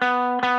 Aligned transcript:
Música 0.00 0.57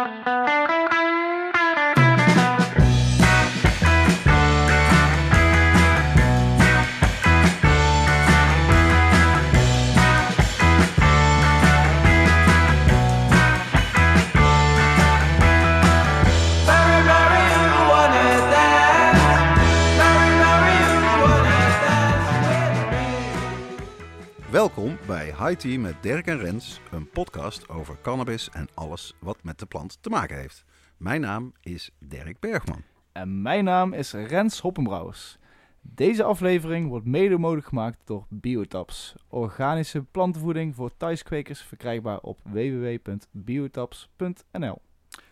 Welkom 24.59 24.97
bij 25.07 25.25
High 25.25 25.53
Tea 25.53 25.79
met 25.79 25.95
Dirk 26.01 26.27
en 26.27 26.37
Rens, 26.37 26.79
een 26.91 27.09
podcast 27.09 27.69
over 27.69 27.97
cannabis 28.01 28.49
en 28.49 28.67
alles 28.73 29.13
wat 29.19 29.43
met 29.43 29.59
de 29.59 29.65
plant 29.65 29.97
te 30.01 30.09
maken 30.09 30.37
heeft. 30.37 30.65
Mijn 30.97 31.21
naam 31.21 31.53
is 31.61 31.91
Dirk 31.99 32.39
Bergman. 32.39 32.83
En 33.11 33.41
mijn 33.41 33.63
naam 33.63 33.93
is 33.93 34.13
Rens 34.13 34.59
Hoppenbrouwers. 34.59 35.37
Deze 35.81 36.23
aflevering 36.23 36.89
wordt 36.89 37.05
mede 37.05 37.37
mogelijk 37.37 37.67
gemaakt 37.67 37.97
door 38.05 38.25
Biotaps, 38.29 39.15
organische 39.27 40.03
plantenvoeding 40.03 40.75
voor 40.75 40.97
thuiskwekers, 40.97 41.61
verkrijgbaar 41.61 42.19
op 42.19 42.39
www.biotaps.nl. 42.43 44.81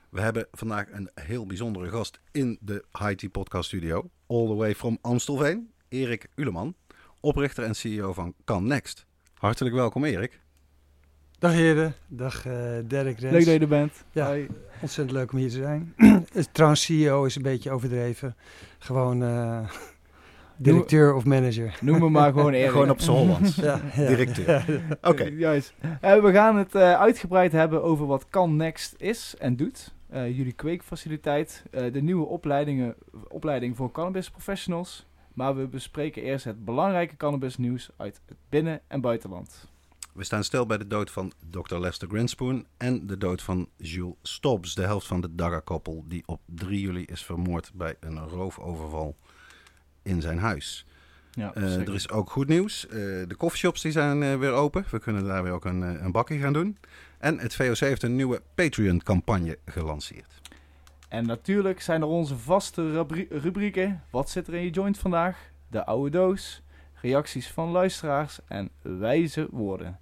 We 0.10 0.22
hebben 0.22 0.48
vandaag 0.52 0.92
een 0.92 1.10
heel 1.14 1.46
bijzondere 1.46 1.90
gast 1.90 2.20
in 2.32 2.58
de 2.62 2.86
High 3.00 3.16
Tea 3.16 3.30
podcast 3.30 3.68
studio. 3.68 4.10
All 4.28 4.46
the 4.46 4.56
way 4.56 4.76
from 4.76 4.98
Amstelveen, 5.02 5.72
Erik 5.88 6.28
Uleman, 6.36 6.76
oprichter 7.20 7.64
en 7.64 7.76
CEO 7.76 8.14
van 8.14 8.34
Can 8.44 8.68
Next. 8.68 9.06
Hartelijk 9.38 9.76
welkom 9.76 10.04
Erik. 10.04 10.40
Dag 11.40 11.52
heren, 11.54 11.94
dag 12.08 12.46
eh 12.46 12.54
Dirk 12.86 13.20
Rens. 13.20 13.34
Leuk 13.34 13.46
dat 13.46 13.54
je 13.54 13.60
er 13.60 13.68
bent. 13.68 14.04
Ja. 14.12 14.36
Ontzettend 14.82 15.18
leuk 15.18 15.32
om 15.32 15.38
hier 15.38 15.50
te 15.50 15.56
zijn. 15.56 15.96
Trouwens, 16.52 16.84
CEO 16.84 17.26
is 17.26 17.36
een 17.36 17.42
beetje 17.42 17.72
overdreven. 17.72 18.36
Gewoon 18.80 19.24
eh, 19.24 19.70
directeur 20.56 21.14
of 21.14 21.26
manager. 21.26 21.78
Noem 21.82 22.00
me 22.00 22.10
maar 22.10 22.32
gewoon 22.34 22.54
Erik. 22.54 22.72
Gewoon 22.72 22.90
op 22.90 23.02
z'n 23.02 23.12
Hollands. 23.12 23.56
Ja, 23.56 23.82
ja. 23.96 24.08
Directeur. 24.08 24.82
Oké, 25.02 25.24
Juist. 25.24 25.74
Eh, 26.02 26.22
we 26.22 26.32
gaan 26.32 26.58
het 26.58 26.76
eh, 26.76 26.94
uitgebreid 27.00 27.52
hebben 27.52 27.84
over 27.84 28.06
wat 28.06 28.30
Can 28.30 28.56
Next 28.56 28.96
is 28.98 29.36
en 29.40 29.56
doet. 29.56 29.94
Eh, 30.10 30.38
jullie 30.38 30.54
kweekfaciliteit, 30.54 31.64
eh, 31.72 31.94
de 31.94 32.02
nieuwe 32.02 32.26
opleidingen, 32.26 32.96
opleiding 33.28 33.76
voor 33.76 33.92
cannabis 33.92 34.30
professionals. 34.30 35.08
Maar 35.38 35.56
we 35.56 35.68
bespreken 35.68 36.24
eerst 36.24 36.46
het 36.46 36.66
belangrijke 36.66 37.18
cannabisnieuws 37.18 37.90
uit 37.98 38.22
het 38.26 38.38
binnen- 38.50 38.82
en 38.88 39.02
buitenland. 39.02 39.68
we 40.14 40.24
staan 40.24 40.44
stil 40.44 40.66
bij 40.66 40.78
de 40.78 40.88
dood 40.88 41.12
van 41.12 41.32
Dr. 41.50 41.76
Lester 41.76 42.08
Grinspoon 42.08 42.66
en 42.78 43.08
de 43.08 43.18
dood 43.18 43.42
van 43.42 43.70
Jules 43.76 44.16
Stobbs, 44.22 44.76
de 44.76 44.82
helft 44.82 45.08
van 45.08 45.22
de 45.22 45.36
Dagga-koppel 45.36 46.04
die 46.08 46.24
op 46.26 46.42
3 46.46 46.80
juli 46.80 47.04
is 47.06 47.26
vermoord 47.26 47.72
bij 47.74 47.96
een 48.00 48.20
roofoverval 48.20 49.16
in 50.02 50.22
zijn 50.22 50.38
huis. 50.40 50.86
Ja, 51.32 51.52
zeker. 51.56 51.88
er 51.88 51.94
is 51.94 52.10
ook 52.10 52.30
goed 52.30 52.48
nieuws. 52.48 52.88
Eh, 52.88 52.96
de 53.28 53.36
coffeeshops 53.38 53.82
die 53.82 53.92
zijn 53.92 54.24
eh, 54.24 54.36
weer 54.36 54.52
open. 54.52 54.86
We 54.92 55.00
kunnen 55.00 55.24
daar 55.24 55.44
weer 55.44 55.52
ook 55.52 55.66
een, 55.66 55.82
een 55.82 56.12
bakje 56.12 56.38
gaan 56.38 56.54
doen. 56.54 56.78
En 57.18 57.40
het 57.40 57.56
VOC 57.56 57.78
heeft 57.78 58.04
een 58.04 58.16
nieuwe 58.16 58.42
Patreon-campagne 58.56 59.58
gelanceerd. 59.66 60.42
En 61.08 61.26
natuurlijk 61.26 61.82
zijn 61.82 62.02
er 62.02 62.08
onze 62.08 62.38
vaste 62.38 62.92
rubri- 62.92 63.28
rubrieken. 63.30 64.04
Wat 64.10 64.30
zit 64.30 64.48
er 64.48 64.54
in 64.54 64.64
je 64.64 64.70
joint 64.70 64.98
vandaag? 64.98 65.52
De 65.68 65.86
oude 65.86 66.10
doos, 66.10 66.62
reacties 67.02 67.48
van 67.48 67.70
luisteraars 67.70 68.40
en 68.48 68.70
wijze 68.82 69.48
woorden. 69.52 70.00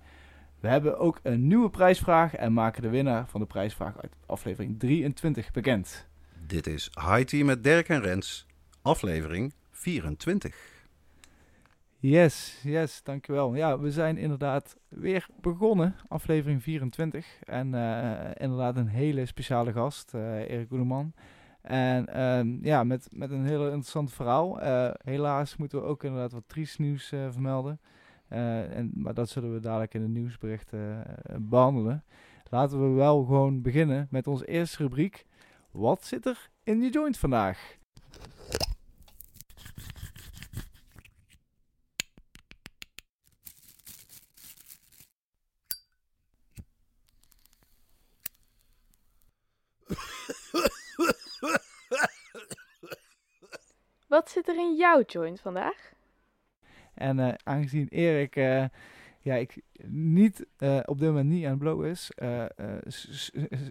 We 0.59 0.67
hebben 0.67 0.99
ook 0.99 1.19
een 1.23 1.47
nieuwe 1.47 1.69
prijsvraag 1.69 2.35
en 2.35 2.53
maken 2.53 2.81
de 2.81 2.89
winnaar 2.89 3.27
van 3.27 3.39
de 3.39 3.45
prijsvraag 3.45 4.01
uit 4.01 4.13
aflevering 4.25 4.79
23 4.79 5.51
bekend. 5.51 6.07
Dit 6.47 6.67
is 6.67 6.89
High 6.93 7.23
Tea 7.23 7.45
met 7.45 7.63
Dirk 7.63 7.89
en 7.89 8.01
Rens, 8.01 8.45
aflevering 8.81 9.53
24. 9.71 10.74
Yes, 12.07 12.59
yes, 12.63 13.03
dankjewel. 13.03 13.55
Ja, 13.55 13.79
we 13.79 13.91
zijn 13.91 14.17
inderdaad 14.17 14.77
weer 14.87 15.27
begonnen, 15.41 15.95
aflevering 16.07 16.63
24. 16.63 17.39
En 17.43 17.73
eh, 17.73 18.31
inderdaad 18.33 18.77
een 18.77 18.87
hele 18.87 19.25
speciale 19.25 19.71
gast, 19.71 20.13
eh 20.13 20.49
Erik 20.49 20.67
Goedeman. 20.67 21.13
En 21.61 22.07
ehm, 22.07 22.65
ja, 22.65 22.83
met, 22.83 23.07
met 23.11 23.31
een 23.31 23.45
heel 23.45 23.65
interessant 23.65 24.13
verhaal. 24.13 24.61
Eh, 24.61 24.89
helaas 25.03 25.55
moeten 25.57 25.81
we 25.81 25.85
ook 25.85 26.03
inderdaad 26.03 26.31
wat 26.31 26.43
triest 26.47 26.79
nieuws 26.79 27.07
vermelden. 27.07 27.79
En, 28.27 28.91
maar 28.93 29.13
dat 29.13 29.29
zullen 29.29 29.53
we 29.53 29.59
dadelijk 29.59 29.93
in 29.93 30.01
de 30.01 30.07
nieuwsberichten 30.07 31.05
eh, 31.05 31.35
behandelen. 31.39 32.03
Laten 32.49 32.81
we 32.81 32.95
wel 32.95 33.23
gewoon 33.23 33.61
beginnen 33.61 34.07
met 34.09 34.27
onze 34.27 34.45
eerste 34.45 34.83
rubriek. 34.83 35.25
Wat 35.71 36.05
zit 36.05 36.25
er 36.25 36.49
in 36.63 36.81
je 36.81 36.89
joint 36.89 37.17
vandaag? 37.17 37.77
Wat 54.15 54.29
zit 54.29 54.47
er 54.47 54.55
in 54.57 54.75
jouw 54.75 55.01
joint 55.01 55.41
vandaag? 55.41 55.93
En 56.93 57.19
eh, 57.19 57.33
aangezien 57.43 57.87
Erik 57.87 58.35
eh, 58.35 58.65
ja, 59.19 59.35
ik 59.35 59.61
niet, 59.87 60.45
eh, 60.57 60.79
op 60.85 60.99
dit 60.99 61.07
moment 61.07 61.29
niet 61.29 61.43
aan 61.43 61.49
het 61.49 61.59
blowen 61.59 61.89
is, 61.89 62.11
eh, 62.11 62.43
eh, 62.43 62.81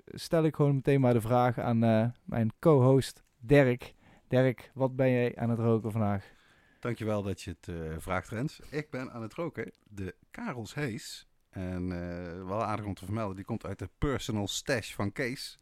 stel 0.06 0.44
ik 0.44 0.54
gewoon 0.54 0.74
meteen 0.74 1.00
maar 1.00 1.12
de 1.12 1.20
vraag 1.20 1.58
aan 1.58 1.84
eh, 1.84 2.06
mijn 2.24 2.52
co-host 2.58 3.22
Dirk. 3.38 3.94
Dirk, 4.28 4.70
wat 4.74 4.96
ben 4.96 5.10
jij 5.10 5.36
aan 5.36 5.50
het 5.50 5.58
roken 5.58 5.92
vandaag? 5.92 6.32
Dankjewel 6.80 7.22
dat 7.22 7.42
je 7.42 7.50
het 7.50 7.68
eh, 7.68 7.98
vraagt, 7.98 8.28
Rens. 8.28 8.60
Ik 8.70 8.90
ben 8.90 9.12
aan 9.12 9.22
het 9.22 9.34
roken 9.34 9.72
de 9.84 10.14
Karels 10.30 10.74
Hees. 10.74 11.26
En 11.50 11.92
eh, 11.92 12.46
wel 12.46 12.64
aardig 12.64 12.86
om 12.86 12.94
te 12.94 13.04
vermelden, 13.04 13.36
die 13.36 13.44
komt 13.44 13.66
uit 13.66 13.78
de 13.78 13.88
personal 13.98 14.48
stash 14.48 14.92
van 14.94 15.12
Kees. 15.12 15.58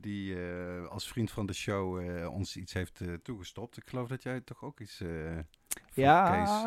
Die 0.00 0.34
eh, 0.34 0.86
als 0.88 1.08
vriend 1.08 1.30
van 1.30 1.46
de 1.46 1.52
show 1.52 1.98
eh, 1.98 2.32
ons 2.32 2.56
iets 2.56 2.72
heeft 2.72 3.00
eh, 3.00 3.12
toegestopt. 3.22 3.76
Ik 3.76 3.86
geloof 3.86 4.08
dat 4.08 4.22
jij 4.22 4.40
toch 4.40 4.64
ook 4.64 4.80
iets 4.80 5.02
Ja, 5.94 6.30
Kees... 6.30 6.62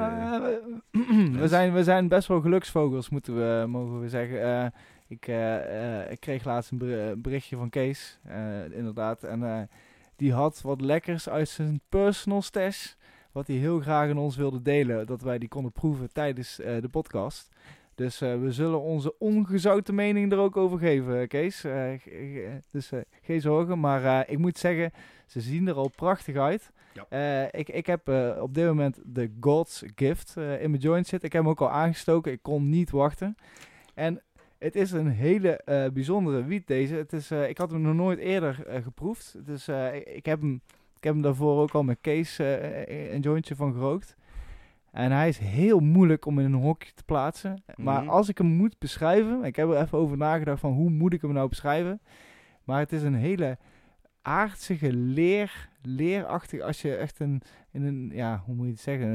we, 1.42 1.48
zijn, 1.48 1.74
we 1.74 1.84
zijn 1.84 2.08
best 2.08 2.28
wel 2.28 2.42
geluksvogels, 2.42 3.10
moeten 3.10 3.36
we, 3.36 3.68
mogen 3.68 4.02
we 4.02 4.10
zeggen. 4.10 4.74
Ik, 5.08 5.28
ik 6.10 6.20
kreeg 6.20 6.44
laatst 6.44 6.72
een 6.72 6.78
ber- 6.78 7.22
berichtje 7.22 7.56
van 7.58 7.70
Kees, 7.70 8.20
inderdaad. 8.72 9.24
En 9.24 9.70
die 10.16 10.34
had 10.34 10.62
wat 10.62 10.82
lekkers 10.82 11.30
uit 11.30 11.50
zijn 11.50 11.82
personal 11.90 12.42
stash, 12.42 12.94
wat 13.32 13.48
hij 13.48 13.56
heel 13.56 13.80
graag 13.80 14.10
aan 14.10 14.18
ons 14.18 14.36
wilde 14.36 14.62
delen. 14.62 15.06
Dat 15.06 15.22
wij 15.22 15.38
die 15.38 15.50
konden 15.50 15.72
proeven 15.72 16.14
tijdens 16.14 16.56
de 16.56 16.90
podcast. 16.92 17.50
Dus 18.02 18.22
eh, 18.22 18.40
we 18.42 18.52
zullen 18.52 18.82
onze 18.82 19.18
ongezouten 19.20 19.96
mening 19.96 20.32
er 20.32 20.38
ook 20.38 20.58
over 20.58 20.80
geven, 20.80 21.28
Kees. 21.28 21.64
Eh, 21.64 21.92
g- 21.98 22.04
g- 22.04 22.62
dus 22.72 22.92
eh, 22.92 23.00
geen 23.22 23.42
zorgen. 23.42 23.80
Maar 23.80 24.06
eh, 24.06 24.32
ik 24.34 24.38
moet 24.38 24.58
zeggen, 24.58 24.92
ze 25.26 25.42
zien 25.42 25.68
er 25.68 25.74
al 25.76 25.90
prachtig 25.96 26.36
uit. 26.36 26.72
Ja. 26.94 27.06
Eh, 27.10 27.60
ik, 27.60 27.70
ik 27.70 27.86
heb 27.86 28.08
eh, 28.08 28.38
op 28.42 28.54
dit 28.54 28.66
moment 28.66 29.00
de 29.06 29.32
God's 29.40 29.84
Gift 29.96 30.38
eh, 30.38 30.62
in 30.64 30.70
mijn 30.70 30.82
joint 30.82 31.08
zitten. 31.08 31.28
Ik 31.28 31.34
heb 31.34 31.42
hem 31.44 31.52
ook 31.52 31.62
al 31.62 31.70
aangestoken. 31.70 32.32
Ik 32.32 32.42
kon 32.42 32.70
niet 32.70 32.92
wachten. 32.92 33.36
En 33.94 34.22
het 34.60 34.76
is 34.76 34.92
een 34.92 35.08
hele 35.10 35.50
eh, 35.58 35.86
bijzondere 35.94 36.44
wiet 36.46 36.68
deze. 36.68 36.96
Het 36.96 37.14
is, 37.14 37.32
eh, 37.32 37.50
ik 37.50 37.58
had 37.58 37.72
hem 37.72 37.82
nog 37.82 37.96
nooit 37.96 38.20
eerder 38.20 38.66
eh, 38.68 38.84
geproefd. 38.84 39.36
Dus 39.46 39.68
ik, 39.68 40.04
ik, 40.08 40.26
heb 40.26 40.42
hem, 40.42 40.62
ik 40.98 41.04
heb 41.04 41.14
hem 41.14 41.22
daarvoor 41.22 41.62
ook 41.62 41.72
al 41.72 41.84
met 41.84 41.98
Kees 42.02 42.40
eh, 42.40 43.14
een 43.14 43.22
jointje 43.22 43.56
van 43.56 43.74
gerookt. 43.74 44.16
En 44.92 45.12
hij 45.12 45.28
is 45.28 45.38
heel 45.38 45.80
moeilijk 45.80 46.26
om 46.26 46.40
in 46.40 46.46
een 46.46 46.54
hokje 46.62 46.94
te 46.94 47.04
plaatsen. 47.04 47.64
Maar 47.78 48.02
Mhm. 48.02 48.10
als 48.12 48.30
ik 48.30 48.38
hem 48.38 48.48
moet 48.48 48.80
beschrijven, 48.80 49.44
ik 49.44 49.56
heb 49.56 49.70
er 49.70 49.82
even 49.82 49.98
over 49.98 50.18
nagedacht 50.18 50.60
van 50.60 50.74
hoe 50.74 50.90
moet 50.90 51.14
ik 51.14 51.22
hem 51.22 51.34
nou 51.34 51.50
beschrijven. 51.50 52.02
Maar 52.64 52.80
het 52.80 52.92
is 52.92 53.04
een 53.04 53.16
hele 53.16 53.58
aardsige 54.22 54.94
leer, 54.94 55.70
leerachtig, 55.82 56.62
als 56.62 56.82
je 56.82 56.96
echt 56.96 57.20
een, 57.20 57.42
in 57.72 57.84
een, 57.84 58.12
ja, 58.14 58.42
hoe 58.46 58.56
moet 58.56 58.66
je 58.66 58.72
het 58.72 58.82
zeggen, 58.82 59.10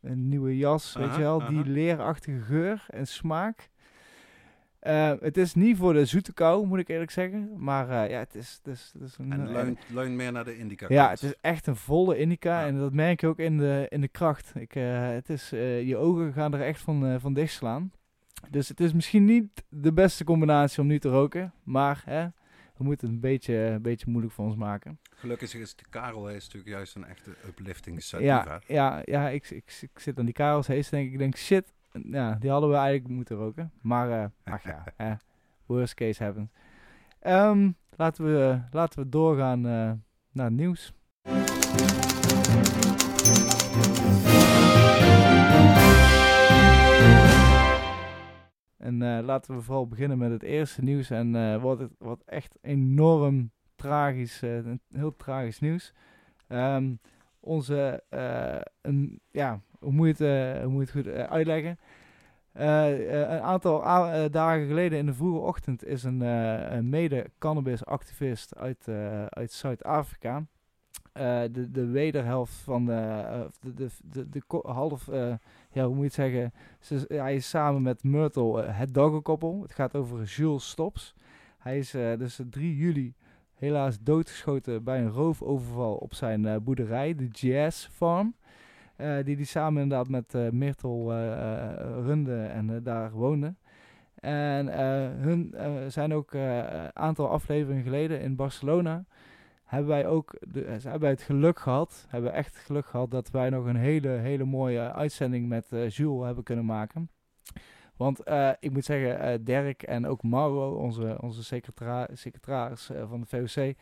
een, 0.00 0.28
nieuwe 0.28 0.56
jas, 0.56 0.94
weet 0.96 1.14
je 1.14 1.20
wel, 1.20 1.46
die 1.46 1.64
leerachtige 1.64 2.40
geur 2.40 2.84
en 2.88 3.06
smaak. 3.06 3.70
Eh, 4.82 5.12
het 5.20 5.36
is 5.36 5.54
niet 5.54 5.76
voor 5.76 5.92
de 5.92 6.04
zoete 6.04 6.32
kou, 6.32 6.66
moet 6.66 6.78
ik 6.78 6.88
eerlijk 6.88 7.10
zeggen. 7.10 7.50
Maar 7.56 7.88
eh, 7.88 8.10
ja, 8.10 8.18
het 8.18 8.34
is, 8.34 8.60
het 8.62 8.74
is, 8.74 8.90
het 8.92 9.02
is 9.02 9.16
een... 9.18 9.32
en 9.32 9.46
eh, 9.46 9.52
leun, 9.52 9.78
leun 9.88 10.16
meer 10.16 10.32
naar 10.32 10.44
de 10.44 10.58
indica 10.58 10.86
ja, 10.88 11.10
het 11.10 11.22
is 11.22 11.34
echt 11.40 11.66
een 11.66 11.76
volle 11.76 12.18
indica 12.18 12.60
Ja. 12.60 12.66
en 12.66 12.78
dat 12.78 12.92
merk 12.92 13.20
je 13.20 13.26
ook 13.26 13.38
in 13.38 13.58
de, 13.58 13.86
in 13.88 14.00
de 14.00 14.08
kracht. 14.08 14.52
Ik, 14.54 14.72
het 14.72 15.28
is, 15.28 15.50
je 15.50 15.96
ogen 15.96 16.32
gaan 16.32 16.54
er 16.54 16.60
echt 16.60 16.80
van, 16.80 17.20
van 17.20 17.34
dicht 17.34 17.52
slaan. 17.52 17.92
Dus 18.50 18.68
het 18.68 18.80
is 18.80 18.92
misschien 18.92 19.24
niet 19.24 19.64
de 19.68 19.92
beste 19.92 20.24
combinatie 20.24 20.82
om 20.82 20.86
nu 20.86 20.98
te 20.98 21.08
roken. 21.08 21.52
Maar 21.62 22.02
hè, 22.04 22.26
we 22.76 22.84
moeten 22.84 23.06
het 23.06 23.14
een 23.14 23.20
beetje, 23.20 23.54
een 23.54 23.82
beetje 23.82 24.10
moeilijk 24.10 24.34
voor 24.34 24.44
ons 24.44 24.56
maken. 24.56 24.98
Gelukkig 25.14 25.54
is 25.54 25.76
de 25.76 25.84
Karel 25.90 26.26
Hees 26.26 26.44
natuurlijk 26.44 26.72
juist 26.72 26.94
een 26.94 27.04
echte 27.04 27.30
uplifting. 27.46 28.04
Ja, 28.04 28.60
ja, 28.66 29.02
ja 29.04 29.28
ik, 29.28 29.50
ik, 29.50 29.78
ik 29.80 29.98
zit 29.98 30.18
aan 30.18 30.24
die 30.24 30.34
Karels 30.34 30.66
hees 30.66 30.88
denk. 30.88 31.12
Ik 31.12 31.18
denk, 31.18 31.36
shit, 31.36 31.72
ja, 31.92 32.34
die 32.34 32.50
hadden 32.50 32.70
we 32.70 32.76
eigenlijk 32.76 33.14
moeten 33.14 33.36
roken. 33.36 33.72
Maar, 33.80 34.10
eh 34.10 34.26
ach 34.44 34.62
ja, 34.62 34.84
eh, 34.96 35.12
worst 35.66 35.94
case 35.94 36.24
happens. 36.24 36.50
Ehm, 37.20 37.70
laten, 37.96 38.24
we, 38.24 38.60
laten 38.70 39.02
we 39.02 39.08
doorgaan 39.08 39.66
eh, 39.66 39.92
naar 40.32 40.46
het 40.46 40.54
nieuws. 40.54 40.92
En 48.76 49.02
eh, 49.02 49.24
laten 49.24 49.54
we 49.54 49.62
vooral 49.62 49.86
beginnen 49.86 50.18
met 50.18 50.30
het 50.30 50.42
eerste 50.42 50.82
nieuws. 50.82 51.10
En 51.10 51.36
eh, 51.36 51.62
wat, 51.62 51.78
het, 51.78 51.92
wat 51.98 52.22
echt 52.24 52.58
enorm 52.60 53.50
tragisch, 53.74 54.42
heel 54.90 55.16
tragisch 55.16 55.60
nieuws. 55.60 55.92
Ehm, 56.46 56.94
onze, 57.40 58.02
eh, 58.08 58.60
een, 58.80 59.20
ja, 59.30 59.60
hoe 59.82 59.92
moet 59.92 60.18
je 60.18 60.24
het, 60.24 60.56
eh, 60.56 60.62
hoe 60.62 60.72
moet 60.72 60.80
het 60.80 60.90
goed 60.90 61.06
eh, 61.06 61.22
uitleggen? 61.22 61.78
Eh, 62.52 63.10
een 63.30 63.40
aantal 63.40 63.80
dagen 64.30 64.66
geleden 64.66 64.98
in 64.98 65.06
de 65.06 65.14
vroege 65.14 65.38
ochtend 65.38 65.84
is 65.84 66.04
een, 66.04 66.88
mede-cannabis-activist 66.88 68.56
uit, 68.56 68.88
uit 69.28 69.52
Zuid-Afrika. 69.52 70.46
de, 71.12 71.70
de 71.70 71.86
wederhelft 71.86 72.54
van 72.54 72.84
de, 72.84 73.48
de, 73.60 73.74
de, 73.74 73.88
de, 74.02 74.28
de 74.28 74.42
half, 74.62 75.06
ja, 75.70 75.84
hoe 75.84 75.94
moet 75.94 76.14
je 76.14 76.22
het 76.22 76.32
zeggen? 76.32 76.52
Hij 77.08 77.34
is 77.34 77.48
samen 77.48 77.82
met 77.82 78.04
Myrtle 78.04 78.62
het 78.62 78.94
doggenkoppel. 78.94 79.62
Het 79.62 79.72
gaat 79.72 79.96
over 79.96 80.22
Jules 80.22 80.68
Stops. 80.68 81.14
Hij 81.58 81.78
is 81.78 81.90
dus 81.90 82.40
3 82.50 82.76
juli 82.76 83.14
helaas 83.54 83.98
doodgeschoten 84.00 84.84
bij 84.84 84.98
een 84.98 85.10
roofoverval 85.10 85.94
op 85.94 86.14
zijn 86.14 86.62
boerderij, 86.64 87.14
de 87.14 87.28
Jazz 87.28 87.88
Farm. 87.88 88.34
Eh, 89.02 89.24
die 89.24 89.36
hij 89.36 89.44
samen 89.44 89.82
inderdaad 89.82 90.08
met 90.08 90.34
eh 90.34 90.48
Myrtle 90.50 91.12
eh, 91.12 91.32
eh, 91.32 92.04
runde 92.04 92.42
en 92.42 92.82
daar 92.82 93.12
woonde. 93.12 93.54
En 94.14 94.66
hun 95.20 95.54
zijn 95.88 96.14
ook 96.14 96.32
een 96.32 96.96
aantal 96.96 97.28
afleveringen 97.28 97.82
geleden 97.82 98.20
in 98.20 98.36
Barcelona. 98.36 99.04
Hebben 99.64 99.88
wij 99.88 100.06
ook 100.06 100.34
ze 100.78 100.88
hebben 100.88 101.08
het 101.08 101.22
geluk 101.22 101.58
gehad, 101.58 102.06
hebben 102.08 102.32
echt 102.32 102.56
geluk 102.56 102.86
gehad 102.86 103.10
dat 103.10 103.30
wij 103.30 103.50
nog 103.50 103.64
een 103.66 103.76
hele, 103.76 104.08
hele 104.08 104.44
mooie 104.44 104.92
uitzending 104.92 105.48
met 105.48 105.66
Jules 105.88 106.24
hebben 106.24 106.44
kunnen 106.44 106.64
maken. 106.64 107.10
Want 107.96 108.22
ik 108.60 108.72
moet 108.72 108.84
zeggen, 108.84 109.20
eh, 109.20 109.38
Dirk 109.40 109.82
en 109.82 110.06
ook 110.06 110.22
Mauro, 110.22 110.74
onze, 110.74 111.16
onze 111.20 111.44
secretaris 112.12 112.90
van 113.08 113.20
de 113.20 113.26
VOC, 113.26 113.74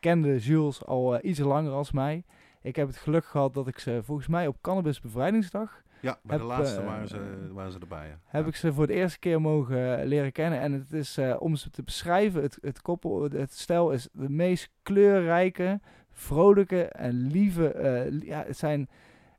kenden 0.00 0.38
Jules 0.38 0.84
al 0.84 1.24
iets 1.24 1.38
langer 1.38 1.72
als 1.72 1.92
mij. 1.92 2.24
Ik 2.64 2.76
heb 2.76 2.86
het 2.86 2.96
geluk 2.96 3.24
gehad 3.24 3.54
dat 3.54 3.66
ik 3.68 3.78
ze 3.78 4.00
volgens 4.04 4.26
mij 4.28 4.46
op 4.46 4.56
Cannabis 4.60 5.00
Bevrijdingsdag 5.00 5.82
Ja, 6.00 6.18
bij 6.22 6.36
de 6.38 6.42
Heb, 6.44 6.52
laatste 6.52 6.80
eh, 6.80 6.86
waren, 6.86 7.08
ze, 7.08 7.48
waren 7.52 7.72
ze 7.72 7.78
erbij. 7.78 8.06
Ja. 8.06 8.18
heb 8.24 8.42
Ja. 8.42 8.48
ik 8.48 8.56
ze 8.56 8.72
voor 8.72 8.86
de 8.86 8.92
eerste 8.92 9.18
keer 9.18 9.40
mogen 9.40 9.98
eh, 9.98 10.06
leren 10.06 10.32
kennen. 10.32 10.60
En 10.60 10.72
het 10.72 10.92
is, 10.92 11.16
eh, 11.16 11.36
om 11.38 11.56
ze 11.56 11.70
te 11.70 11.82
beschrijven, 11.82 12.42
het, 12.42 12.58
het 12.60 12.82
koppel, 12.82 13.22
het, 13.22 13.32
het 13.32 13.52
stel 13.52 13.90
is 13.90 14.08
de 14.12 14.30
meest 14.30 14.70
kleurrijke, 14.82 15.80
vrolijke 16.10 16.82
en 16.84 17.12
lieve. 17.26 18.06
li- 18.10 18.26
ja, 18.26 18.44
het 18.46 18.56
zijn, 18.56 18.88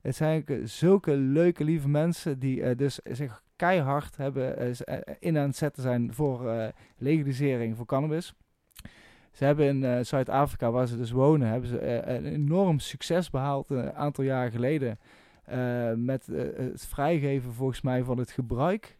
het 0.01 0.15
zijn 0.15 0.43
zulke 0.63 1.11
leuke, 1.15 1.63
lieve 1.63 1.89
mensen 1.89 2.39
die 2.39 2.75
dus 2.75 2.99
zich 3.03 3.43
keihard 3.55 4.17
hebben 4.17 4.73
in 5.19 5.37
aan 5.37 5.47
het 5.47 5.55
zetten 5.55 5.81
zijn 5.83 6.13
voor 6.13 6.51
legalisering 6.97 7.75
voor 7.77 7.85
cannabis. 7.85 8.33
Ze 9.35 9.45
hebben 9.45 9.65
in 9.65 9.83
eh, 9.83 10.03
Zuid-Afrika, 10.03 10.71
waar 10.71 10.87
ze 10.87 10.97
dus 10.97 11.11
wonen, 11.11 11.47
hebben 11.47 11.69
ze 11.69 11.77
eh, 11.79 12.15
een 12.15 12.25
enorm 12.25 12.79
succes 12.79 13.29
behaald 13.29 13.71
eh, 13.71 13.77
een 13.77 13.93
aantal 13.93 14.23
jaar 14.23 14.51
geleden. 14.51 14.99
eh, 15.45 15.91
met 15.93 16.27
eh, 16.27 16.43
het 16.57 16.85
vrijgeven 16.87 17.53
volgens 17.53 17.81
mij 17.81 18.03
van 18.03 18.17
het 18.17 18.31
gebruik. 18.31 18.97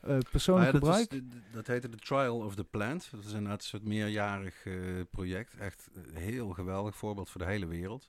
eh, 0.00 0.16
persoonlijk 0.30 0.74
Ah 0.74 0.80
dat, 0.80 0.82
is 0.94 1.00
gebruik. 1.02 1.30
de- 1.30 1.38
dat 1.52 1.66
heette 1.66 1.88
de 1.88 1.96
Trial 1.96 2.36
of 2.38 2.54
the 2.54 2.64
Plant. 2.64 3.08
Dat 3.10 3.24
is 3.24 3.32
inderdaad 3.32 3.58
een 3.60 3.66
soort 3.66 3.84
meerjarig 3.84 4.66
eh, 4.66 4.72
project. 5.10 5.54
Echt 5.58 5.90
een 5.94 6.16
heel 6.16 6.48
geweldig 6.48 6.96
voorbeeld 6.96 7.30
voor 7.30 7.40
de 7.40 7.46
hele 7.46 7.66
wereld. 7.66 8.08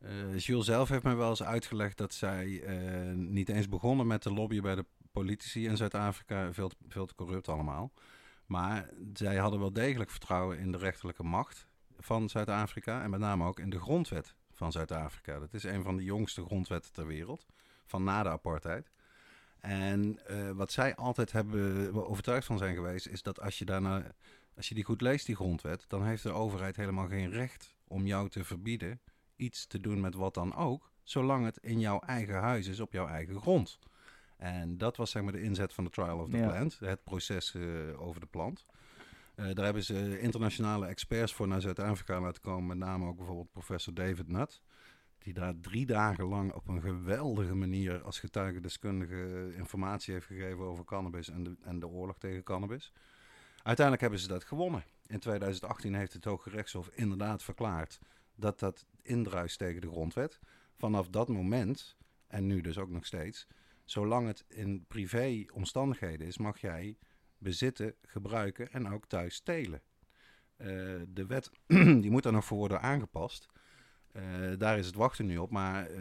Eh 0.00 0.38
Jules 0.38 0.64
zelf 0.66 0.88
heeft 0.88 1.02
mij 1.02 1.16
wel 1.16 1.28
eens 1.28 1.42
uitgelegd 1.42 1.98
dat 1.98 2.14
zij 2.14 2.62
eh, 2.62 2.76
niet 3.14 3.48
eens 3.48 3.68
begonnen 3.68 4.06
met 4.06 4.22
de 4.22 4.32
lobby 4.32 4.60
bij 4.60 4.74
de 4.74 4.84
politici 5.12 5.66
in 5.66 5.76
Zuid-Afrika. 5.76 6.52
Veel 6.88 7.06
te 7.06 7.14
corrupt 7.14 7.48
allemaal. 7.48 7.92
Maar 8.52 8.88
zij 9.12 9.36
hadden 9.36 9.60
wel 9.60 9.72
degelijk 9.72 10.10
vertrouwen 10.10 10.58
in 10.58 10.72
de 10.72 10.78
rechterlijke 10.78 11.22
macht 11.22 11.66
van 11.98 12.28
Zuid-Afrika. 12.28 13.02
En 13.02 13.10
met 13.10 13.20
name 13.20 13.46
ook 13.46 13.58
in 13.58 13.70
de 13.70 13.80
grondwet 13.80 14.34
van 14.50 14.72
Zuid-Afrika. 14.72 15.38
Dat 15.38 15.54
is 15.54 15.64
een 15.64 15.82
van 15.82 15.96
de 15.96 16.04
jongste 16.04 16.44
grondwetten 16.44 16.92
ter 16.92 17.06
wereld. 17.06 17.46
Van 17.86 18.04
na 18.04 18.22
de 18.22 18.28
apartheid. 18.28 18.90
En 19.60 20.26
eh, 20.26 20.50
wat 20.50 20.72
zij 20.72 20.94
altijd 20.94 21.32
hebben 21.32 22.08
overtuigd 22.08 22.46
van 22.46 22.58
zijn 22.58 22.74
geweest, 22.74 23.06
is 23.06 23.22
dat 23.22 23.40
als 23.40 23.58
je 23.58 23.64
daarna, 23.64 24.12
als 24.56 24.68
je 24.68 24.74
die 24.74 24.84
goed 24.84 25.00
leest, 25.00 25.26
die 25.26 25.36
grondwet, 25.36 25.84
dan 25.88 26.04
heeft 26.04 26.22
de 26.22 26.32
overheid 26.32 26.76
helemaal 26.76 27.08
geen 27.08 27.30
recht 27.30 27.76
om 27.84 28.06
jou 28.06 28.28
te 28.28 28.44
verbieden 28.44 29.00
iets 29.36 29.66
te 29.66 29.80
doen 29.80 30.00
met 30.00 30.14
wat 30.14 30.34
dan 30.34 30.54
ook, 30.54 30.92
zolang 31.02 31.44
het 31.44 31.56
in 31.56 31.80
jouw 31.80 32.00
eigen 32.00 32.40
huis 32.40 32.66
is, 32.66 32.80
op 32.80 32.92
jouw 32.92 33.06
eigen 33.06 33.40
grond. 33.40 33.78
En 34.42 34.78
dat 34.78 34.96
was 34.96 35.10
zeg 35.10 35.22
maar 35.22 35.32
de 35.32 35.42
inzet 35.42 35.72
van 35.72 35.84
de 35.84 35.90
Trial 35.90 36.18
of 36.18 36.28
the 36.28 36.36
Ja. 36.36 36.48
Plant, 36.48 36.78
het 36.78 37.04
proces 37.04 37.54
eh, 37.54 37.62
over 38.00 38.20
de 38.20 38.26
plant. 38.26 38.66
Eh, 39.34 39.54
daar 39.54 39.64
hebben 39.64 39.84
ze 39.84 40.20
internationale 40.20 40.86
experts 40.86 41.32
voor 41.32 41.48
naar 41.48 41.60
Zuid-Afrika 41.60 42.20
laten 42.20 42.42
komen, 42.42 42.66
met 42.66 42.88
name 42.88 43.06
ook 43.06 43.16
bijvoorbeeld 43.16 43.52
professor 43.52 43.94
David 43.94 44.28
Nutt. 44.28 44.62
Die 45.18 45.32
daar 45.32 45.54
drie 45.60 45.86
dagen 45.86 46.24
lang 46.24 46.52
op 46.52 46.68
een 46.68 46.80
geweldige 46.80 47.54
manier 47.54 48.02
als 48.02 48.18
getuigendeskundige 48.18 49.52
informatie 49.56 50.12
heeft 50.12 50.26
gegeven 50.26 50.64
over 50.64 50.84
cannabis 50.84 51.28
en 51.28 51.42
de, 51.42 51.56
en 51.62 51.78
de 51.78 51.86
oorlog 51.86 52.18
tegen 52.18 52.42
cannabis. 52.42 52.92
Uiteindelijk 53.62 54.00
hebben 54.00 54.20
ze 54.20 54.28
dat 54.28 54.44
gewonnen. 54.44 54.84
In 55.06 55.18
2018 55.18 55.94
heeft 55.94 56.12
het 56.12 56.24
Hoge 56.24 56.50
Rechtshof 56.50 56.90
inderdaad 56.94 57.42
verklaard 57.42 57.98
dat 58.34 58.58
dat 58.58 58.86
indruist 59.02 59.58
tegen 59.58 59.80
de 59.80 59.90
grondwet. 59.90 60.40
Vanaf 60.76 61.08
dat 61.08 61.28
moment, 61.28 61.96
en 62.26 62.46
nu 62.46 62.60
dus 62.60 62.78
ook 62.78 62.90
nog 62.90 63.06
steeds, 63.06 63.46
zolang 63.92 64.26
het 64.26 64.44
in 64.48 64.84
privé 64.88 65.44
omstandigheden 65.52 66.26
is, 66.26 66.38
mag 66.38 66.60
jij 66.60 66.96
bezitten, 67.38 67.94
gebruiken 68.02 68.72
en 68.72 68.88
ook 68.88 69.06
thuis 69.06 69.34
stelen. 69.34 69.82
Eh, 70.56 70.68
de 71.08 71.26
wet 71.26 71.50
die 72.02 72.10
moet 72.10 72.22
daar 72.22 72.32
nog 72.32 72.44
voor 72.44 72.58
worden 72.58 72.80
aangepast. 72.80 73.46
Eh, 74.12 74.22
daar 74.58 74.78
is 74.78 74.86
het 74.86 74.94
wachten 74.94 75.26
nu 75.26 75.38
op, 75.38 75.50
maar 75.50 75.86
eh, 75.86 75.98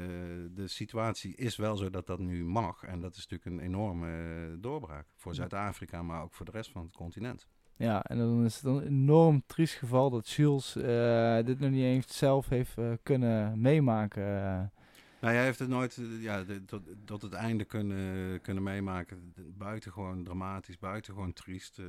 de 0.51 0.67
situatie 0.67 1.35
is 1.35 1.55
wel 1.55 1.77
zo 1.77 1.89
dat 1.89 2.07
dat 2.07 2.19
nu 2.19 2.45
mag. 2.45 2.83
En 2.83 2.99
dat 2.99 3.15
is 3.15 3.27
natuurlijk 3.27 3.45
een 3.45 3.65
enorme 3.65 4.55
doorbraak 4.59 5.07
voor 5.15 5.35
Zuid-Afrika, 5.35 6.03
maar 6.03 6.23
ook 6.23 6.33
voor 6.33 6.45
de 6.45 6.51
rest 6.51 6.71
van 6.71 6.83
het 6.83 6.95
continent. 6.95 7.47
Ja, 7.75 8.03
en 8.03 8.17
dan 8.17 8.45
is 8.45 8.55
het 8.55 8.63
een 8.63 8.85
enorm 8.85 9.43
triest 9.45 9.75
geval 9.75 10.09
dat 10.09 10.29
Jules 10.29 10.73
dit 11.45 11.59
nog 11.59 11.69
niet 11.69 11.83
eens 11.83 12.17
zelf 12.17 12.49
heeft 12.49 12.75
kunnen 13.03 13.61
meemaken. 13.61 14.71
Nou, 15.21 15.33
jij 15.33 15.43
heeft 15.43 15.59
het 15.59 15.69
nooit 15.69 15.97
eh, 15.97 16.21
ja, 16.21 16.43
tot, 16.65 16.81
tot 17.05 17.21
het 17.21 17.33
einde 17.33 17.65
kunnen, 17.65 18.41
kunnen 18.41 18.63
meemaken. 18.63 19.33
Buitengewoon 19.57 20.23
dramatisch, 20.23 20.77
buitengewoon 20.79 21.33
triest. 21.33 21.79
eh. 21.79 21.85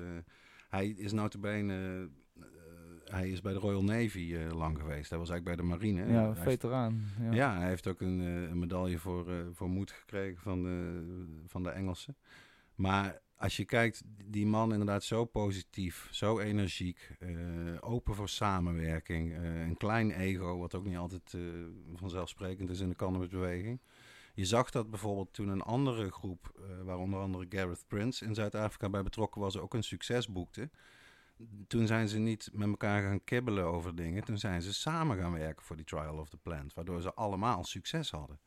hij 0.68 0.88
is 0.88 1.12
notabene, 1.12 2.08
eh 2.40 2.44
hij 3.04 3.30
is 3.30 3.40
bij 3.40 3.52
de 3.52 3.58
Royal 3.58 3.84
Navy 3.84 4.36
lang 4.52 4.78
geweest. 4.78 5.10
Hij 5.10 5.18
was 5.18 5.30
eigenlijk 5.30 5.44
bij 5.44 5.56
de 5.56 5.62
marine. 5.72 6.00
ja, 6.12 6.18
Hij 6.18 6.26
heeft- 6.28 6.40
veteraan. 6.40 7.02
Ja. 7.20 7.32
Ja, 7.32 7.58
hij 7.58 7.68
heeft 7.68 7.86
ook 7.86 8.00
een, 8.00 8.18
een 8.18 8.58
medaille 8.58 8.98
voor, 8.98 9.26
voor 9.52 9.68
moed 9.68 9.90
gekregen 9.90 10.42
van 10.42 10.62
de, 10.62 11.02
van 11.46 11.62
de 11.62 11.70
Engelsen. 11.70 12.16
Maar 12.74 13.20
als 13.42 13.56
je 13.56 13.64
kijkt, 13.64 14.02
die 14.24 14.46
man 14.46 14.72
inderdaad 14.72 15.04
zo 15.04 15.24
positief, 15.24 16.08
zo 16.10 16.38
energiek, 16.38 17.10
eh, 17.18 17.30
open 17.80 18.14
voor 18.14 18.28
samenwerking, 18.28 19.32
eh, 19.32 19.60
een 19.60 19.76
klein 19.76 20.10
ego, 20.10 20.58
wat 20.58 20.74
ook 20.74 20.84
niet 20.84 20.96
altijd 20.96 21.34
eh, 21.34 21.40
vanzelfsprekend 21.94 22.70
is 22.70 22.80
in 22.80 22.88
de 22.88 22.96
cannabisbeweging. 22.96 23.80
Je 24.34 24.44
zag 24.44 24.70
dat 24.70 24.90
bijvoorbeeld 24.90 25.32
toen 25.32 25.48
een 25.48 25.62
andere 25.62 26.10
groep, 26.10 26.52
waar 26.84 26.98
onder 26.98 27.20
andere 27.20 27.46
Gareth 27.48 27.84
Prince 27.86 28.24
in 28.24 28.34
Zuid-Afrika 28.34 28.88
bij 28.88 29.02
betrokken 29.02 29.40
was, 29.40 29.58
ook 29.58 29.74
een 29.74 29.82
succes 29.82 30.28
boekte. 30.28 30.70
Toen 31.66 31.86
zijn 31.86 32.08
ze 32.08 32.18
niet 32.18 32.50
met 32.52 32.68
elkaar 32.68 33.02
gaan 33.02 33.24
kibbelen 33.24 33.64
over 33.64 33.94
dingen. 33.94 34.24
Toen 34.24 34.38
zijn 34.38 34.62
ze 34.62 34.74
samen 34.74 35.18
gaan 35.18 35.32
werken 35.32 35.64
voor 35.64 35.76
die 35.76 35.84
Trial 35.84 36.18
of 36.18 36.28
the 36.28 36.36
Plant. 36.36 36.74
Waardoor 36.74 37.00
ze 37.00 37.14
allemaal 37.14 37.64
succes 37.64 38.10
hadden. 38.10 38.40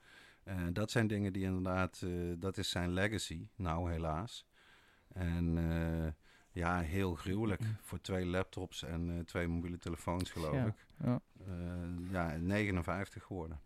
Dat 0.73 0.91
zijn 0.91 1.07
dingen 1.07 1.33
die 1.33 1.43
inderdaad, 1.43 2.05
dat 2.37 2.57
is 2.57 2.69
zijn 2.69 2.93
legacy, 2.93 3.47
nou 3.55 3.91
helaas. 3.91 4.45
En 5.15 5.57
eh, 5.57 6.11
ja, 6.51 6.79
heel 6.79 7.15
gruwelijk. 7.15 7.61
Voor 7.81 8.01
twee 8.01 8.25
laptops 8.25 8.83
en 8.83 9.09
eh, 9.09 9.19
twee 9.23 9.47
mobiele 9.47 9.77
telefoons 9.77 10.31
geloof 10.31 10.53
Ja, 10.53 10.65
ik. 10.65 10.85
ja. 11.03 11.19
Eh, 11.47 12.11
ja, 12.11 12.37
59 12.37 13.23
geworden. 13.23 13.59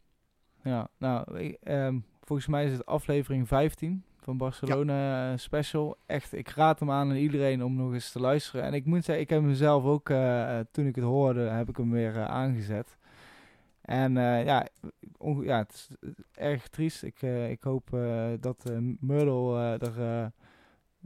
Ja, 0.63 0.87
nou, 0.97 1.39
ik, 1.39 1.57
ehm, 1.63 1.99
volgens 2.21 2.47
mij 2.47 2.65
is 2.65 2.71
het 2.71 2.85
aflevering 2.85 3.47
15 3.47 4.03
van 4.17 4.37
Barcelona 4.37 5.37
Special. 5.37 5.97
Echt, 6.05 6.33
ik 6.33 6.49
raad 6.49 6.79
hem 6.79 6.91
aan 6.91 7.09
aan 7.09 7.15
iedereen 7.15 7.63
om 7.63 7.75
nog 7.75 7.93
eens 7.93 8.11
te 8.11 8.19
luisteren. 8.19 8.63
En 8.65 8.73
ik 8.73 8.85
moet 8.85 9.03
zeggen, 9.03 9.23
ik 9.23 9.29
heb 9.29 9.41
hem 9.41 9.53
zelf 9.53 9.83
ook, 9.83 10.07
toen 10.71 10.85
ik 10.85 10.95
het 10.95 11.03
hoorde, 11.03 11.41
heb 11.41 11.69
ik 11.69 11.77
hem 11.77 11.91
weer 11.91 12.25
aangezet. 12.25 12.97
En 13.81 14.13
ja, 14.13 14.67
ja, 15.41 15.57
het 15.57 15.73
is 15.73 15.89
erg 16.33 16.67
triest. 16.67 17.03
Ik, 17.03 17.21
ik 17.49 17.63
hoop 17.63 17.89
dat 18.39 18.71
Myrtle 18.99 19.77
er 19.77 20.31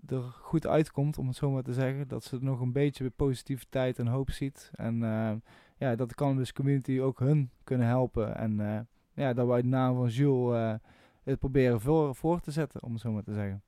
er 0.08 0.22
goed 0.22 0.68
uitkomt, 0.68 1.18
om 1.18 1.28
het 1.28 1.36
zo 1.36 1.52
maar 1.52 1.64
te 1.64 1.74
zeggen. 1.74 2.08
Dat 2.08 2.24
ze 2.24 2.38
nog 2.42 2.60
een 2.60 2.72
beetje 2.72 3.10
positiviteit 3.10 4.00
en 4.00 4.08
hoop 4.08 4.32
ziet. 4.32 4.72
En 4.76 5.04
eh, 5.04 5.32
ja, 5.78 5.96
dat 5.96 6.10
de 6.10 6.16
cannabis 6.16 6.54
community 6.54 7.00
ook 7.00 7.20
hun 7.20 7.50
kunnen 7.64 7.88
helpen. 7.88 8.36
En 8.36 8.60
eh, 8.60 8.80
ja, 9.14 9.34
dat 9.34 9.48
wij 9.48 9.62
de 9.62 9.68
naam 9.68 9.96
van 9.96 10.08
Jules 10.08 10.56
eh, 10.56 10.90
het 11.24 11.40
proberen 11.40 11.82
voor, 12.16 12.40
te 12.40 12.52
zetten, 12.52 12.84
om 12.84 12.92
het 12.92 13.02
zo 13.02 13.12
maar 13.12 13.24
te 13.24 13.34
zeggen. 13.34 13.64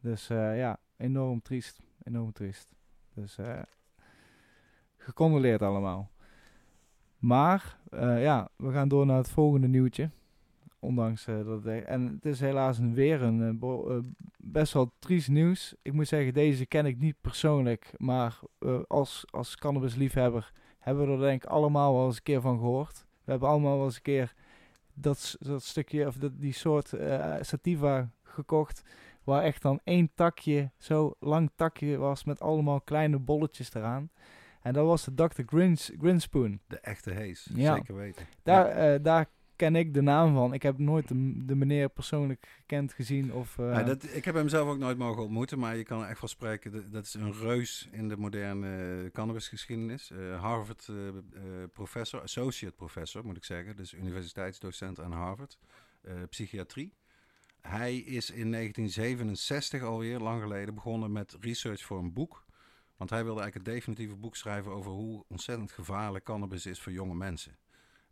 Dus 0.00 0.26
ja, 0.26 0.78
enorm 0.96 1.42
triest. 1.42 1.80
Enorm 2.02 2.32
triest. 2.32 2.74
Dus 3.14 3.38
gecondoleerd 4.96 5.62
allemaal. 5.62 6.10
Maar 7.18 7.78
ja, 8.18 8.48
we 8.56 8.72
gaan 8.72 8.88
door 8.88 9.06
naar 9.06 9.16
het 9.16 9.28
volgende 9.28 9.68
nieuwtje. 9.68 10.10
Ondanks 10.82 11.26
eh, 11.26 11.44
dat 11.44 11.64
het, 11.64 11.84
en 11.84 12.06
het 12.06 12.24
is 12.24 12.40
helaas 12.40 12.78
weer 12.78 13.22
een 13.22 13.60
eh, 13.62 13.68
eh, 13.96 14.02
best 14.36 14.72
wel 14.72 14.92
triest 14.98 15.28
nieuws. 15.28 15.74
Ik 15.82 15.92
moet 15.92 16.08
zeggen, 16.08 16.34
deze 16.34 16.66
ken 16.66 16.86
ik 16.86 16.98
niet 16.98 17.16
persoonlijk, 17.20 17.92
maar 17.96 18.38
eh, 18.58 18.80
als, 18.88 19.24
als 19.30 19.56
cannabisliefhebber 19.56 20.52
hebben 20.78 21.06
we 21.06 21.12
er 21.12 21.18
denk 21.18 21.44
ik 21.44 21.50
allemaal 21.50 21.94
wel 21.94 22.06
eens 22.06 22.16
een 22.16 22.22
keer 22.22 22.40
van 22.40 22.58
gehoord. 22.58 23.06
We 23.24 23.30
hebben 23.30 23.48
allemaal 23.48 23.76
wel 23.76 23.84
eens 23.84 23.96
een 23.96 24.02
keer 24.02 24.34
dat, 24.94 25.36
dat 25.40 25.62
stukje 25.62 26.06
of 26.06 26.16
dat, 26.16 26.32
die 26.40 26.52
soort 26.52 26.92
sativa 27.40 28.10
gekocht, 28.22 28.82
waar 29.24 29.42
echt 29.42 29.62
dan 29.62 29.80
één 29.84 30.10
takje, 30.14 30.70
zo 30.78 31.14
lang 31.20 31.50
takje 31.54 31.96
was 31.96 32.24
met 32.24 32.40
allemaal 32.40 32.80
kleine 32.80 33.18
bolletjes 33.18 33.74
eraan. 33.74 34.10
En 34.62 34.72
dat 34.72 34.86
was 34.86 35.04
de 35.04 35.14
Dr. 35.14 35.42
Grins, 35.46 35.92
Grinspoon. 35.98 36.60
De 36.66 36.78
echte 36.80 37.10
hees, 37.10 37.50
Ja. 37.54 37.74
zeker 37.74 37.94
weten. 37.96 38.26
Daar, 38.42 38.92
Ja. 38.92 38.98
daar 38.98 39.26
ken 39.56 39.76
ik 39.76 39.94
de 39.94 40.00
naam 40.00 40.34
van. 40.34 40.52
Ik 40.52 40.62
heb 40.62 40.78
nooit 40.78 41.08
de, 41.08 41.54
meneer 41.54 41.88
persoonlijk 41.88 42.46
gekend, 42.56 42.92
gezien 42.92 43.32
of... 43.32 43.58
eh, 43.58 43.72
Ja, 43.72 43.82
dat, 43.82 44.02
ik 44.14 44.24
heb 44.24 44.34
hem 44.34 44.48
zelf 44.48 44.68
ook 44.68 44.78
nooit 44.78 44.98
mogen 44.98 45.22
ontmoeten, 45.22 45.58
maar 45.58 45.76
je 45.76 45.82
kan 45.82 46.06
echt 46.06 46.18
van 46.18 46.28
spreken. 46.28 46.90
Dat, 46.90 47.04
is 47.04 47.14
een 47.14 47.32
reus 47.32 47.88
in 47.92 48.08
de 48.08 48.16
moderne 48.16 49.10
cannabisgeschiedenis. 49.12 50.10
Eh, 50.10 50.40
Harvard 50.40 50.88
eh, 50.88 50.94
professor, 51.72 52.20
associate 52.20 52.74
professor 52.74 53.24
moet 53.24 53.36
ik 53.36 53.44
zeggen. 53.44 53.76
Dus 53.76 53.92
universiteitsdocent 53.94 55.00
aan 55.00 55.12
Harvard. 55.12 55.58
psychiatrie. 56.28 56.94
Hij 57.60 57.96
is 57.96 58.30
in 58.30 58.50
1967 58.50 59.82
alweer, 59.82 60.18
lang 60.18 60.42
geleden, 60.42 60.74
begonnen 60.74 61.12
met 61.12 61.36
research 61.40 61.82
voor 61.82 61.98
een 61.98 62.12
boek. 62.12 62.44
Want 62.96 63.10
hij 63.10 63.24
wilde 63.24 63.40
eigenlijk 63.40 63.66
het 63.68 63.76
definitieve 63.76 64.16
boek 64.16 64.36
schrijven 64.36 64.72
over 64.72 64.90
hoe 64.90 65.24
ontzettend 65.28 65.72
gevaarlijk 65.72 66.24
cannabis 66.24 66.66
is 66.66 66.80
voor 66.80 66.92
jonge 66.92 67.14
mensen. 67.14 67.56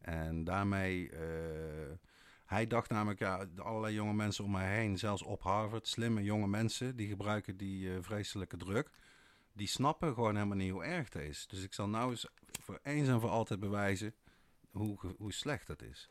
En 0.01 0.45
daarmee, 0.45 1.11
eh, 1.11 1.97
hij 2.45 2.67
dacht 2.67 2.91
namelijk, 2.91 3.19
ja, 3.19 3.47
allerlei 3.57 3.95
jonge 3.95 4.15
mensen 4.15 4.45
om 4.45 4.51
mij 4.51 4.77
heen, 4.77 4.99
zelfs 4.99 5.23
op 5.23 5.43
Harvard, 5.43 5.89
slimme 5.89 6.23
jonge 6.23 6.47
mensen, 6.49 6.97
die 6.97 7.09
gebruiken 7.09 7.57
die 7.57 7.95
eh, 7.95 7.99
vreselijke 8.01 8.57
druk. 8.57 8.91
Die 9.53 9.67
snappen 9.67 10.15
gewoon 10.15 10.35
helemaal 10.35 10.57
niet 10.57 10.73
hoe 10.73 10.85
erg 10.85 11.13
het 11.13 11.23
is. 11.23 11.47
Dus 11.47 11.63
ik 11.63 11.73
zal 11.73 11.89
nou 11.89 12.11
eens 12.11 12.27
voor 12.63 12.81
eens 12.83 13.09
en 13.09 13.21
voor 13.21 13.31
altijd 13.31 13.61
bewijzen 13.61 14.15
hoe, 14.71 14.99
hoe 15.19 15.33
slecht 15.33 15.69
het 15.69 15.83
is. 15.83 16.11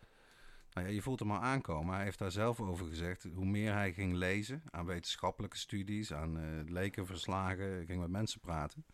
Nou 0.73 0.87
ja, 0.87 0.93
je 0.93 1.01
voelt 1.01 1.19
hem 1.19 1.31
al 1.31 1.41
aankomen. 1.41 1.95
Hij 1.95 2.03
heeft 2.03 2.19
daar 2.19 2.31
zelf 2.31 2.59
over 2.59 2.87
gezegd. 2.87 3.27
Hoe 3.33 3.45
meer 3.45 3.73
hij 3.73 3.93
ging 3.93 4.13
lezen 4.13 4.63
aan 4.69 4.85
wetenschappelijke 4.85 5.57
studies, 5.57 6.13
aan 6.13 6.39
eh 6.39 6.45
lekenverslagen, 6.65 7.85
ging 7.85 7.99
met 7.99 8.09
mensen 8.09 8.39
praten. 8.39 8.85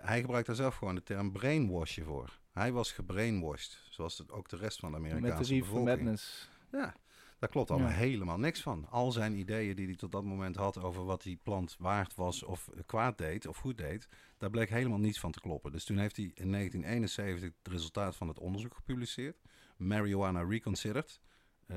Hij 0.00 0.20
gebruikt 0.20 0.46
daar 0.46 0.56
zelf 0.56 0.76
gewoon 0.76 0.94
de 0.94 1.02
term 1.02 1.32
brainwashen 1.32 2.04
voor. 2.04 2.38
Hij 2.58 2.72
was 2.72 2.92
gebrainwashed, 2.92 3.78
zoals 3.90 4.18
het 4.18 4.32
ook 4.32 4.48
de 4.48 4.56
rest 4.56 4.78
van 4.78 4.92
de 4.92 4.98
met 4.98 5.10
de 5.10 5.16
Amerikaanse 5.16 5.52
Reef 5.52 5.64
van 5.66 5.68
bevolking. 5.74 5.98
Madness. 6.04 6.48
Ja, 6.72 6.94
daar 7.38 7.48
klopt 7.48 7.70
allemaal 7.70 7.88
Ja. 7.90 7.94
helemaal 7.96 8.38
niks 8.38 8.60
van. 8.60 8.86
Al 8.90 9.12
zijn 9.12 9.34
ideeën 9.34 9.76
die 9.76 9.86
hij 9.86 9.96
tot 9.96 10.12
dat 10.12 10.24
moment 10.24 10.56
had 10.56 10.78
over 10.78 11.04
wat 11.04 11.22
die 11.22 11.38
plant 11.42 11.76
waard 11.78 12.14
was 12.14 12.42
of 12.42 12.70
kwaad 12.86 13.18
deed 13.18 13.46
of 13.46 13.56
goed 13.56 13.78
deed, 13.78 14.08
daar 14.38 14.50
bleek 14.50 14.68
helemaal 14.68 14.98
niets 14.98 15.20
van 15.20 15.30
te 15.32 15.40
kloppen. 15.40 15.72
Dus 15.72 15.84
toen 15.84 15.98
heeft 15.98 16.16
hij 16.16 16.30
in 16.34 16.50
1971 16.50 17.42
het 17.42 17.72
resultaat 17.72 18.16
van 18.16 18.28
het 18.28 18.38
onderzoek 18.38 18.74
gepubliceerd. 18.74 19.36
Marijuana 19.76 20.42
Reconsidered. 20.42 21.20
Eh, 21.66 21.76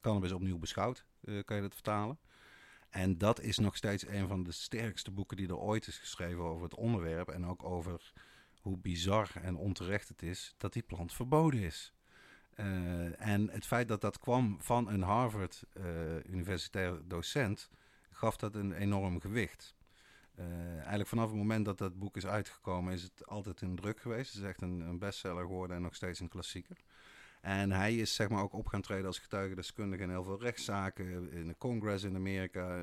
cannabis 0.00 0.32
opnieuw 0.32 0.58
beschouwd, 0.58 1.06
eh, 1.20 1.44
kan 1.44 1.56
je 1.56 1.62
dat 1.62 1.74
vertalen. 1.74 2.18
En 2.90 3.18
dat 3.18 3.40
is 3.40 3.58
nog 3.58 3.76
steeds 3.76 4.06
een 4.06 4.28
van 4.28 4.42
de 4.42 4.52
sterkste 4.52 5.10
boeken 5.10 5.36
die 5.36 5.48
er 5.48 5.56
ooit 5.56 5.86
is 5.86 5.98
geschreven 5.98 6.44
over 6.44 6.62
het 6.64 6.74
onderwerp. 6.74 7.28
En 7.28 7.46
ook 7.46 7.64
over 7.64 8.12
hoe 8.66 8.78
bizar 8.78 9.30
en 9.42 9.56
onterecht 9.56 10.08
het 10.08 10.22
is 10.22 10.54
dat 10.58 10.72
die 10.72 10.82
plant 10.82 11.14
verboden 11.14 11.60
is. 11.60 11.92
Eh, 12.54 13.20
en 13.20 13.50
het 13.50 13.66
feit 13.66 13.88
dat 13.88 14.00
dat 14.00 14.18
kwam 14.18 14.56
van 14.60 14.88
een 14.88 15.02
Harvard 15.02 15.64
eh, 15.72 16.92
docent, 17.04 17.70
gaf 18.10 18.36
dat 18.36 18.54
een 18.54 18.72
enorm 18.72 19.20
gewicht. 19.20 19.74
Eh, 20.34 20.76
eigenlijk 20.76 21.08
vanaf 21.08 21.26
het 21.28 21.36
moment 21.36 21.64
dat 21.64 21.78
dat 21.78 21.98
boek 21.98 22.16
is 22.16 22.26
uitgekomen, 22.26 22.92
is 22.92 23.02
het 23.02 23.26
altijd 23.26 23.60
een 23.60 23.76
druk 23.76 24.00
geweest. 24.00 24.32
Het 24.32 24.42
is 24.42 24.48
echt 24.48 24.62
een, 24.62 24.80
een 24.80 24.98
bestseller 24.98 25.42
geworden 25.42 25.76
en 25.76 25.82
nog 25.82 25.94
steeds 25.94 26.20
een 26.20 26.28
klassieker. 26.28 26.76
En 27.40 27.70
hij 27.72 27.96
is 27.96 28.14
zeg 28.14 28.28
maar 28.28 28.42
ook 28.42 28.52
op 28.52 28.66
gaan 28.66 28.80
treden 28.80 29.06
als 29.06 29.18
getuigendeskundige 29.18 30.02
in 30.02 30.10
heel 30.10 30.24
veel 30.24 30.40
rechtszaken, 30.40 31.32
in 31.32 31.48
de 31.48 31.56
Congress 31.58 32.04
in 32.04 32.14
Amerika, 32.14 32.82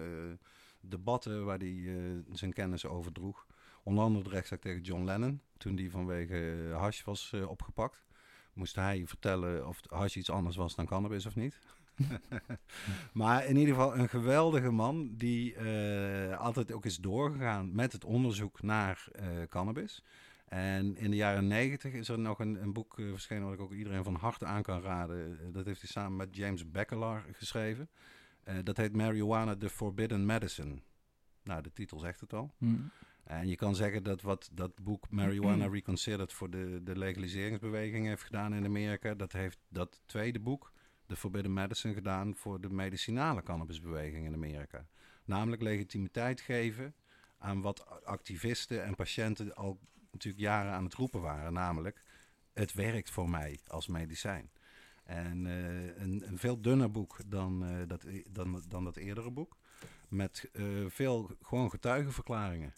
debatten 0.82 1.46
waar 1.46 1.58
hij 1.58 2.24
zijn 2.32 2.54
kennis 2.54 2.86
over 2.86 3.12
droeg. 3.12 3.46
Onder 3.84 4.04
andere 4.04 4.24
de 4.24 4.30
rechtszaak 4.30 4.62
tegen 4.62 4.82
John 4.82 5.04
Lennon, 5.04 5.42
toen 5.58 5.76
die 5.76 5.92
vanwege 5.92 6.70
eh, 6.70 6.80
hash 6.80 7.04
was 7.04 7.32
eh, 7.34 7.50
opgepakt. 7.50 8.06
Moest 8.54 8.76
hij 8.76 9.04
vertellen 9.08 9.68
of 9.68 9.82
hash 9.90 10.16
iets 10.16 10.30
anders 10.30 10.56
was 10.56 10.76
dan 10.76 10.86
cannabis 10.86 11.26
of 11.26 11.36
niet. 11.36 11.60
maar 13.14 13.46
in 13.46 13.56
ieder 13.56 13.76
geval 13.76 13.98
een 13.98 14.10
geweldige 14.10 14.72
man 14.72 15.16
die 15.16 15.56
eh, 15.56 16.40
altijd 16.40 16.72
ook 16.72 16.86
is 16.86 16.98
doorgegaan 16.98 17.76
met 17.76 17.92
het 17.92 18.06
onderzoek 18.06 18.62
naar 18.62 19.08
cannabis. 19.50 20.04
En 20.46 20.98
in 20.98 21.10
de 21.10 21.16
jaren 21.16 21.48
negentig 21.48 21.94
is 21.94 22.10
er 22.10 22.20
nog 22.20 22.40
een, 22.40 22.62
een 22.62 22.74
boek 22.74 22.94
verschenen 22.96 23.44
wat 23.44 23.54
ik 23.54 23.60
ook 23.60 23.74
iedereen 23.74 24.04
van 24.04 24.16
harte 24.16 24.46
aan 24.46 24.62
kan 24.62 24.82
raden. 24.82 25.52
Dat 25.52 25.66
heeft 25.66 25.82
hij 25.82 25.90
samen 25.90 26.16
met 26.16 26.36
James 26.36 26.72
Beckelaar 26.72 27.26
geschreven. 27.32 27.90
Dat 28.64 28.78
heet 28.78 28.96
Marijuana, 28.96 29.56
the 29.56 29.70
Forbidden 29.70 30.26
Medicine. 30.26 30.82
Nou, 31.44 31.62
de 31.62 31.72
titel 31.74 32.00
zegt 32.00 32.20
het 32.20 32.34
al. 32.34 32.54
Hm. 32.58 32.76
En 33.24 33.48
je 33.48 33.56
kan 33.56 33.76
zeggen 33.76 34.04
dat 34.04 34.22
wat 34.22 34.50
dat 34.54 34.84
boek 34.84 35.10
Marijuana 35.10 35.66
Reconsidered 35.76 36.34
voor 36.34 36.50
de, 36.50 36.82
de 36.84 36.98
legaliseringsbeweging 36.98 38.06
heeft 38.06 38.24
gedaan 38.24 38.54
in 38.54 38.66
Amerika, 38.66 39.14
dat 39.14 39.32
heeft 39.32 39.60
dat 39.70 40.02
tweede 40.06 40.40
boek, 40.40 40.72
The 41.08 41.16
Forbidden 41.16 41.54
Medicine, 41.54 41.94
gedaan 41.94 42.36
voor 42.36 42.62
de 42.62 42.70
medicinale 42.70 43.44
cannabisbeweging 43.44 44.26
in 44.26 44.34
Amerika. 44.34 44.88
Namelijk 45.26 45.62
legitimiteit 45.62 46.42
geven 46.42 46.96
aan 47.38 47.62
wat 47.62 48.06
activisten 48.06 48.84
en 48.84 48.96
patiënten 48.96 49.56
al 49.56 49.80
natuurlijk 50.12 50.44
jaren 50.44 50.72
aan 50.72 50.84
het 50.84 50.94
roepen 50.94 51.22
waren. 51.22 51.54
Namelijk, 51.54 52.02
het 52.54 52.74
werkt 52.74 53.10
voor 53.10 53.30
mij 53.30 53.60
als 53.68 53.88
medicijn. 53.88 54.52
En 55.04 55.46
eh, 55.46 56.02
een, 56.02 56.28
een 56.28 56.38
veel 56.38 56.62
dunner 56.62 56.92
boek 56.92 57.18
dan, 57.28 57.66
eh, 57.66 57.88
dat, 57.88 58.04
e- 58.04 58.24
dan, 58.30 58.64
dan 58.68 58.84
dat 58.84 58.98
eerdere 58.98 59.32
boek. 59.32 59.58
Met 60.08 60.50
eh, 60.54 60.66
veel 60.88 61.32
gewoon 61.42 61.70
getuigenverklaringen 61.70 62.74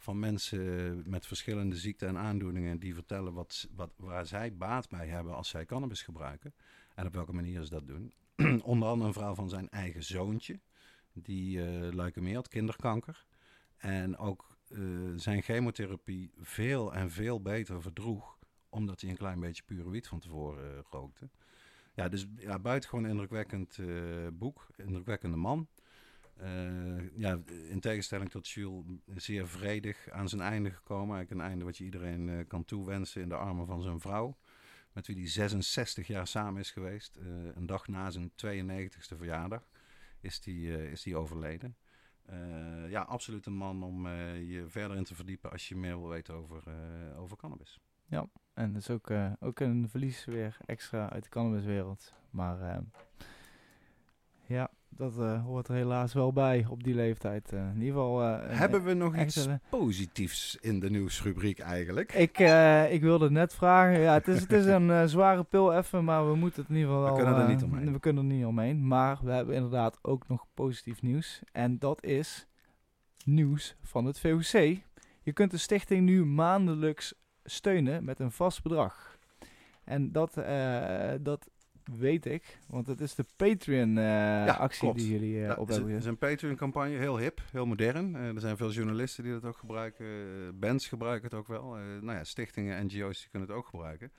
van 0.00 0.18
mensen 0.18 1.02
met 1.06 1.26
verschillende 1.26 1.76
ziekten 1.76 2.08
en 2.08 2.18
aandoeningen 2.18 2.78
die 2.78 2.94
vertellen 2.94 3.32
wat, 3.32 3.68
wat, 3.74 3.92
waar 3.96 4.26
zij 4.26 4.56
baat 4.56 4.88
bij 4.88 5.06
hebben 5.06 5.34
als 5.34 5.48
zij 5.48 5.64
cannabis 5.64 6.02
gebruiken. 6.02 6.54
En 6.94 7.06
op 7.06 7.14
welke 7.14 7.32
manier 7.32 7.64
ze 7.64 7.70
dat 7.70 7.86
doen. 7.86 8.12
Onder 8.62 8.88
andere 8.88 9.06
een 9.06 9.12
verhaal 9.12 9.34
van 9.34 9.48
zijn 9.48 9.70
eigen 9.70 10.02
zoontje, 10.02 10.60
die 11.12 11.62
eh 11.62 11.92
leukemie 11.92 12.34
had, 12.34 12.48
kinderkanker. 12.48 13.24
En 13.76 14.16
ook 14.16 14.56
eh, 14.68 14.78
zijn 15.16 15.42
chemotherapie 15.42 16.30
veel 16.38 16.94
en 16.94 17.10
veel 17.10 17.42
beter 17.42 17.82
verdroeg, 17.82 18.38
omdat 18.68 19.00
hij 19.00 19.10
een 19.10 19.16
klein 19.16 19.40
beetje 19.40 19.62
pure 19.62 19.90
wiet 19.90 20.08
van 20.08 20.20
tevoren 20.20 20.76
eh, 20.76 20.82
rookte. 20.90 21.28
Ja, 21.94 22.08
dus 22.08 22.26
ja, 22.36 22.58
buitengewoon 22.58 23.06
indrukwekkend 23.06 23.78
boek, 24.32 24.66
indrukwekkende 24.76 25.36
man. 25.36 25.68
Eh, 26.36 27.18
ja, 27.18 27.38
in 27.68 27.80
tegenstelling 27.80 28.30
tot 28.30 28.48
Jules, 28.48 28.84
zeer 29.16 29.48
vredig 29.48 30.08
aan 30.10 30.28
zijn 30.28 30.40
einde 30.40 30.70
gekomen. 30.70 31.16
Eigenlijk 31.16 31.30
een 31.30 31.50
einde 31.50 31.64
wat 31.64 31.76
je 31.76 31.84
iedereen 31.84 32.28
eh, 32.28 32.46
kan 32.48 32.64
toewensen 32.64 33.22
in 33.22 33.28
de 33.28 33.36
armen 33.36 33.66
van 33.66 33.82
zijn 33.82 34.00
vrouw. 34.00 34.36
Met 34.92 35.06
wie 35.06 35.16
hij 35.16 35.28
66 35.28 36.06
jaar 36.06 36.26
samen 36.26 36.60
is 36.60 36.70
geweest. 36.70 37.16
Eh, 37.16 37.26
een 37.54 37.66
dag 37.66 37.88
na 37.88 38.10
zijn 38.10 38.30
92e 38.30 39.16
verjaardag 39.16 39.68
is 40.20 40.40
eh, 40.46 40.90
is 40.90 41.02
die 41.02 41.16
overleden. 41.16 41.76
Ja, 42.88 43.02
absoluut 43.02 43.46
een 43.46 43.56
man 43.56 43.82
om 43.82 44.08
je 44.08 44.64
verder 44.68 44.96
in 44.96 45.04
te 45.04 45.14
verdiepen 45.14 45.50
als 45.50 45.68
je 45.68 45.76
meer 45.76 45.98
wil 45.98 46.08
weten 46.08 46.34
over, 46.34 46.62
over 47.16 47.36
cannabis. 47.36 47.80
En 48.54 48.72
dat 48.72 48.82
is 48.82 48.90
ook, 48.90 49.10
ook 49.40 49.60
een 49.60 49.88
verlies 49.88 50.24
weer 50.24 50.56
extra 50.66 51.10
uit 51.10 51.22
de 51.22 51.28
cannabiswereld. 51.28 52.14
Maar 52.30 52.82
ja, 54.46 54.70
dat 54.90 55.18
eh, 55.18 55.44
hoort 55.44 55.68
er 55.68 55.74
helaas 55.74 56.12
wel 56.12 56.32
bij 56.32 56.66
op 56.70 56.82
die 56.84 56.94
leeftijd. 56.94 57.52
Eh, 57.52 57.58
in 57.60 57.74
ieder 57.80 57.86
geval. 57.86 58.22
eh, 58.22 58.58
Hebben 58.58 58.84
we 58.84 58.94
nog 58.94 59.16
iets 59.16 59.48
positiefs 59.70 60.56
in 60.60 60.80
de 60.80 60.90
nieuwsrubriek 60.90 61.58
eigenlijk? 61.58 62.12
Ik, 62.12 62.38
ik 62.90 63.00
wilde 63.00 63.30
net 63.30 63.54
vragen. 63.54 64.00
Ja, 64.00 64.12
het 64.12 64.28
is, 64.28 64.40
het 64.40 64.52
is 64.52 64.64
een 64.64 65.08
zware 65.08 65.42
pil 65.42 65.72
even, 65.74 66.04
maar 66.04 66.30
we 66.30 66.36
moeten 66.36 66.60
het 66.62 66.70
in 66.70 66.76
ieder 66.76 66.90
geval 66.90 67.08
We 67.16 67.22
kunnen 67.22 67.40
er 67.42 67.48
niet 67.48 67.62
omheen. 67.62 67.92
We 67.92 68.00
kunnen 68.00 68.28
er 68.28 68.34
niet 68.36 68.44
omheen. 68.44 68.86
Maar 68.86 69.18
we 69.22 69.30
hebben 69.30 69.54
inderdaad 69.54 69.98
ook 70.02 70.28
nog 70.28 70.46
positief 70.54 71.02
nieuws. 71.02 71.42
En 71.52 71.78
dat 71.78 72.04
is 72.04 72.46
nieuws 73.24 73.76
van 73.82 74.04
het 74.04 74.20
VOC. 74.20 74.78
Je 75.22 75.32
kunt 75.32 75.50
de 75.50 75.56
stichting 75.56 76.02
nu 76.04 76.24
maandelijks 76.24 77.14
steunen 77.44 78.04
met 78.04 78.18
een 78.20 78.30
vast 78.32 78.62
bedrag. 78.62 79.18
En 79.84 80.12
dat, 80.12 80.34
dat 81.20 81.48
weet 81.98 82.26
ik, 82.26 82.58
want 82.68 82.86
het 82.86 83.00
is 83.00 83.14
de 83.14 83.24
Patreon-actie 83.36 84.78
klopt. 84.80 84.98
die 84.98 85.10
jullie 85.10 85.36
eh, 85.36 85.42
Ja, 85.44 85.50
op 85.54 85.58
het 85.58 85.68
is, 85.68 85.74
hebben 85.74 85.92
het 85.92 86.02
is 86.02 86.08
een 86.08 86.18
Patreon-campagne, 86.18 86.96
heel 86.96 87.18
hip, 87.18 87.40
heel 87.50 87.66
modern. 87.66 88.16
Eh, 88.16 88.26
er 88.34 88.40
zijn 88.40 88.56
veel 88.56 88.70
journalisten 88.70 89.24
die 89.24 89.32
dat 89.32 89.44
ook 89.44 89.58
gebruiken. 89.58 90.06
eh, 90.06 90.48
bands 90.54 90.88
gebruiken 90.88 91.28
het 91.28 91.38
ook 91.38 91.46
wel. 91.48 91.76
Eh, 91.76 91.82
nou 91.82 92.12
ja, 92.18 92.24
stichtingen, 92.24 92.86
NGO's 92.86 93.18
die 93.20 93.28
kunnen 93.30 93.48
het 93.48 93.56
ook 93.56 93.66
gebruiken. 93.66 94.12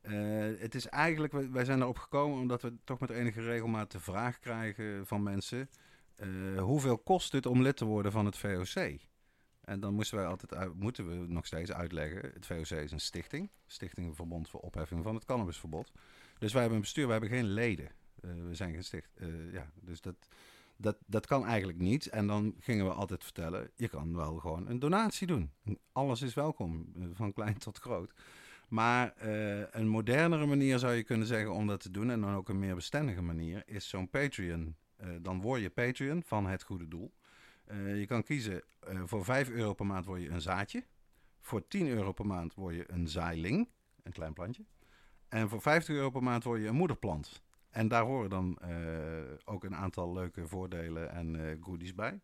Eh, 0.00 0.12
het 0.58 0.74
is 0.74 0.86
eigenlijk, 0.86 1.32
wij, 1.52 1.64
zijn 1.64 1.80
erop 1.80 1.98
gekomen 1.98 2.38
omdat 2.40 2.62
we 2.62 2.74
toch 2.84 3.00
met 3.00 3.10
enige 3.10 3.40
regelmaat 3.40 3.92
de 3.92 4.00
vraag 4.00 4.38
krijgen 4.38 5.06
van 5.06 5.22
mensen. 5.22 5.68
eh, 6.16 6.28
hoeveel 6.62 6.98
kost 6.98 7.32
het 7.32 7.46
om 7.46 7.62
lid 7.62 7.76
te 7.76 7.84
worden 7.84 8.12
van 8.12 8.24
het 8.26 8.36
VOC? 8.38 8.98
En 9.64 9.80
dan 9.80 9.94
moesten 9.94 10.18
wij 10.18 10.26
altijd 10.26 10.74
moeten 10.74 11.08
we 11.08 11.32
nog 11.32 11.46
steeds 11.46 11.72
uitleggen. 11.72 12.30
Het 12.34 12.46
VOC 12.46 12.70
is 12.70 12.92
een 12.92 13.00
stichting. 13.00 13.50
Stichting 13.66 14.16
Verbond 14.16 14.48
voor 14.48 14.60
Opheffing 14.60 15.02
van 15.02 15.14
het 15.14 15.24
Cannabisverbod. 15.24 15.92
Dus 16.38 16.52
wij 16.52 16.60
hebben 16.60 16.78
een 16.78 16.84
bestuur, 16.84 17.06
wij 17.06 17.18
hebben 17.18 17.38
geen 17.38 17.48
leden. 17.52 17.90
Eh, 18.20 18.30
we 18.48 18.54
zijn 18.54 18.74
gesticht. 18.74 19.10
eh, 19.14 19.52
ja, 19.52 19.70
dus 19.80 20.00
dat, 20.00 20.14
dat, 20.76 20.96
dat 21.06 21.26
kan 21.26 21.46
eigenlijk 21.46 21.78
niet. 21.78 22.06
En 22.06 22.26
dan 22.26 22.54
gingen 22.58 22.84
we 22.84 22.92
altijd 22.92 23.24
vertellen, 23.24 23.70
je 23.74 23.88
kan 23.88 24.16
wel 24.16 24.36
gewoon 24.36 24.68
een 24.68 24.78
donatie 24.78 25.26
doen. 25.26 25.50
Alles 25.92 26.22
is 26.22 26.34
welkom, 26.34 26.92
eh, 26.96 27.02
van 27.12 27.32
klein 27.32 27.58
tot 27.58 27.78
groot. 27.78 28.12
Maar 28.68 29.14
een 29.70 29.88
modernere 29.88 30.46
manier 30.46 30.78
zou 30.78 30.92
je 30.92 31.02
kunnen 31.02 31.26
zeggen 31.26 31.52
om 31.52 31.66
dat 31.66 31.80
te 31.80 31.90
doen, 31.90 32.10
en 32.10 32.20
dan 32.20 32.34
ook 32.34 32.48
een 32.48 32.58
meer 32.58 32.74
bestendige 32.74 33.22
manier, 33.22 33.62
is 33.66 33.88
zo'n 33.88 34.10
Patreon. 34.10 34.76
Dan 35.20 35.40
word 35.40 35.60
je 35.60 35.70
Patreon 35.70 36.22
van 36.22 36.46
het 36.46 36.62
goede 36.62 36.88
doel. 36.88 37.12
Eh, 37.64 37.98
je 37.98 38.06
kan 38.06 38.22
kiezen, 38.22 38.62
eh, 38.80 39.02
voor 39.04 39.24
5 39.24 39.48
euro 39.48 39.74
per 39.74 39.86
maand 39.86 40.04
word 40.04 40.22
je 40.22 40.28
een 40.28 40.40
zaadje. 40.40 40.84
Voor 41.40 41.68
10 41.68 41.88
euro 41.88 42.12
per 42.12 42.26
maand 42.26 42.54
word 42.54 42.74
je 42.74 42.90
een 42.90 43.08
zaailing, 43.08 43.68
een 44.02 44.12
klein 44.12 44.32
plantje. 44.32 44.64
En 45.28 45.48
voor 45.48 45.60
50 45.60 45.94
euro 45.94 46.10
per 46.10 46.22
maand 46.22 46.44
word 46.44 46.60
je 46.60 46.66
een 46.66 46.74
moederplant. 46.74 47.42
En 47.70 47.88
daar 47.88 48.04
horen 48.04 48.30
dan 48.30 48.58
eh, 48.58 48.70
ook 49.44 49.64
een 49.64 49.76
aantal 49.76 50.12
leuke 50.12 50.48
voordelen 50.48 51.10
en 51.10 51.58
goodies 51.60 51.94
bij. 51.94 52.20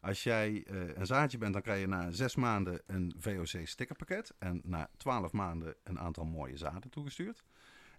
Als 0.00 0.22
jij 0.22 0.64
een 0.94 1.06
zaadje 1.06 1.38
bent, 1.38 1.52
dan 1.52 1.62
krijg 1.62 1.80
je 1.80 1.86
na 1.86 2.10
zes 2.10 2.36
maanden 2.36 2.82
een 2.86 3.14
VOC 3.18 3.66
stickerpakket. 3.66 4.34
En 4.38 4.60
na 4.64 4.90
twaalf 4.96 5.32
maanden 5.32 5.74
een 5.82 5.98
aantal 5.98 6.24
mooie 6.24 6.56
zaden 6.56 6.90
toegestuurd. 6.90 7.42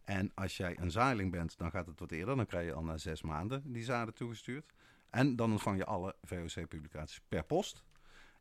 En 0.08 0.32
als 0.34 0.58
jij 0.58 0.80
een 0.80 0.92
zaailing 0.92 1.32
bent, 1.32 1.58
dan 1.58 1.72
gaat 1.72 1.86
het 1.86 2.00
wat 2.00 2.12
eerder. 2.12 2.36
Dan 2.36 2.46
krijg 2.46 2.66
je 2.66 2.74
al 2.74 2.84
na 2.84 2.98
zes 2.98 3.22
maanden 3.22 3.72
die 3.72 3.84
zaden 3.84 4.14
toegestuurd. 4.14 4.74
En 5.18 5.36
dan 5.36 5.52
ontvang 5.52 5.78
je 5.78 5.86
alle 5.86 6.16
VOC-publicaties 6.22 7.22
per 7.28 7.44
post. 7.44 7.84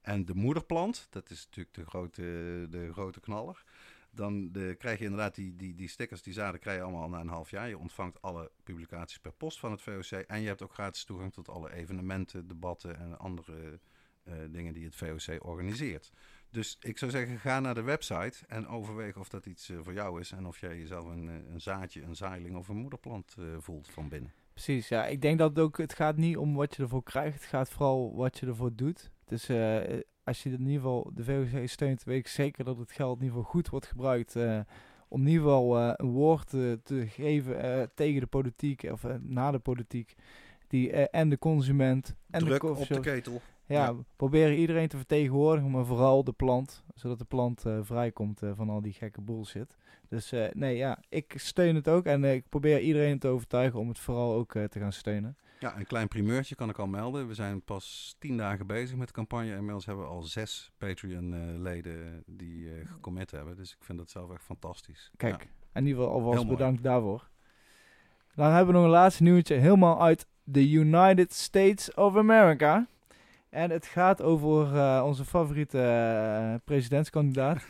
En 0.01 0.25
de 0.25 0.35
moederplant, 0.35 1.07
dat 1.11 1.31
is 1.31 1.45
natuurlijk 1.45 1.75
de 1.75 1.87
grote, 1.87 2.23
de 2.71 2.93
grote 2.93 3.21
knaller. 3.21 3.65
Dan 4.11 4.53
de, 4.53 4.75
krijg 4.79 4.99
je 4.99 5.05
inderdaad 5.05 5.35
die, 5.35 5.57
die, 5.57 5.75
die 5.75 5.89
stickers, 5.89 6.23
die 6.23 6.33
zaden 6.33 6.61
krijg 6.61 6.77
je 6.77 6.83
allemaal 6.83 7.09
na 7.09 7.21
een 7.21 7.29
half 7.29 7.51
jaar. 7.51 7.69
Je 7.69 7.79
ontvangt 7.79 8.23
alle 8.23 8.51
publicaties 8.63 9.19
per 9.19 9.33
post 9.33 9.59
van 9.59 9.71
het 9.71 9.83
VOC. 9.83 10.11
En 10.11 10.41
je 10.41 10.47
hebt 10.47 10.63
ook 10.63 10.73
gratis 10.73 11.05
toegang 11.05 11.33
tot 11.33 11.49
alle 11.49 11.73
evenementen, 11.73 12.47
debatten 12.47 12.99
en 12.99 13.19
andere 13.19 13.81
eh, 14.23 14.35
dingen 14.51 14.73
die 14.73 14.85
het 14.85 14.97
VOC 14.97 15.45
organiseert. 15.45 16.13
Dus 16.51 16.77
ik 16.81 16.99
zou 16.99 17.11
zeggen, 17.11 17.39
ga 17.39 17.61
naar 17.61 17.75
de 17.75 17.83
website 17.83 18.47
en 18.47 18.69
overweeg 18.69 19.17
of 19.17 19.29
dat 19.29 19.47
iets 19.47 19.69
eh, 19.69 19.79
voor 19.83 19.93
jou 19.93 20.21
is. 20.21 20.33
En 20.33 20.47
of 20.47 20.59
jij 20.61 20.79
jezelf 20.79 21.07
een, 21.07 21.29
eh, 21.29 21.53
een 21.53 21.61
zaadje, 21.61 22.03
een 22.03 22.17
zaailing 22.17 22.57
of 22.57 22.69
een 22.69 22.77
moederplant 22.77 23.35
voelt 23.59 23.89
van 23.91 24.09
binnen. 24.09 24.33
Precies, 24.57 24.89
ja. 24.89 25.07
Ik 25.07 25.23
denk 25.23 25.39
dat 25.39 25.51
het 25.51 25.59
ook, 25.59 25.79
het 25.79 25.95
gaat 25.95 26.17
niet 26.17 26.37
om 26.37 26.55
wat 26.55 26.77
je 26.77 26.83
ervoor 26.83 27.03
krijgt, 27.03 27.35
het 27.35 27.45
gaat 27.49 27.69
vooral 27.69 28.15
wat 28.15 28.39
je 28.39 28.47
ervoor 28.47 28.75
doet. 28.75 29.11
Dus 29.25 29.49
eh, 29.49 30.01
als 30.25 30.43
je 30.43 30.51
in 30.51 30.59
ieder 30.61 30.75
geval 30.75 31.11
de 31.15 31.25
VOC 31.25 31.69
steunt, 31.69 32.05
weet 32.05 32.19
ik 32.19 32.27
zeker 32.29 32.65
dat 32.65 32.79
het 32.79 32.93
geld 32.93 33.17
in 33.19 33.23
ieder 33.25 33.37
geval 33.37 33.53
goed 33.53 33.69
wordt 33.69 33.87
gebruikt. 33.87 34.37
eh, 34.37 34.61
om 35.09 35.21
in 35.21 35.27
ieder 35.27 35.43
geval 35.43 35.79
eh, 35.79 35.93
een 35.97 36.11
woord 36.11 36.49
te 36.49 37.07
geven 37.07 37.91
tegen 37.95 38.21
de 38.21 38.27
politiek, 38.27 38.83
of 38.83 39.05
na 39.21 39.51
de 39.51 39.59
politiek. 39.59 40.15
Die, 40.69 40.93
eh, 40.93 41.21
en 41.21 41.29
de 41.29 41.39
consument. 41.39 42.15
En 42.31 42.45
Druk 42.45 42.61
de 42.61 42.67
op 42.67 42.87
de 42.89 43.01
ketel. 43.01 43.41
Ja, 43.67 43.85
Ja. 43.85 43.97
we 43.97 44.03
proberen 44.17 44.57
iedereen 44.57 44.89
te 44.89 44.97
vertegenwoordigen, 44.97 45.71
maar 45.71 45.85
vooral 45.85 46.25
de 46.25 46.33
plant. 46.33 46.85
Zodat 46.95 47.19
de 47.19 47.25
plant 47.25 47.65
eh, 47.65 47.79
vrijkomt 47.83 48.43
eh, 48.43 48.51
van 48.55 48.71
al 48.71 48.81
die 48.83 48.93
gekke 48.93 49.21
bullshit. 49.21 49.77
Dus 50.09 50.33
eh, 50.33 50.45
nee, 50.53 50.77
ja, 50.77 50.99
ik 51.09 51.35
steun 51.37 51.75
het 51.75 51.89
ook. 51.89 52.05
En 52.05 52.25
ik 52.25 52.49
probeer 52.49 52.81
iedereen 52.81 53.19
te 53.19 53.29
overtuigen 53.29 53.81
om 53.81 53.89
het 53.89 53.99
vooral 53.99 54.35
ook 54.35 54.53
te 54.53 54.79
gaan 54.79 54.93
steunen. 54.93 55.37
Ja, 55.61 55.77
een 55.79 55.87
klein 55.87 56.09
primeurtje 56.09 56.55
kan 56.55 56.69
ik 56.69 56.79
al 56.79 56.87
melden. 56.87 57.29
We 57.29 57.35
zijn 57.35 57.63
pas 57.63 58.17
tien 58.19 58.37
dagen 58.37 58.67
bezig 58.67 58.97
met 58.97 59.07
de 59.07 59.13
campagne. 59.15 59.51
En 59.51 59.57
inmiddels 59.57 59.87
hebben 59.87 60.05
we 60.05 60.11
al 60.11 60.23
zes 60.23 60.73
Patreon-leden 60.79 62.23
die 62.27 62.69
gecommit 62.85 63.31
hebben. 63.31 63.57
Dus 63.57 63.71
ik 63.73 63.85
vind 63.85 63.99
dat 63.99 64.11
zelf 64.11 64.33
echt 64.33 64.43
fantastisch. 64.45 65.11
Kijk, 65.17 65.43
Ja. 65.43 65.49
in 65.81 65.87
ieder 65.87 66.03
geval 66.03 66.15
alvast 66.15 66.49
bedankt 66.49 66.83
daarvoor. 66.83 67.29
Dan 68.35 68.47
hebben 68.51 68.67
we 68.67 68.73
nog 68.73 68.85
een 68.85 68.91
laatste 68.91 69.23
nieuwtje, 69.23 69.55
helemaal 69.55 70.03
uit 70.03 70.27
de 70.45 70.71
United 70.71 71.33
States 71.33 71.95
of 71.95 72.17
America. 72.17 72.87
En 73.57 73.71
het 73.71 73.87
gaat 73.87 74.23
over 74.23 74.77
eh, 74.77 75.03
onze 75.05 75.25
favoriete 75.25 75.79
eh, 75.81 76.55
presidentskandidaat, 76.65 77.67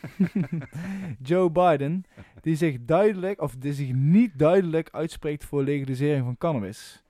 Joe 1.29 1.51
Biden, 1.51 2.05
die 2.41 2.57
zich 2.57 2.77
duidelijk, 2.81 3.41
of 3.41 3.57
die 3.57 3.73
zich 3.73 3.93
niet 3.93 4.39
duidelijk 4.39 4.89
uitspreekt 4.91 5.45
voor 5.45 5.63
legalisering 5.63 6.25
van 6.25 6.39
cannabis. 6.39 7.03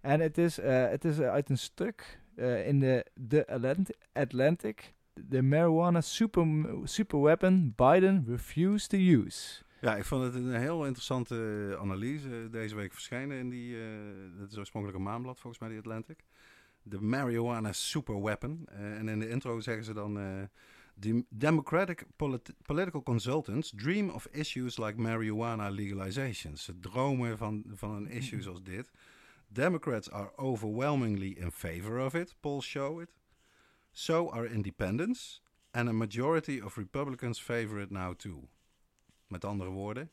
En 0.00 0.20
het 0.20 0.38
is, 0.38 0.58
eh, 0.58 0.88
het 0.88 1.04
is 1.04 1.20
uit 1.20 1.50
een 1.50 1.58
stuk 1.58 2.20
eh, 2.36 2.66
in 2.68 2.80
de 2.80 3.06
The 3.28 3.46
Atlant- 3.46 3.96
Atlantic. 4.12 4.94
The 5.30 5.42
marijuana 5.42 6.00
super, 6.00 6.46
superweapon 6.84 7.72
Biden 7.76 8.24
refused 8.28 8.88
to 8.88 8.96
use. 8.96 9.62
Ja, 9.80 9.96
ik 9.96 10.04
vond 10.04 10.24
het 10.24 10.34
een 10.34 10.54
heel 10.60 10.84
interessante 10.84 11.36
analyse. 11.80 12.48
Deze 12.50 12.74
week 12.74 12.92
verschenen 12.92 13.38
in 13.38 13.50
die, 13.50 13.76
eh 13.76 13.82
dat 14.38 14.50
is 14.50 14.58
oorspronkelijk 14.58 14.98
een 14.98 15.04
maanblad 15.04 15.40
volgens 15.40 15.62
mij, 15.62 15.70
die 15.70 15.78
Atlantic. 15.78 16.24
De 16.86 17.00
marijuana 17.00 17.72
superweapon. 17.72 18.66
Eh, 18.66 18.98
en 18.98 19.08
in 19.08 19.18
de 19.18 19.28
intro 19.28 19.60
zeggen 19.60 19.84
ze 19.84 19.92
dan... 19.94 20.18
eh 20.18 20.42
The 21.00 21.24
Democratic 21.28 22.06
polit- 22.16 22.54
political 22.62 23.02
consultants 23.02 23.72
dream 23.76 24.10
of 24.10 24.26
issues 24.30 24.78
like 24.78 25.00
marijuana 25.00 25.68
legalization. 25.70 26.56
Ze 26.56 26.78
dromen 26.78 27.38
van, 27.38 27.64
van 27.74 27.90
een 27.90 28.08
issue 28.08 28.42
zoals 28.42 28.62
dit. 28.62 28.90
Democrats 29.48 30.10
are 30.10 30.36
overwhelmingly 30.36 31.28
in 31.30 31.50
favor 31.50 32.04
of 32.04 32.14
it, 32.14 32.36
polls 32.40 32.64
show 32.66 33.00
it. 33.00 33.14
So 33.92 34.30
are 34.30 34.48
independents. 34.48 35.42
And 35.70 35.88
a 35.88 35.92
majority 35.92 36.60
of 36.60 36.76
Republicans 36.76 37.40
favor 37.40 37.80
it 37.80 37.90
now 37.90 38.14
too. 38.14 38.48
Met 39.26 39.44
andere 39.44 39.70
woorden, 39.70 40.10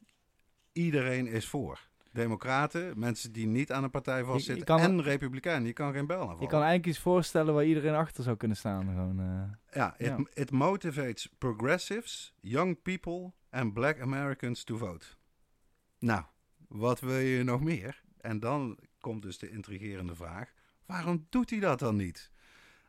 iedereen 0.72 1.28
is 1.28 1.48
voor. 1.48 1.90
Democraten, 2.12 3.00
mensen 3.00 3.32
die 3.32 3.48
niet 3.48 3.72
aan 3.72 3.84
een 3.84 3.90
partij 3.92 4.24
vastzitten, 4.24 4.66
kan- 4.66 4.80
en 4.80 5.02
republikeinen. 5.02 5.68
Je 5.68 5.74
kan 5.74 5.94
geen 5.94 6.08
bel 6.08 6.18
Je 6.18 6.22
aanvallen. 6.24 6.48
kan 6.48 6.60
eigenlijk 6.60 6.88
iets 6.90 7.00
voorstellen 7.00 7.54
waar 7.54 7.66
iedereen 7.66 7.94
achter 7.94 8.24
zou 8.24 8.38
kunnen 8.38 8.58
staan. 8.58 8.86
Gewoon, 8.86 9.20
eh. 9.20 9.76
Ja, 9.78 9.94
it, 9.98 10.06
Ja. 10.08 10.18
it 10.34 10.52
motivates 10.52 11.30
progressives, 11.38 12.34
young 12.40 12.82
people 12.82 13.32
and 13.50 13.74
black 13.74 14.00
Americans 14.00 14.64
to 14.64 14.78
vote. 14.78 15.06
Nou, 16.00 16.24
wat 16.68 17.00
wil 17.00 17.18
je 17.18 17.44
nog 17.44 17.62
meer? 17.62 18.02
En 18.22 18.40
dan 18.40 18.78
komt 19.00 19.22
dus 19.22 19.38
de 19.38 19.50
intrigerende 19.50 20.16
vraag, 20.16 20.54
waarom 20.86 21.26
doet 21.30 21.50
hij 21.50 21.60
dat 21.60 21.80
dan 21.80 21.96
niet? 21.96 22.32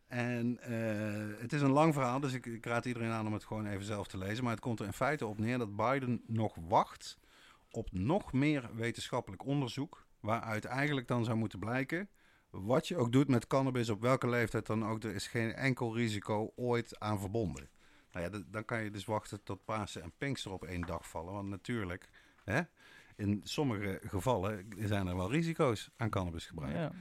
En 0.06 0.58
eh, 0.60 1.40
het 1.40 1.52
is 1.52 1.60
een 1.60 1.70
lang 1.70 1.94
verhaal, 1.94 2.20
dus 2.20 2.32
ik, 2.32 2.46
ik 2.46 2.66
raad 2.66 2.84
iedereen 2.86 3.10
aan 3.10 3.26
om 3.26 3.32
het 3.32 3.44
gewoon 3.44 3.66
even 3.66 3.84
zelf 3.84 4.06
te 4.06 4.18
lezen. 4.18 4.42
Maar 4.44 4.52
het 4.52 4.62
komt 4.62 4.80
er 4.80 4.86
in 4.86 4.92
feite 4.92 5.26
op 5.26 5.38
neer 5.38 5.58
dat 5.58 5.76
Biden 5.76 6.22
nog 6.26 6.54
wacht 6.68 7.18
op 7.72 7.92
nog 7.92 8.32
meer 8.32 8.70
wetenschappelijk 8.74 9.44
onderzoek. 9.44 10.06
Waaruit 10.20 10.64
eigenlijk 10.64 11.08
dan 11.08 11.24
zou 11.24 11.36
moeten 11.36 11.58
blijken 11.58 12.08
wat 12.52 12.88
je 12.88 12.96
ook 12.96 13.12
doet 13.12 13.28
met 13.28 13.46
cannabis, 13.46 13.88
op 13.88 14.00
welke 14.00 14.28
leeftijd 14.28 14.66
dan 14.66 14.86
ook, 14.86 15.02
er 15.02 15.14
is 15.14 15.26
geen 15.26 15.52
enkel 15.54 15.96
risico 15.96 16.52
ooit 16.56 17.00
aan 17.00 17.20
verbonden. 17.20 17.68
Nou 18.12 18.24
ja, 18.24 18.42
dan 18.50 18.64
kan 18.64 18.82
je 18.82 18.90
dus 18.90 19.04
wachten 19.04 19.42
tot 19.42 19.64
Pasen 19.64 20.02
en 20.02 20.12
Pinkster 20.18 20.52
op 20.52 20.64
één 20.64 20.80
dag 20.80 21.08
vallen. 21.08 21.32
Want 21.32 21.48
natuurlijk, 21.48 22.08
hè, 22.44 22.60
in 23.16 23.40
sommige 23.44 24.00
gevallen 24.06 24.66
zijn 24.78 25.06
er 25.06 25.16
wel 25.16 25.30
risico's 25.30 25.90
aan 25.96 26.10
cannabisgebruik. 26.10 26.74
ja. 26.74 26.92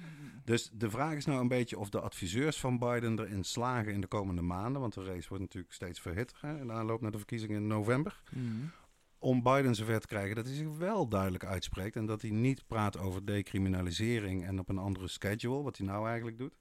Dus 0.45 0.69
de 0.73 0.89
vraag 0.89 1.13
is 1.13 1.25
nou 1.25 1.41
een 1.41 1.47
beetje 1.47 1.79
of 1.79 1.89
de 1.89 2.01
adviseurs 2.01 2.59
van 2.59 2.79
Biden 2.79 3.19
erin 3.19 3.43
slagen 3.43 3.93
in 3.93 4.01
de 4.01 4.07
komende 4.07 4.41
maanden. 4.41 4.81
Want 4.81 4.93
de 4.93 5.03
race 5.03 5.29
wordt 5.29 5.43
natuurlijk 5.43 5.73
steeds 5.73 5.99
verhitter 5.99 6.37
hè, 6.41 6.59
in 6.59 6.67
de 6.67 6.73
aanloop 6.73 7.01
naar 7.01 7.11
de 7.11 7.17
verkiezingen 7.17 7.61
in 7.61 7.67
november. 7.67 8.21
Mhm. 8.29 8.65
Om 9.21 9.43
Biden 9.43 9.75
zover 9.75 9.99
te 9.99 10.07
krijgen 10.07 10.35
dat 10.35 10.45
hij 10.45 10.55
zich 10.55 10.77
wel 10.77 11.07
duidelijk 11.07 11.45
uitspreekt. 11.45 11.95
En 11.95 12.05
dat 12.05 12.21
hij 12.21 12.31
niet 12.31 12.67
praat 12.67 12.97
over 12.97 13.25
decriminalisering 13.25 14.45
en 14.45 14.59
op 14.59 14.69
een 14.69 14.77
andere 14.77 15.07
schedule, 15.07 15.61
wat 15.61 15.77
hij 15.77 15.87
nou 15.87 16.07
eigenlijk 16.07 16.37
doet. 16.37 16.59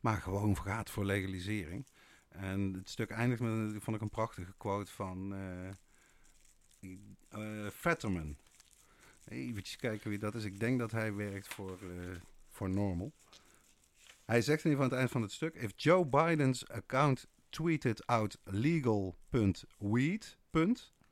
Maar 0.00 0.20
gewoon 0.20 0.56
gaat 0.56 0.90
voor 0.90 1.04
legalisering. 1.04 1.86
En 2.28 2.72
het 2.72 2.88
stuk 2.88 3.10
eindigt 3.10 3.40
met, 3.40 3.82
vond 3.82 3.96
ik 3.96 4.02
een 4.02 4.08
prachtige 4.08 4.54
quote 4.56 4.92
van 4.92 5.34
eh, 7.28 7.66
Fetterman. 7.72 8.36
Even 9.24 9.62
kijken 9.76 10.10
wie 10.10 10.18
dat 10.18 10.34
is. 10.34 10.44
Ik 10.44 10.60
denk 10.60 10.78
dat 10.78 10.90
hij 10.90 11.14
werkt 11.14 11.48
voor, 11.48 11.78
eh, 11.82 12.16
voor 12.50 12.70
Normal. 12.70 13.12
Hij 14.24 14.42
zegt 14.42 14.64
in 14.64 14.70
ieder 14.70 14.84
geval 14.84 14.84
aan 14.84 14.90
het 14.90 14.98
eind 14.98 15.10
van 15.10 15.22
het 15.22 15.32
stuk: 15.32 15.54
If 15.54 15.72
Joe 15.76 16.06
Biden's 16.06 16.68
account 16.68 17.26
tweeted 17.48 18.06
out 18.06 18.38
legal.weed, 18.44 20.38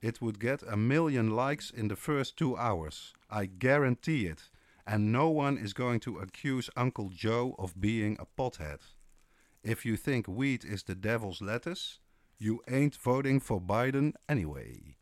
it 0.02 0.20
would 0.20 0.40
get 0.40 0.62
a 0.68 0.76
million 0.76 1.30
likes 1.30 1.70
in 1.70 1.88
the 1.88 1.96
first 1.96 2.36
two 2.36 2.56
hours. 2.56 3.14
I 3.30 3.48
guarantee 3.58 4.26
it. 4.26 4.50
And 4.84 5.12
no 5.12 5.28
one 5.30 5.56
is 5.56 5.72
going 5.72 6.00
to 6.00 6.18
accuse 6.18 6.68
Uncle 6.76 7.08
Joe 7.08 7.54
of 7.56 7.80
being 7.80 8.18
a 8.18 8.26
pothead. 8.36 8.80
If 9.62 9.84
you 9.84 9.96
think 9.96 10.26
weed 10.26 10.64
is 10.64 10.82
the 10.82 10.96
devil's 10.96 11.40
lettuce, 11.40 12.00
you 12.36 12.60
ain't 12.66 12.96
voting 12.96 13.40
for 13.40 13.60
Biden 13.60 14.14
anyway. 14.26 14.96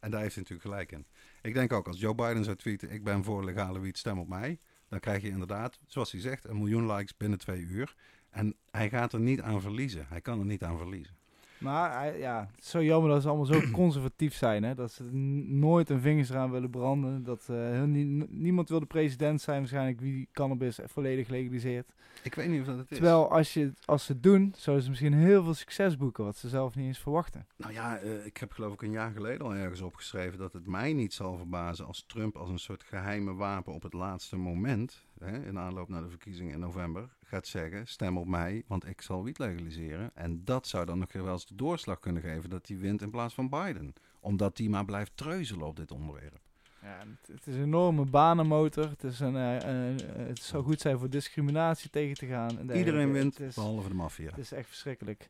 En 0.00 0.10
daar 0.10 0.20
heeft 0.20 0.34
hij 0.34 0.42
natuurlijk 0.42 0.68
gelijk 0.68 0.92
in. 0.92 1.06
Ik 1.42 1.54
denk 1.54 1.72
ook, 1.72 1.86
als 1.86 2.00
Joe 2.00 2.14
Biden 2.14 2.44
zou 2.44 2.56
tweeten, 2.56 2.90
ik 2.90 3.04
ben 3.04 3.24
voor 3.24 3.44
legale 3.44 3.80
wiet, 3.80 3.98
stem 3.98 4.18
op 4.18 4.28
mij. 4.28 4.58
Dan 4.88 5.00
krijg 5.00 5.22
je 5.22 5.28
inderdaad, 5.28 5.78
zoals 5.86 6.12
hij 6.12 6.20
zegt, 6.20 6.44
een 6.44 6.58
miljoen 6.58 6.92
likes 6.92 7.16
binnen 7.16 7.38
twee 7.38 7.60
uur. 7.60 7.94
En 8.30 8.56
hij 8.70 8.88
gaat 8.88 9.12
er 9.12 9.20
niet 9.20 9.40
aan 9.40 9.60
verliezen. 9.60 10.06
Hij 10.08 10.20
kan 10.20 10.38
er 10.38 10.44
niet 10.44 10.62
aan 10.62 10.78
verliezen. 10.78 11.17
Maar 11.58 12.18
ja, 12.18 12.48
het 12.54 12.64
is 12.64 12.70
zo 12.70 12.82
jammer 12.82 13.10
dat 13.10 13.22
ze 13.22 13.28
allemaal 13.28 13.46
zo 13.46 13.60
conservatief 13.82 14.34
zijn. 14.34 14.62
Hè? 14.62 14.74
Dat 14.74 14.92
ze 14.92 15.04
nooit 15.46 15.90
een 15.90 16.00
vingers 16.00 16.30
eraan 16.30 16.50
willen 16.50 16.70
branden. 16.70 17.22
Dat 17.24 17.48
eh, 17.50 17.82
niemand 18.28 18.68
wil 18.68 18.80
de 18.80 18.86
president 18.86 19.40
zijn 19.40 19.58
waarschijnlijk 19.58 20.00
wie 20.00 20.28
cannabis 20.32 20.78
volledig 20.84 21.28
legaliseert. 21.28 21.92
Ik 22.22 22.34
weet 22.34 22.48
niet 22.48 22.60
of 22.60 22.66
dat 22.66 22.76
het 22.76 22.90
is. 22.90 22.96
Terwijl 22.96 23.30
als, 23.30 23.54
je, 23.54 23.72
als 23.84 24.04
ze 24.04 24.12
het 24.12 24.22
doen, 24.22 24.54
zouden 24.56 24.84
ze 24.84 24.90
misschien 24.90 25.14
heel 25.14 25.44
veel 25.44 25.54
succes 25.54 25.96
boeken. 25.96 26.24
Wat 26.24 26.36
ze 26.36 26.48
zelf 26.48 26.74
niet 26.74 26.86
eens 26.86 26.98
verwachten. 26.98 27.46
Nou 27.56 27.72
ja, 27.72 27.98
eh, 27.98 28.26
ik 28.26 28.36
heb 28.36 28.52
geloof 28.52 28.72
ik 28.72 28.82
een 28.82 28.90
jaar 28.90 29.12
geleden 29.12 29.46
al 29.46 29.54
ergens 29.54 29.80
opgeschreven 29.80 30.38
dat 30.38 30.52
het 30.52 30.66
mij 30.66 30.92
niet 30.92 31.14
zal 31.14 31.36
verbazen 31.36 31.86
als 31.86 32.04
Trump 32.06 32.36
als 32.36 32.50
een 32.50 32.58
soort 32.58 32.82
geheime 32.82 33.34
wapen 33.34 33.72
op 33.72 33.82
het 33.82 33.92
laatste 33.92 34.36
moment, 34.36 35.06
hè, 35.20 35.46
in 35.46 35.58
aanloop 35.58 35.88
naar 35.88 36.02
de 36.02 36.08
verkiezingen 36.08 36.52
in 36.52 36.60
november, 36.60 37.08
gaat 37.24 37.46
zeggen: 37.46 37.86
stem 37.86 38.18
op 38.18 38.26
mij, 38.26 38.62
want 38.66 38.86
ik 38.88 39.00
zal 39.00 39.24
wiet 39.24 39.38
legaliseren. 39.38 40.10
En 40.14 40.40
dat 40.44 40.66
zou 40.66 40.84
dan 40.84 40.98
nog 40.98 41.12
wel 41.12 41.32
eens 41.32 41.46
de 41.46 41.54
doorslag 41.54 41.98
kunnen 42.00 42.22
geven 42.22 42.50
dat 42.50 42.68
hij 42.68 42.76
wint 42.78 43.02
in 43.02 43.10
plaats 43.10 43.34
van 43.34 43.48
Biden. 43.48 43.92
Omdat 44.20 44.56
die 44.56 44.70
maar 44.70 44.84
blijft 44.84 45.12
treuzelen 45.14 45.66
op 45.66 45.76
dit 45.76 45.90
onderwerp. 45.92 46.38
Ja, 46.82 46.98
het, 47.32 47.46
is 47.46 47.54
een 47.54 47.62
enorme 47.62 48.04
banenmotor. 48.04 48.88
Het, 48.88 49.04
is 49.04 49.20
een, 49.20 49.36
eh, 49.36 49.52
een- 49.54 50.00
eh, 50.00 50.26
het 50.26 50.38
zou 50.42 50.64
goed 50.64 50.80
zijn 50.80 50.98
voor 50.98 51.10
discriminatie 51.10 51.90
tegen 51.90 52.16
te 52.16 52.26
gaan. 52.26 52.70
Iedereen 52.72 53.12
wint, 53.12 53.40
is, 53.40 53.54
behalve 53.54 53.88
de 53.88 53.94
maffia. 53.94 54.28
het 54.30 54.38
is 54.38 54.52
echt 54.52 54.68
verschrikkelijk. 54.68 55.28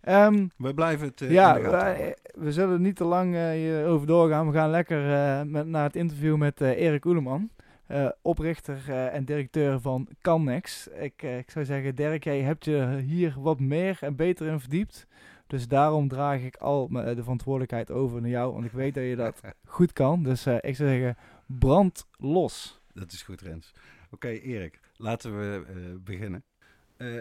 Ehm, 0.00 0.46
We 0.56 0.74
blijven 0.74 1.06
het. 1.06 1.20
eh, 1.20 1.30
ja, 1.30 1.60
wij- 1.60 2.16
we 2.34 2.52
zullen 2.52 2.82
niet 2.82 2.96
te 2.96 3.04
lang 3.04 3.34
eh, 3.34 3.50
hierover 3.50 4.06
doorgaan. 4.06 4.46
We 4.46 4.52
gaan 4.52 4.70
lekker 4.70 5.12
eh, 5.12 5.42
met, 5.42 5.66
naar 5.66 5.84
het 5.84 5.96
interview 5.96 6.36
met 6.36 6.60
eh, 6.60 6.70
Erik 6.70 7.04
Oeleman. 7.04 7.50
Eh, 7.86 8.08
oprichter 8.22 8.82
eh, 8.88 9.14
en 9.14 9.24
directeur 9.24 9.80
van 9.80 10.08
Cannex. 10.20 10.88
Ik, 10.88 11.22
eh, 11.22 11.38
ik 11.38 11.50
zou 11.50 11.64
zeggen, 11.64 11.94
Dirk, 11.94 12.24
jij 12.24 12.40
hebt 12.40 12.64
je 12.64 13.02
hier 13.06 13.34
wat 13.40 13.60
meer 13.60 13.98
en 14.00 14.16
beter 14.16 14.46
in 14.46 14.60
verdiept. 14.60 15.06
Dus 15.46 15.68
daarom 15.68 16.08
draag 16.08 16.40
ik 16.40 16.56
al 16.56 16.88
de 16.88 17.22
verantwoordelijkheid 17.22 17.90
over 17.90 18.20
naar 18.20 18.30
jou. 18.30 18.52
Want 18.52 18.64
ik 18.64 18.72
weet 18.72 18.94
dat 18.94 19.04
je 19.04 19.16
dat 19.16 19.40
goed 19.66 19.92
kan. 19.92 20.22
Dus 20.22 20.46
ik 20.46 20.76
zou 20.76 20.88
zeggen, 20.88 21.16
brand 21.46 22.06
los. 22.16 22.80
Dat 22.92 23.12
is 23.12 23.22
goed, 23.22 23.40
Rens. 23.40 23.72
Oké, 24.10 24.28
Erik, 24.28 24.80
laten 24.96 25.38
we 25.38 25.64
beginnen. 26.04 26.44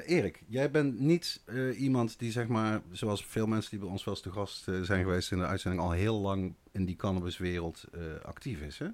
Erik, 0.06 0.44
jij 0.48 0.72
bent 0.72 1.00
niet 1.00 1.44
iemand 1.78 2.20
die, 2.20 2.32
zeg 2.32 2.48
maar, 2.48 2.82
zoals 2.92 3.26
veel 3.26 3.48
mensen 3.48 3.70
die 3.70 3.80
bij 3.80 3.90
ons 3.90 4.04
wel 4.04 4.14
eens 4.14 4.24
te 4.24 4.32
gast 4.32 4.64
zijn 4.82 5.04
geweest 5.04 5.32
in 5.32 5.38
de 5.38 5.46
uitzending, 5.46 5.84
al 5.84 5.92
heel 5.92 6.20
lang 6.20 6.56
in 6.72 6.86
die 6.86 6.96
cannabiswereld 6.96 7.86
actief 8.24 8.62
is. 8.62 8.80
Hè? 8.80 8.88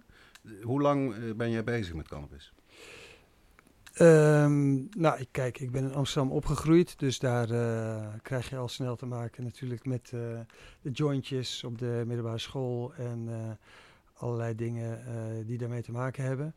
Hoe 0.61 0.81
lang 0.81 1.13
eh, 1.13 1.33
ben 1.35 1.51
jij 1.51 1.63
bezig 1.63 1.93
met 1.93 2.07
cannabis? 2.07 2.53
Ehm, 3.93 4.73
nou, 5.01 5.19
ik, 5.19 5.27
kijk, 5.31 5.59
ik 5.59 5.71
ben 5.71 5.83
in 5.83 5.93
Amsterdam 5.93 6.31
opgegroeid, 6.31 6.99
dus 6.99 7.19
daar 7.19 7.49
eh, 7.49 8.07
krijg 8.21 8.49
je 8.49 8.57
al 8.57 8.67
snel 8.67 8.95
te 8.95 9.05
maken 9.05 9.43
natuurlijk 9.43 9.85
met 9.85 10.11
eh, 10.13 10.39
de 10.81 10.91
jointjes 10.91 11.63
op 11.63 11.77
de 11.77 12.03
middelbare 12.05 12.37
school 12.37 12.93
en 12.93 13.29
allerlei 14.13 14.55
dingen 14.55 14.99
die 15.45 15.57
daarmee 15.57 15.81
te 15.81 15.91
maken 15.91 16.23
hebben. 16.23 16.55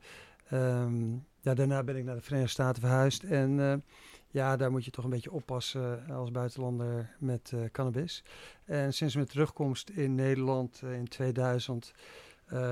Ehm, 0.48 1.12
ja, 1.40 1.54
daarna 1.54 1.82
ben 1.82 1.96
ik 1.96 2.04
naar 2.04 2.14
de 2.14 2.20
Verenigde 2.20 2.52
Staten 2.52 2.82
verhuisd 2.82 3.22
en 3.22 3.82
ja, 4.30 4.56
daar 4.56 4.70
moet 4.70 4.84
je 4.84 4.90
toch 4.90 5.04
een 5.04 5.10
beetje 5.10 5.32
oppassen 5.32 6.08
als 6.10 6.30
buitenlander 6.30 7.16
met 7.18 7.52
cannabis. 7.72 8.24
En 8.64 8.92
sinds 8.92 9.14
mijn 9.14 9.26
terugkomst 9.26 9.90
in 9.90 10.14
Nederland 10.14 10.82
in 10.82 11.08
2000 11.08 11.92
eh, 11.94 12.02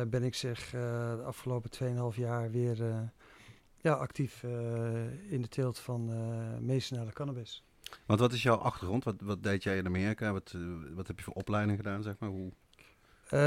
ben 0.08 0.22
ik 0.22 0.35
zich 0.35 0.74
eh, 0.74 0.80
de 1.16 1.22
afgelopen 1.24 1.70
2,5 2.14 2.18
jaar 2.18 2.50
weer... 2.50 2.82
eh, 2.90 3.00
ja, 3.76 3.92
actief 3.92 4.42
eh, 4.42 4.50
in 5.32 5.42
de 5.42 5.48
teelt 5.48 5.78
van 5.78 6.11
eh 6.12 6.61
medicinale 6.61 7.12
cannabis. 7.12 7.64
Want 8.06 8.20
wat 8.20 8.32
is 8.32 8.42
jouw 8.42 8.56
achtergrond? 8.56 9.04
Wat, 9.04 9.14
wat 9.20 9.42
deed 9.42 9.62
jij 9.62 9.76
in 9.76 9.87
Amerika? 9.87 10.32
Wat, 10.32 10.52
eh, 10.54 10.61
wat 10.94 11.06
heb 11.06 11.18
je 11.18 11.24
voor 11.24 11.35
opleiding 11.35 11.76
gedaan, 11.76 12.02
zeg 12.02 12.14
maar? 12.18 12.28
Hoe, 12.28 12.52
Eh, 13.28 13.38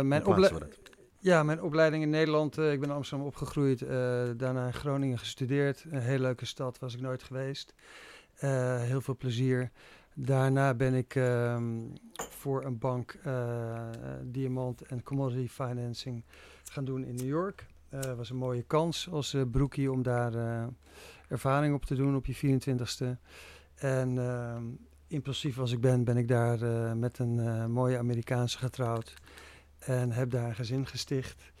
mijn, 0.00 0.22
hoe 0.22 0.34
plaatsen 0.34 0.54
ople- 0.56 0.68
we 0.68 0.74
dat? 0.82 0.90
ja, 1.18 1.42
mijn 1.42 1.62
opleiding 1.62 2.02
in 2.02 2.10
Nederland, 2.10 2.58
eh, 2.58 2.72
ik 2.72 2.80
ben 2.80 2.88
in 2.88 2.94
Amsterdam 2.94 3.26
opgegroeid, 3.26 3.82
eh, 3.82 3.88
daarna 4.36 4.66
in 4.66 4.72
Groningen 4.72 5.18
gestudeerd. 5.18 5.84
Een 5.90 6.00
hele 6.00 6.22
leuke 6.22 6.46
stad, 6.46 6.78
was 6.78 6.94
ik 6.94 7.00
nooit 7.00 7.22
geweest. 7.22 7.74
Eh, 8.34 8.80
heel 8.82 9.00
veel 9.00 9.16
plezier. 9.16 9.70
Daarna 10.14 10.74
ben 10.74 10.94
ik 10.94 11.14
ehm, 11.14 11.80
voor 12.14 12.64
een 12.64 12.78
bank 12.78 13.16
eh, 13.24 13.80
diamant 14.22 14.82
en 14.82 15.02
commodity 15.02 15.48
financing 15.48 16.24
gaan 16.64 16.84
doen 16.84 17.04
in 17.04 17.14
New 17.14 17.26
York. 17.26 17.66
Het 17.88 18.16
was 18.16 18.30
een 18.30 18.36
mooie 18.36 18.62
kans 18.62 19.08
als 19.10 19.34
eh, 19.34 19.42
broekie 19.50 19.92
om 19.92 20.02
daar 20.02 20.34
eh, 20.34 20.66
ervaring 21.28 21.74
op 21.74 21.84
te 21.84 21.94
doen 21.94 22.16
op 22.16 22.26
je 22.26 22.60
24ste. 22.60 23.18
En 23.74 24.18
ehm, 24.18 24.62
impulsief 25.06 25.58
als 25.58 25.72
ik 25.72 25.80
ben, 25.80 26.04
ben 26.04 26.16
ik 26.16 26.28
daar 26.28 26.62
eh, 26.62 26.92
met 26.92 27.18
een 27.18 27.38
eh, 27.40 27.66
mooie 27.66 27.98
Amerikaanse 27.98 28.58
getrouwd. 28.58 29.14
En 29.78 30.10
heb 30.12 30.30
daar 30.30 30.48
een 30.48 30.54
gezin 30.54 30.86
gesticht. 30.86 31.52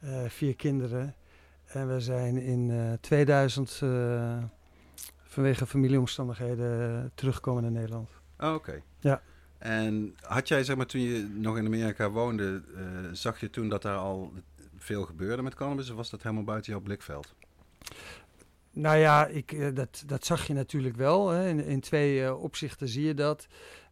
eh, 0.00 0.24
vier 0.28 0.56
kinderen. 0.56 1.14
En 1.64 1.88
we 1.88 2.00
zijn 2.00 2.36
in 2.36 2.70
eh 2.70 2.92
2000 3.00 3.80
eh, 3.82 4.42
vanwege 5.34 5.66
familieomstandigheden 5.66 7.02
eh, 7.02 7.10
teruggekomen 7.14 7.62
naar 7.62 7.72
Nederland. 7.72 8.10
Oh, 8.38 8.54
Oké. 8.54 8.82
Ja. 9.00 9.22
En 9.58 10.14
had 10.20 10.48
jij, 10.48 10.64
zeg 10.64 10.76
maar, 10.76 10.86
toen 10.86 11.00
je 11.00 11.28
nog 11.34 11.58
in 11.58 11.66
Amerika 11.66 12.10
woonde, 12.10 12.62
eh, 12.76 12.82
zag 13.12 13.40
je 13.40 13.50
toen 13.50 13.68
dat 13.68 13.82
daar 13.82 13.96
al 13.96 14.32
veel 14.76 15.04
gebeurde 15.04 15.42
met 15.42 15.54
cannabis? 15.54 15.90
Of 15.90 15.96
was 15.96 16.10
dat 16.10 16.22
helemaal 16.22 16.44
buiten 16.44 16.72
jouw 16.72 16.80
blikveld? 16.80 17.34
Nou 18.70 18.96
ja, 18.96 19.26
ik, 19.26 19.52
eh, 19.52 19.74
dat, 19.74 20.02
dat 20.06 20.24
zag 20.24 20.46
je 20.46 20.52
natuurlijk 20.52 20.96
wel. 20.96 21.28
Hè. 21.28 21.48
In, 21.48 21.64
in 21.64 21.80
twee 21.80 22.34
opzichten 22.34 22.88
zie 22.88 23.04
je 23.04 23.14
dat. 23.14 23.46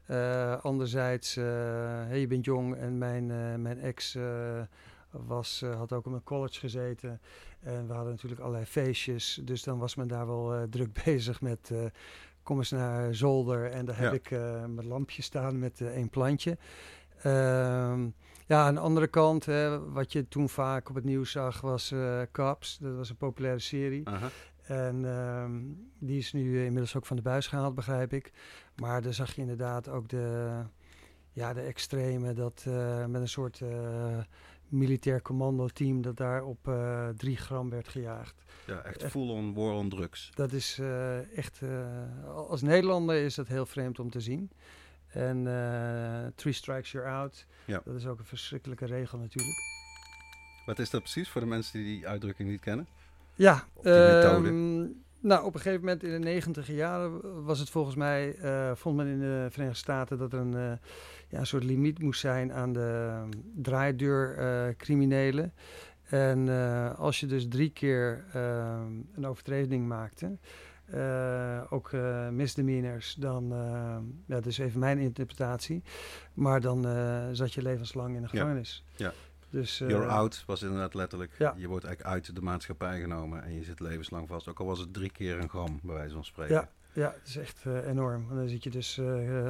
Eh, 0.06 0.60
anderzijds, 0.60 1.34
hè, 1.34 2.14
je 2.14 2.26
bent 2.26 2.44
jong 2.44 2.76
en 2.76 2.98
mijn, 2.98 3.26
mijn 3.62 3.80
ex 3.80 4.16
was, 5.10 5.64
had 5.76 5.92
ook 5.92 6.06
op 6.06 6.12
een 6.12 6.22
college 6.22 6.58
gezeten. 6.58 7.20
En 7.62 7.86
we 7.86 7.92
hadden 7.92 8.12
natuurlijk 8.12 8.40
allerlei 8.40 8.66
feestjes. 8.66 9.40
Dus 9.44 9.62
dan 9.62 9.78
was 9.78 9.94
men 9.94 10.08
daar 10.08 10.26
wel 10.26 10.54
eh, 10.54 10.62
druk 10.62 10.92
bezig 11.04 11.40
met... 11.40 11.70
eh, 11.70 11.84
kom 12.42 12.58
eens 12.58 12.70
naar 12.70 13.14
zolder 13.14 13.70
en 13.70 13.84
daar 13.84 13.98
heb 13.98 14.12
ik 14.12 14.30
eh, 14.30 14.64
mijn 14.64 14.86
lampje 14.86 15.22
staan 15.22 15.58
met 15.58 15.80
één 15.80 16.10
plantje. 16.10 16.58
Ehm, 17.22 18.08
ja, 18.46 18.66
aan 18.66 18.74
de 18.74 18.80
andere 18.80 19.06
kant, 19.06 19.44
hè, 19.44 19.90
wat 19.90 20.12
je 20.12 20.28
toen 20.28 20.48
vaak 20.48 20.88
op 20.88 20.94
het 20.94 21.04
nieuws 21.04 21.30
zag, 21.30 21.60
was 21.60 21.94
Cops. 22.32 22.78
Dat 22.78 22.96
was 22.96 23.10
een 23.10 23.16
populaire 23.16 23.60
serie. 23.60 24.02
En 24.62 25.04
ehm, 25.04 25.52
die 25.98 26.18
is 26.18 26.32
nu 26.32 26.64
inmiddels 26.64 26.96
ook 26.96 27.06
van 27.06 27.16
de 27.16 27.22
buis 27.22 27.46
gehaald, 27.46 27.74
begrijp 27.74 28.12
ik. 28.12 28.32
Maar 28.76 29.02
daar 29.02 29.14
zag 29.14 29.34
je 29.34 29.40
inderdaad 29.40 29.88
ook 29.88 30.08
de, 30.08 30.56
ja, 31.32 31.52
de 31.52 31.60
extreme, 31.60 32.32
dat 32.32 32.64
met 33.08 33.20
een 33.20 33.28
soort 33.28 33.60
militair 34.72 35.22
commando-team 35.22 36.02
dat 36.02 36.16
daar 36.16 36.44
op 36.44 36.68
eh 36.68 37.08
3 37.08 37.36
gram 37.36 37.70
werd 37.70 37.88
gejaagd. 37.88 38.42
Ja, 38.66 38.82
echt 38.82 39.04
full-on 39.04 39.54
war 39.54 39.72
on 39.72 39.88
drugs. 39.88 40.30
Dat 40.34 40.52
is 40.52 40.78
eh, 40.78 41.36
echt, 41.38 41.60
eh, 41.62 42.28
als 42.36 42.62
Nederlander 42.62 43.16
is 43.16 43.34
dat 43.34 43.48
heel 43.48 43.66
vreemd 43.66 43.98
om 43.98 44.10
te 44.10 44.20
zien. 44.20 44.50
En 45.08 45.42
three 46.34 46.52
strikes 46.52 46.92
you're 46.92 47.08
out, 47.10 47.46
Ja. 47.64 47.80
dat 47.84 47.94
is 47.94 48.06
ook 48.06 48.18
een 48.18 48.24
verschrikkelijke 48.24 48.84
regel 48.86 49.18
natuurlijk. 49.18 49.56
Wat 50.66 50.78
is 50.78 50.90
dat 50.90 51.00
precies 51.00 51.28
voor 51.28 51.40
de 51.40 51.46
mensen 51.46 51.72
die 51.82 51.96
die 51.96 52.08
uitdrukking 52.08 52.48
niet 52.48 52.60
kennen? 52.60 52.86
Ja, 53.34 53.64
ehm, 53.82 54.86
Nou, 55.22 55.44
op 55.44 55.54
een 55.54 55.60
gegeven 55.60 55.80
moment 55.80 56.02
in 56.02 56.10
de 56.10 56.18
negentiger 56.18 56.74
jaren 56.74 57.44
was 57.44 57.58
het 57.58 57.70
volgens 57.70 57.96
mij, 57.96 58.34
eh, 58.34 58.70
vond 58.74 58.96
men 58.96 59.06
in 59.06 59.18
de 59.18 59.46
Verenigde 59.50 59.78
Staten 59.78 60.18
dat 60.18 60.32
er 60.32 60.38
een, 60.38 60.54
eh, 60.54 60.72
ja, 61.28 61.38
een 61.38 61.46
soort 61.46 61.64
limiet 61.64 61.98
moest 61.98 62.20
zijn 62.20 62.52
aan 62.52 62.72
de 62.72 63.20
um, 63.22 63.28
draaideurcriminelen. 63.62 65.52
en 66.02 66.48
eh, 66.48 66.98
als 66.98 67.20
je 67.20 67.26
dus 67.26 67.48
drie 67.48 67.70
keer 67.70 68.24
ehm, 68.32 68.92
een 69.14 69.26
overtreding 69.26 69.86
maakte, 69.86 70.38
ook 71.70 71.92
uh, 71.92 72.28
misdemeanors, 72.28 73.14
dan, 73.14 73.44
uh, 73.52 73.58
ja, 74.26 74.34
dat 74.34 74.46
is 74.46 74.58
even 74.58 74.80
mijn 74.80 74.98
interpretatie, 74.98 75.82
maar 76.34 76.60
dan 76.60 76.82
zat 77.32 77.52
je 77.52 77.62
levenslang 77.62 78.16
in 78.16 78.22
de 78.22 78.28
gevangenis. 78.28 78.84
Ja. 78.96 79.12
Dus, 79.52 79.78
You're 79.78 80.06
out 80.06 80.42
was 80.46 80.62
inderdaad 80.62 80.94
letterlijk. 80.94 81.32
Ja. 81.38 81.54
Je 81.56 81.68
wordt 81.68 81.84
eigenlijk 81.84 82.14
uit 82.14 82.34
de 82.34 82.42
maatschappij 82.42 83.00
genomen 83.00 83.42
en 83.44 83.54
je 83.54 83.64
zit 83.64 83.80
levenslang 83.80 84.28
vast. 84.28 84.48
Ook 84.48 84.60
al 84.60 84.66
was 84.66 84.78
het 84.78 84.92
drie 84.92 85.10
keer 85.10 85.38
een 85.38 85.48
gram, 85.48 85.80
bij 85.82 85.94
wijze 85.94 86.14
van 86.14 86.24
spreken. 86.24 86.54
Ja, 86.54 86.68
ja 86.92 87.10
dat 87.10 87.26
is 87.26 87.36
echt 87.36 87.66
enorm. 87.86 88.26
Want 88.26 88.38
dan 88.38 88.48
zit 88.48 88.62
je 88.64 88.70
dus, 88.70 89.00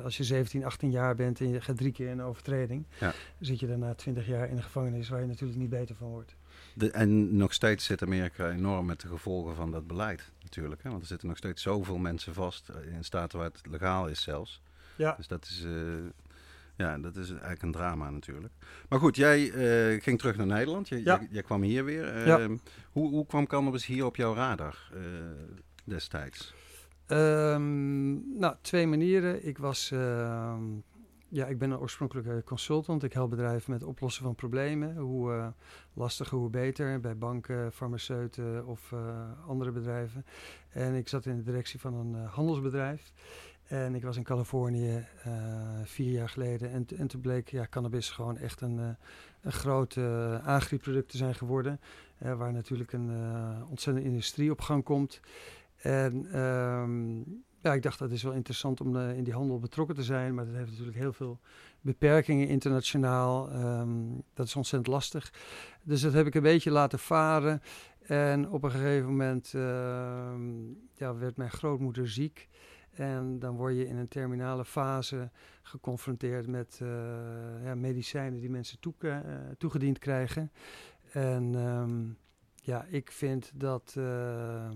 als 0.04 0.16
je 0.16 0.24
17, 0.24 0.64
18 0.64 0.90
jaar 0.90 1.14
bent 1.14 1.40
en 1.40 1.48
je 1.48 1.60
gaat 1.60 1.76
drie 1.76 1.92
keer 1.92 2.08
in 2.08 2.18
een 2.18 2.24
overtreding, 2.24 2.84
Ja. 3.00 3.12
zit 3.40 3.60
je 3.60 3.66
daarna 3.66 3.94
20 3.94 4.26
jaar 4.26 4.48
in 4.48 4.56
de 4.56 4.62
gevangenis 4.62 5.08
waar 5.08 5.20
je 5.20 5.26
natuurlijk 5.26 5.58
niet 5.58 5.70
beter 5.70 5.94
van 5.96 6.08
wordt. 6.08 6.34
De, 6.74 6.90
en 6.90 7.36
nog 7.36 7.52
steeds 7.52 7.84
zit 7.84 8.02
Amerika 8.02 8.50
enorm 8.50 8.86
met 8.86 9.00
de 9.00 9.08
gevolgen 9.08 9.54
van 9.54 9.70
dat 9.70 9.86
beleid 9.86 10.30
natuurlijk. 10.42 10.82
Hè? 10.82 10.90
Want 10.90 11.02
er 11.02 11.08
zitten 11.08 11.28
nog 11.28 11.36
steeds 11.36 11.62
zoveel 11.62 11.98
mensen 11.98 12.34
vast 12.34 12.68
eh, 12.68 12.94
in 12.94 13.04
staten 13.04 13.38
waar 13.38 13.48
het 13.48 13.60
legaal 13.70 14.08
is 14.08 14.22
zelfs. 14.22 14.62
Ja. 14.96 15.14
Dus 15.16 15.26
dat 15.26 15.44
is, 15.44 15.64
eh, 15.64 15.72
ja, 16.82 16.98
dat 16.98 17.16
is 17.16 17.30
eigenlijk 17.30 17.62
een 17.62 17.72
drama 17.72 18.10
natuurlijk. 18.10 18.54
Maar 18.88 18.98
goed, 18.98 19.16
jij 19.16 19.50
eh, 19.50 20.02
ging 20.02 20.18
terug 20.18 20.36
naar 20.36 20.46
Nederland. 20.46 20.88
Ja. 20.88 21.20
jij, 21.30 21.42
kwam 21.42 21.62
hier 21.62 21.84
weer. 21.84 22.08
Eh, 22.08 22.26
Ja. 22.26 22.48
hoe, 22.92 23.10
hoe 23.10 23.26
kwam 23.26 23.46
cannabis 23.46 23.86
hier 23.86 24.04
op 24.04 24.16
jouw 24.16 24.34
radar 24.34 24.90
eh, 24.94 25.00
destijds? 25.84 26.54
Ehm, 27.06 28.38
nou, 28.38 28.54
twee 28.60 28.86
manieren. 28.86 29.46
Ik 29.46 29.58
was, 29.58 29.90
ehm, 29.90 30.62
ja, 31.28 31.46
ik 31.46 31.58
ben 31.58 31.70
een 31.70 31.78
oorspronkelijke 31.78 32.42
consultant. 32.44 33.02
Ik 33.02 33.12
help 33.12 33.30
bedrijven 33.30 33.70
met 33.70 33.80
het 33.80 33.88
oplossen 33.88 34.24
van 34.24 34.34
problemen. 34.34 34.96
Hoe 34.96 35.52
lastiger, 35.92 36.38
hoe 36.38 36.50
beter. 36.50 37.00
Bij 37.00 37.16
banken, 37.16 37.72
farmaceuten 37.72 38.66
of 38.66 38.94
andere 39.46 39.70
bedrijven. 39.70 40.24
En 40.68 40.94
ik 40.94 41.08
zat 41.08 41.26
in 41.26 41.36
de 41.36 41.42
directie 41.42 41.80
van 41.80 41.94
een 41.94 42.14
handelsbedrijf. 42.14 43.12
En 43.72 43.94
ik 43.94 44.02
was 44.02 44.16
in 44.16 44.22
Californië 44.22 45.06
eh, 45.22 45.32
vier 45.84 46.10
jaar 46.10 46.28
geleden. 46.28 46.70
En, 46.70 46.86
en 46.96 47.06
toen 47.06 47.20
bleek 47.20 47.48
ja, 47.48 47.66
cannabis 47.70 48.10
gewoon 48.10 48.36
echt 48.36 48.60
een, 48.60 48.78
eh, 48.78 48.88
een 49.40 49.52
groot 49.52 49.96
uh, 49.96 50.46
agrieproduct 50.46 51.08
te 51.10 51.16
zijn 51.16 51.34
geworden. 51.34 51.80
eh, 52.18 52.34
waar 52.34 52.52
natuurlijk 52.52 52.92
een 52.92 53.10
eh, 53.10 53.70
ontzettende 53.70 54.08
industrie 54.08 54.50
op 54.50 54.60
gang 54.60 54.84
komt. 54.84 55.20
En 55.76 56.26
ehm, 56.32 57.18
ja, 57.60 57.72
ik 57.74 57.82
dacht 57.82 57.98
dat 57.98 58.10
is 58.10 58.22
wel 58.22 58.32
interessant 58.32 58.80
om 58.80 58.96
eh, 58.96 59.16
in 59.16 59.24
die 59.24 59.32
handel 59.32 59.58
betrokken 59.58 59.94
te 59.94 60.02
zijn. 60.02 60.34
Maar 60.34 60.44
dat 60.46 60.54
heeft 60.54 60.70
natuurlijk 60.70 60.96
heel 60.96 61.12
veel 61.12 61.40
beperkingen 61.80 62.48
internationaal. 62.48 63.50
Ehm, 63.50 63.90
dat 64.34 64.46
is 64.46 64.56
ontzettend 64.56 64.94
lastig. 64.94 65.32
Dus 65.82 66.00
dat 66.00 66.12
heb 66.12 66.26
ik 66.26 66.34
een 66.34 66.42
beetje 66.42 66.70
laten 66.70 66.98
varen. 66.98 67.62
En 68.06 68.50
op 68.50 68.62
een 68.62 68.70
gegeven 68.70 69.08
moment 69.08 69.52
ehm, 69.54 70.50
ja, 70.94 71.16
werd 71.16 71.36
mijn 71.36 71.50
grootmoeder 71.50 72.08
ziek. 72.08 72.48
En 72.92 73.38
dan 73.38 73.56
word 73.56 73.76
je 73.76 73.86
in 73.86 73.96
een 73.96 74.08
terminale 74.08 74.64
fase 74.64 75.30
geconfronteerd 75.62 76.46
met 76.46 76.78
eh, 76.82 76.88
ja, 77.64 77.74
medicijnen 77.74 78.40
die 78.40 78.50
mensen 78.50 78.78
eh, 78.98 79.28
toegediend 79.58 79.98
krijgen. 79.98 80.52
En 81.12 81.54
ehm, 81.54 82.02
ja, 82.54 82.84
ik 82.84 83.10
vind 83.10 83.52
dat 83.54 83.94
eh, 83.98 84.70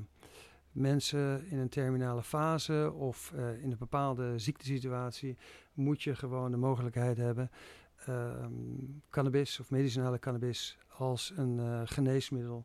mensen 0.73 1.47
in 1.51 1.59
een 1.59 1.69
terminale 1.69 2.23
fase 2.23 2.93
of 2.93 3.33
in 3.63 3.71
een 3.71 3.79
bepaalde 3.79 4.39
ziektesituatie 4.39 5.37
moet 5.73 6.03
je 6.03 6.15
gewoon 6.15 6.51
de 6.51 6.57
mogelijkheid 6.57 7.17
hebben 7.17 7.51
ehm, 8.07 8.53
cannabis 9.11 9.61
of 9.61 9.71
medicinale 9.71 10.19
cannabis 10.19 10.79
als 10.89 11.33
een 11.37 11.89
geneesmiddel 11.89 12.65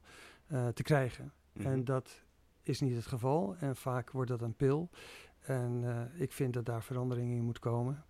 te 0.73 0.83
krijgen. 0.83 1.33
Mhm. 1.53 1.67
En 1.67 1.83
dat 1.83 2.23
is 2.63 2.81
niet 2.81 2.95
het 2.95 3.05
geval 3.05 3.55
en 3.59 3.75
vaak 3.75 4.11
wordt 4.11 4.29
dat 4.29 4.41
een 4.41 4.55
pil. 4.55 4.89
En 5.41 5.81
eh, 5.83 6.21
ik 6.21 6.31
vind 6.31 6.53
dat 6.53 6.65
daar 6.65 6.83
verandering 6.83 7.31
in 7.31 7.43
moet 7.43 7.59
komen. 7.59 8.03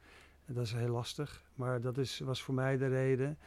En 0.45 0.53
dat 0.53 0.65
is 0.65 0.73
heel 0.73 0.91
lastig, 0.91 1.43
maar 1.55 1.81
dat 1.81 1.97
is, 1.97 2.19
was 2.19 2.43
voor 2.43 2.53
mij 2.53 2.77
de 2.77 2.87
reden 2.87 3.37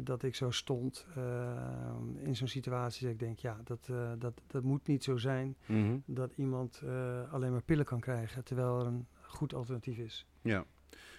dat 0.00 0.22
ik 0.22 0.34
zo 0.34 0.50
stond 0.50 1.06
eh, 1.14 1.94
in 2.22 2.36
zo'n 2.36 2.48
situatie. 2.48 3.02
Dat 3.02 3.12
ik 3.12 3.18
denk, 3.18 3.38
ja, 3.38 3.60
dat, 3.64 3.88
eh, 3.90 4.12
dat, 4.18 4.40
dat 4.46 4.62
moet 4.62 4.86
niet 4.86 5.04
zo 5.04 5.16
zijn 5.16 5.56
Mhm. 5.66 5.96
dat 6.04 6.32
iemand 6.36 6.82
alleen 7.30 7.52
maar 7.52 7.62
pillen 7.62 7.84
kan 7.84 8.00
krijgen, 8.00 8.44
terwijl 8.44 8.80
er 8.80 8.86
een 8.86 9.06
goed 9.22 9.54
alternatief 9.54 9.98
is. 9.98 10.26
Ja, 10.42 10.64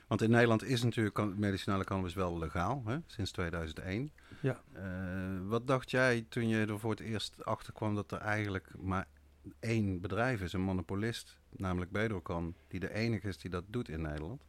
want 0.07 0.21
in 0.21 0.29
Nederland 0.29 0.63
is 0.63 0.83
natuurlijk 0.83 1.35
medicinale 1.37 1.83
cannabis 1.83 2.13
wel 2.13 2.37
legaal, 2.37 2.83
hè? 2.85 2.97
sinds 3.05 3.31
2001. 3.31 4.11
Ja. 4.41 4.61
Wat 5.47 5.67
dacht 5.67 5.91
jij 5.91 6.25
toen 6.29 6.47
je 6.47 6.65
er 6.65 6.79
voor 6.79 6.91
het 6.91 6.99
eerst 6.99 7.45
achter 7.45 7.73
kwam 7.73 7.95
dat 7.95 8.11
er 8.11 8.17
eigenlijk 8.19 8.67
maar 8.77 9.07
één 9.59 10.01
bedrijf 10.01 10.41
is, 10.41 10.53
een 10.53 10.61
monopolist, 10.61 11.37
namelijk 11.49 11.91
Bedrocan, 11.91 12.55
die 12.67 12.79
de 12.79 12.93
enige 12.93 13.27
is 13.27 13.37
die 13.37 13.49
dat 13.49 13.63
doet 13.67 13.89
in 13.89 14.01
Nederland? 14.01 14.41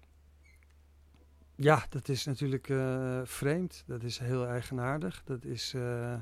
Ja, 1.61 1.87
dat 1.89 2.09
is 2.09 2.25
natuurlijk 2.25 2.69
eh, 2.69 3.21
vreemd. 3.25 3.85
Dat 3.87 4.03
is 4.03 4.19
heel 4.19 4.47
eigenaardig. 4.47 5.23
Dat 5.25 5.45
is 5.45 5.75
eh, 5.75 6.15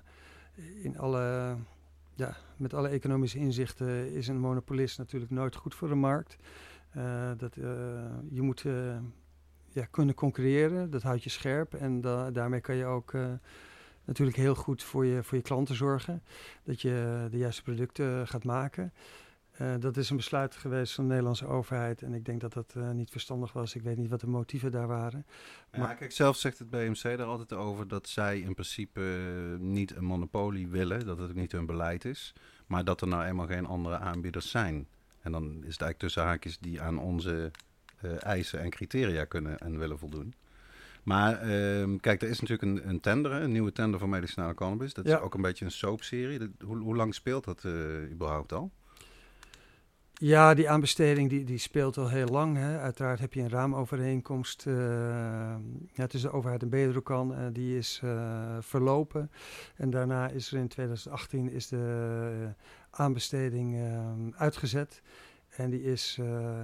in 0.82 0.98
alle, 0.98 1.56
ja, 2.14 2.36
met 2.56 2.74
alle 2.74 2.88
economische 2.88 3.38
inzichten 3.38 4.12
is 4.12 4.28
een 4.28 4.38
monopolist 4.38 4.98
natuurlijk 4.98 5.30
nooit 5.30 5.56
goed 5.56 5.74
voor 5.74 5.88
de 5.88 5.94
markt. 5.94 6.36
Eh, 6.90 7.30
dat, 7.36 7.54
je 8.30 8.42
moet 8.42 8.60
ja, 9.68 9.84
kunnen 9.90 10.14
concurreren, 10.14 10.90
dat 10.90 11.02
houdt 11.02 11.24
je 11.24 11.30
scherp. 11.30 11.74
En 11.74 12.00
da- 12.00 12.30
daarmee 12.30 12.60
kan 12.60 12.76
je 12.76 12.84
ook 12.84 13.12
natuurlijk 14.08 14.36
heel 14.36 14.54
goed 14.54 14.82
voor 14.82 15.04
je, 15.06 15.22
voor 15.22 15.36
je 15.36 15.42
klanten 15.44 15.74
zorgen. 15.74 16.22
Dat 16.64 16.80
je 16.80 17.26
de 17.30 17.38
juiste 17.38 17.62
producten 17.62 18.26
gaat 18.26 18.44
maken. 18.44 18.92
Eh, 19.52 19.74
dat 19.78 19.96
is 19.96 20.10
een 20.10 20.16
besluit 20.16 20.56
geweest 20.56 20.94
van 20.94 21.04
de 21.04 21.08
Nederlandse 21.10 21.46
overheid. 21.46 22.02
En 22.02 22.14
ik 22.14 22.24
denk 22.24 22.40
dat 22.40 22.52
dat 22.52 22.74
eh, 22.76 22.90
niet 22.90 23.10
verstandig 23.10 23.52
was. 23.52 23.74
Ik 23.74 23.82
weet 23.82 23.96
niet 23.96 24.08
wat 24.10 24.20
de 24.20 24.26
motieven 24.26 24.70
daar 24.70 24.86
waren. 24.86 25.26
Ja, 25.72 25.78
Maar- 25.78 25.94
kijk, 25.96 26.12
zelf 26.12 26.36
zegt 26.36 26.58
het 26.58 26.70
BMC 26.70 27.02
daar 27.02 27.22
altijd 27.22 27.52
over 27.52 27.88
dat 27.88 28.08
zij 28.08 28.40
in 28.40 28.54
principe 28.54 29.00
eh, 29.00 29.60
niet 29.60 29.96
een 29.96 30.04
monopolie 30.04 30.68
willen, 30.68 31.06
dat 31.06 31.18
het 31.18 31.30
ook 31.30 31.36
niet 31.36 31.52
hun 31.52 31.66
beleid 31.66 32.04
is, 32.04 32.34
maar 32.66 32.84
dat 32.84 33.00
er 33.00 33.08
nou 33.08 33.24
eenmaal 33.24 33.46
geen 33.46 33.66
andere 33.66 33.98
aanbieders 33.98 34.50
zijn. 34.50 34.86
En 35.20 35.32
dan 35.32 35.44
is 35.44 35.52
het 35.52 35.64
eigenlijk 35.64 35.98
tussen 35.98 36.22
haakjes 36.22 36.58
die 36.58 36.80
aan 36.80 36.98
onze 36.98 37.50
eh, 38.00 38.24
eisen 38.24 38.60
en 38.60 38.70
criteria 38.70 39.24
kunnen 39.24 39.58
en 39.58 39.78
willen 39.78 39.98
voldoen. 39.98 40.34
Maar 41.08 41.40
ehm, 41.40 41.96
kijk, 41.96 42.22
er 42.22 42.28
is 42.28 42.40
natuurlijk 42.40 42.62
een, 42.82 42.88
een 42.88 43.00
tender, 43.00 43.32
een 43.32 43.52
nieuwe 43.52 43.72
tender 43.72 44.00
voor 44.00 44.08
medicinale 44.08 44.54
cannabis. 44.54 44.94
Dat 44.94 45.06
Ja. 45.06 45.16
is 45.16 45.22
ook 45.22 45.34
een 45.34 45.42
beetje 45.42 45.64
een 45.64 45.70
soapserie. 45.70 46.38
Dat- 46.38 46.48
Hoe, 46.64 46.78
hoe 46.78 46.96
lang 46.96 47.14
speelt 47.14 47.44
dat 47.44 47.64
eh, 47.64 47.72
überhaupt 48.10 48.52
al? 48.52 48.70
Ja, 50.12 50.54
die 50.54 50.70
aanbesteding 50.70 51.30
die, 51.30 51.44
die 51.44 51.58
speelt 51.58 51.96
al 51.98 52.08
heel 52.08 52.26
lang. 52.28 52.56
Hè. 52.56 52.78
Uiteraard 52.78 53.18
heb 53.20 53.32
je 53.34 53.40
een 53.40 53.48
raamovereenkomst 53.48 54.66
eh, 54.66 54.74
ja, 55.92 56.06
tussen 56.06 56.30
de 56.30 56.36
overheid 56.36 56.62
en 56.62 56.68
Bedrocan. 56.68 57.34
eh 57.34 57.46
die 57.52 57.76
is 57.78 58.02
verlopen. 58.60 59.30
En 59.76 59.90
daarna 59.90 60.28
is 60.28 60.52
er 60.52 60.58
in 60.58 60.68
2018 60.68 61.50
is 61.50 61.68
de 61.68 62.54
aanbesteding 62.90 63.74
eh, 63.74 64.10
uitgezet. 64.36 65.02
En 65.48 65.70
die 65.70 65.82
is 65.82 66.16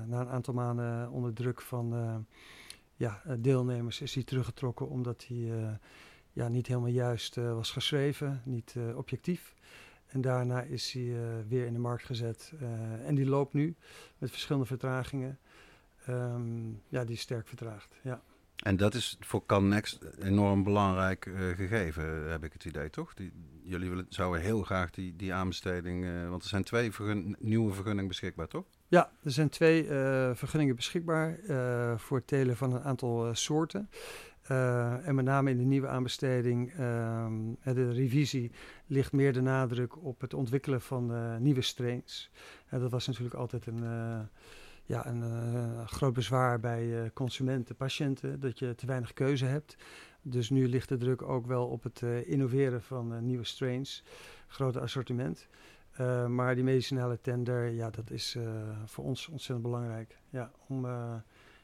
na 0.07 0.21
een 0.21 0.29
aantal 0.29 0.55
maanden 0.55 1.11
onder 1.11 1.33
druk 1.35 1.61
van 1.61 1.95
ja, 2.97 3.23
eh, 3.25 3.35
deelnemers 3.39 4.01
is 4.01 4.13
die 4.13 4.25
teruggetrokken. 4.25 4.89
Omdat 4.89 5.25
die 5.29 5.53
eh, 5.53 5.69
ja, 6.33 6.49
niet 6.49 6.67
helemaal 6.67 6.89
juist 6.89 7.37
eh, 7.37 7.53
was 7.53 7.71
geschreven, 7.71 8.43
niet 8.45 8.75
objectief. 8.95 9.55
En 10.07 10.21
daarna 10.21 10.63
is 10.63 10.93
hij 10.93 11.17
weer 11.49 11.67
in 11.67 11.73
de 11.73 11.79
markt 11.79 12.05
gezet. 12.05 12.53
en 13.05 13.15
die 13.15 13.27
loopt 13.27 13.53
nu 13.53 13.75
met 14.19 14.31
verschillende 14.31 14.67
vertragingen. 14.67 15.39
Ehm, 16.07 16.71
ja, 16.89 17.05
die 17.05 17.15
is 17.15 17.21
sterk 17.21 17.49
vertraagd. 17.49 17.95
Ja. 18.03 18.23
En 18.57 18.77
dat 18.77 18.95
is 18.95 19.17
voor 19.21 19.47
CanNext 19.47 20.05
enorm 20.19 20.63
belangrijk 20.63 21.31
gegeven, 21.57 22.31
heb 22.31 22.45
ik 22.45 22.53
het 22.53 22.65
idee, 22.65 22.91
toch? 22.91 23.15
Die, 23.15 23.33
jullie 23.63 23.89
willen, 23.89 24.07
zouden 24.09 24.43
heel 24.43 24.63
graag 24.63 24.91
die, 24.91 25.17
die 25.17 25.35
aanbesteding... 25.35 26.29
want 26.29 26.43
er 26.43 26.49
zijn 26.49 26.65
twee 26.65 26.93
nieuwe 27.39 27.73
vergunningen 27.73 28.09
beschikbaar, 28.09 28.49
toch? 28.49 28.65
Ja, 28.89 29.11
er 29.23 29.31
zijn 29.31 29.49
twee 29.49 29.89
eh, 29.89 30.31
vergunningen 30.35 30.77
beschikbaar 30.77 31.39
eh, 31.39 31.99
voor 31.99 32.17
het 32.17 32.27
telen 32.27 32.57
van 32.57 32.73
een 32.73 32.83
aantal 32.83 33.27
eh, 33.27 33.35
soorten. 33.35 33.89
En 35.05 35.15
met 35.15 35.25
name 35.25 35.51
in 35.51 35.57
de 35.57 35.65
nieuwe 35.65 35.89
aanbesteding, 35.89 36.73
ehm, 36.73 37.33
eh, 37.61 37.75
de 37.75 37.93
revisie, 37.93 38.51
ligt 38.87 39.13
meer 39.13 39.33
de 39.33 39.41
nadruk 39.41 40.05
op 40.05 40.21
het 40.21 40.35
ontwikkelen 40.35 40.81
van 40.81 41.13
nieuwe 41.43 41.63
strains. 41.63 42.31
Dat 42.71 42.91
was 42.91 43.07
natuurlijk 43.07 43.35
altijd 43.35 43.67
een, 43.67 43.83
ja, 44.85 45.07
een 45.07 45.89
groot 45.89 46.13
bezwaar 46.13 46.61
bij 46.61 47.11
consumenten, 47.15 47.77
patiënten, 47.77 48.41
dat 48.41 48.59
je 48.59 48.75
te 48.75 48.87
weinig 48.87 49.13
keuze 49.13 49.45
hebt. 49.45 49.77
Dus 50.23 50.51
nu 50.51 50.69
ligt 50.69 50.89
de 50.89 50.97
druk 50.97 51.23
ook 51.23 51.47
wel 51.47 51.67
op 51.67 51.83
het 51.83 52.03
innoveren 52.27 52.83
van 52.83 53.25
nieuwe 53.25 53.45
strains, 53.45 54.05
grote 54.47 54.81
assortiment. 54.81 55.49
Eh, 55.95 56.27
maar 56.27 56.55
die 56.55 56.65
medicinale 56.65 57.21
tender, 57.21 57.69
ja, 57.69 57.91
dat 57.91 58.11
is 58.11 58.35
eh, 58.35 58.45
voor 58.85 59.05
ons 59.05 59.29
ontzettend 59.29 59.63
belangrijk. 59.63 60.19
Ja, 60.31 60.53
om 60.67 60.85
eh, 60.85 61.15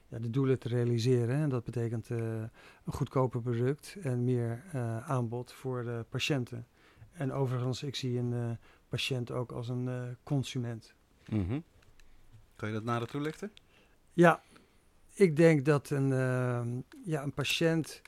ja, 0.09 0.19
de 0.19 0.31
doelen 0.31 0.59
te 0.59 0.69
realiseren. 0.69 1.37
En 1.37 1.49
dat 1.49 1.65
betekent 1.65 2.09
een 2.09 2.51
goedkoper 2.85 3.41
product 3.41 3.97
en 4.03 4.25
meer 4.25 4.63
aanbod 5.07 5.53
voor 5.53 5.85
de 5.85 6.05
patiënten. 6.09 6.67
En 7.13 7.33
overigens, 7.33 7.83
ik 7.83 7.95
zie 7.95 8.19
een 8.19 8.59
patiënt 8.89 9.31
ook 9.31 9.53
als 9.53 9.69
een 9.69 10.17
consument. 10.23 10.95
Mhm. 11.29 11.61
Kan 12.57 12.69
je 12.69 12.75
dat 12.75 12.85
nader 12.85 13.09
toelichten? 13.09 13.53
Ja, 14.13 14.43
ik 15.15 15.37
denk 15.37 15.65
dat 15.65 15.91
een, 15.91 16.09
ja, 17.05 17.23
een 17.23 17.35
patiënt, 17.35 18.03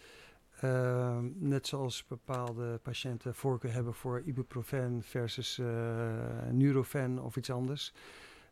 ehm, 0.62 1.30
net 1.34 1.66
zoals 1.66 2.06
bepaalde 2.06 2.78
patiënten 2.82 3.34
voorkeur 3.34 3.72
hebben 3.72 3.94
voor 3.94 4.22
ibuprofen 4.24 5.02
versus 5.02 5.58
eh 5.58 5.66
Nurofen 6.50 7.18
of 7.18 7.36
iets 7.36 7.50
anders. 7.50 7.92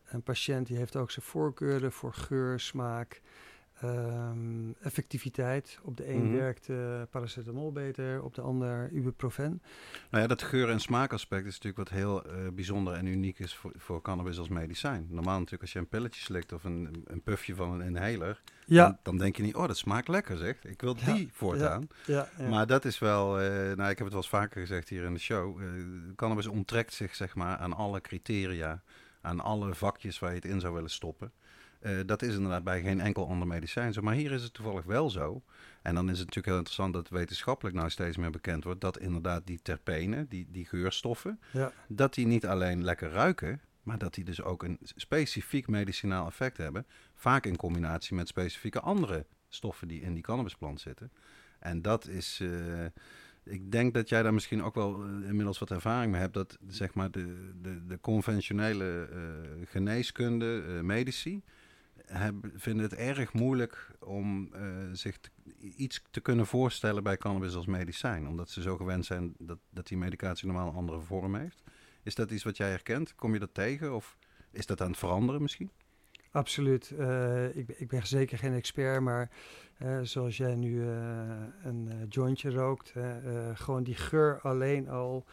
Een 0.05 0.23
patiënt 0.23 0.66
die 0.66 0.77
heeft 0.77 0.96
ook 0.96 1.11
zijn 1.11 1.27
voorkeuren 1.27 1.92
voor 1.92 2.14
geur, 2.14 2.61
smaak, 2.61 3.20
ehm, 3.80 4.70
effectiviteit. 4.80 5.78
Op 5.82 5.96
de 5.96 6.08
een 6.12 6.24
Mhm. 6.26 6.36
werkt 6.36 6.68
eh, 6.68 7.02
paracetamol 7.10 7.72
beter, 7.72 8.22
op 8.22 8.34
de 8.34 8.40
ander 8.40 8.90
ibuprofen. 8.92 9.62
Nou 10.10 10.22
ja, 10.22 10.28
dat 10.28 10.42
geur- 10.42 10.68
en 10.70 10.80
smaakaspect 10.80 11.46
is 11.46 11.58
natuurlijk 11.60 11.88
wat 11.88 11.98
heel 11.98 12.24
eh, 12.24 12.32
bijzonder 12.52 12.94
en 12.94 13.06
uniek 13.06 13.38
is 13.38 13.54
voor, 13.54 13.72
voor 13.76 14.02
cannabis 14.02 14.38
als 14.38 14.48
medicijn. 14.48 15.06
Normaal 15.10 15.34
natuurlijk 15.34 15.62
als 15.62 15.72
je 15.72 15.78
een 15.78 15.88
pilletje 15.88 16.20
slikt 16.20 16.52
of 16.52 16.64
een, 16.64 17.04
een 17.06 17.22
puffje 17.22 17.54
van 17.54 17.72
een 17.72 17.86
inhaler, 17.86 18.42
Ja, 18.66 18.84
dan, 18.84 18.98
dan 19.02 19.18
denk 19.18 19.36
je 19.36 19.42
niet, 19.42 19.54
oh 19.54 19.66
dat 19.66 19.76
smaakt 19.76 20.08
lekker 20.08 20.36
zeg. 20.36 20.64
Ik 20.64 20.80
wil 20.80 20.96
Ja, 20.98 21.12
die 21.14 21.28
voortaan. 21.32 21.86
ja, 22.06 22.28
ja. 22.38 22.48
Maar 22.48 22.66
dat 22.66 22.84
is 22.84 22.98
wel, 22.98 23.40
eh, 23.40 23.46
nou 23.76 23.90
ik 23.90 23.98
heb 23.98 23.98
het 23.98 24.08
wel 24.08 24.16
eens 24.16 24.28
vaker 24.28 24.60
gezegd 24.60 24.88
hier 24.88 25.04
in 25.04 25.14
de 25.14 25.20
show. 25.20 25.60
cannabis 26.16 26.46
onttrekt 26.46 26.92
zich 26.94 27.14
zeg 27.14 27.34
maar 27.34 27.56
aan 27.56 27.72
alle 27.72 28.00
criteria, 28.00 28.82
aan 29.20 29.40
alle 29.40 29.74
vakjes 29.74 30.18
waar 30.18 30.30
je 30.30 30.36
het 30.36 30.44
in 30.44 30.60
zou 30.60 30.74
willen 30.74 30.90
stoppen. 30.90 31.32
Eh, 31.80 31.98
dat 32.06 32.22
is 32.22 32.34
inderdaad 32.34 32.64
bij 32.64 32.82
geen 32.82 33.00
enkel 33.00 33.28
ander 33.28 33.46
medicijn 33.46 33.92
zo. 33.92 34.02
Maar 34.02 34.14
hier 34.14 34.32
is 34.32 34.42
het 34.42 34.54
toevallig 34.54 34.84
wel 34.84 35.10
zo. 35.10 35.42
En 35.82 35.94
dan 35.94 36.04
is 36.04 36.18
het 36.18 36.26
natuurlijk 36.26 36.46
heel 36.46 36.56
interessant 36.56 36.94
dat 36.94 37.08
wetenschappelijk 37.08 37.76
nou 37.76 37.90
steeds 37.90 38.16
meer 38.16 38.30
bekend 38.30 38.64
wordt 38.64 38.80
dat 38.80 38.98
inderdaad 38.98 39.46
die 39.46 39.62
terpenen, 39.62 40.28
die, 40.28 40.46
die 40.50 40.64
geurstoffen, 40.64 41.40
ja. 41.52 41.72
dat 41.88 42.14
die 42.14 42.26
niet 42.26 42.46
alleen 42.46 42.84
lekker 42.84 43.10
ruiken, 43.10 43.60
maar 43.82 43.98
dat 43.98 44.14
die 44.14 44.24
dus 44.24 44.42
ook 44.42 44.62
een 44.62 44.78
specifiek 44.82 45.68
medicinaal 45.68 46.26
effect 46.26 46.56
hebben. 46.56 46.86
Vaak 47.14 47.46
in 47.46 47.56
combinatie 47.56 48.16
met 48.16 48.28
specifieke 48.28 48.80
andere 48.80 49.26
stoffen 49.48 49.88
die 49.88 50.00
in 50.00 50.14
die 50.14 50.22
cannabisplant 50.22 50.80
zitten. 50.80 51.12
En 51.58 51.82
dat 51.82 52.06
is, 52.06 52.40
eh, 52.42 52.84
ik 53.44 53.72
denk 53.72 53.94
dat 53.94 54.08
jij 54.08 54.22
daar 54.22 54.34
misschien 54.34 54.62
ook 54.62 54.74
wel 54.74 55.02
eh, 55.02 55.28
inmiddels 55.28 55.58
wat 55.58 55.70
ervaring 55.70 56.12
mee 56.12 56.20
hebt, 56.20 56.34
dat 56.34 56.58
zeg 56.68 56.94
maar 56.94 57.10
de, 57.10 57.50
de, 57.62 57.86
de 57.86 58.00
conventionele 58.00 59.08
geneeskunde, 59.64 60.80
medici, 60.82 61.42
hebben, 62.11 62.53
vinden 62.55 62.85
het 62.85 62.94
erg 62.94 63.33
moeilijk 63.33 63.90
om 64.01 64.49
eh, 64.53 64.62
zich 64.92 65.18
iets 65.59 66.03
te 66.11 66.20
kunnen 66.20 66.46
voorstellen 66.46 67.03
bij 67.03 67.16
cannabis 67.16 67.55
als 67.55 67.66
medicijn. 67.66 68.29
Omdat 68.29 68.51
ze 68.51 68.62
zo 68.62 68.77
gewend 68.77 69.05
zijn 69.05 69.35
dat, 69.38 69.59
dat 69.70 69.87
die 69.87 69.99
medicatie 69.99 70.46
normaal 70.46 70.68
een 70.68 70.75
andere 70.75 71.01
vorm 71.01 71.35
heeft. 71.35 71.62
Is 72.03 72.14
dat 72.14 72.31
iets 72.31 72.44
wat 72.44 72.57
jij 72.57 72.70
herkent? 72.70 73.14
Kom 73.14 73.33
je 73.33 73.38
dat 73.38 73.55
tegen? 73.55 73.94
Of 73.94 74.16
is 74.51 74.66
dat 74.66 74.81
aan 74.81 74.90
het 74.90 74.99
veranderen 74.99 75.42
misschien? 75.42 75.70
Absoluut. 76.31 76.90
Eh, 76.90 77.57
ik, 77.57 77.68
ik 77.68 77.88
ben 77.88 78.07
zeker 78.07 78.38
geen 78.38 78.55
expert, 78.55 79.01
maar 79.01 79.31
eh, 79.77 80.01
zoals 80.03 80.37
jij 80.37 80.55
nu 80.55 80.83
een 81.62 82.07
jointje 82.09 82.51
rookt, 82.51 82.92
gewoon 83.55 83.83
die 83.83 83.94
geur 83.94 84.40
alleen 84.40 84.88
al, 84.88 85.27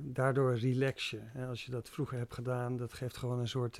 daardoor 0.00 0.54
relax 0.54 1.10
je. 1.10 1.20
Als 1.48 1.64
je 1.64 1.70
dat 1.70 1.90
vroeger 1.90 2.18
hebt 2.18 2.34
gedaan, 2.34 2.76
dat 2.76 2.92
geeft 2.92 3.16
gewoon 3.16 3.38
een 3.38 3.48
soort 3.48 3.78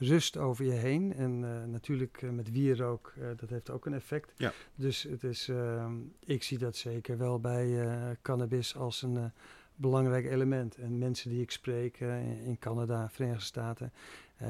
rust 0.00 0.36
over 0.36 0.64
je 0.64 0.70
heen. 0.72 1.14
En 1.14 1.44
eh, 1.44 1.64
natuurlijk 1.70 2.22
eh, 2.22 2.30
met 2.30 2.50
wierook, 2.50 3.12
eh, 3.16 3.28
dat 3.36 3.50
heeft 3.50 3.70
ook 3.70 3.86
een 3.86 3.94
effect. 3.94 4.32
Ja. 4.36 4.52
Dus 4.74 5.02
het 5.02 5.24
is, 5.24 5.48
ehm, 5.48 5.92
ik 6.24 6.42
zie 6.42 6.58
dat 6.58 6.76
zeker 6.76 7.18
wel 7.18 7.40
bij 7.40 7.88
cannabis 8.22 8.76
als 8.76 9.02
een 9.02 9.32
belangrijk 9.74 10.26
element. 10.26 10.76
En 10.76 10.98
mensen 10.98 11.30
die 11.30 11.40
ik 11.40 11.50
spreek 11.50 12.00
in- 12.00 12.56
Canada, 12.58 13.08
Verenigde 13.10 13.44
Staten, 13.44 13.92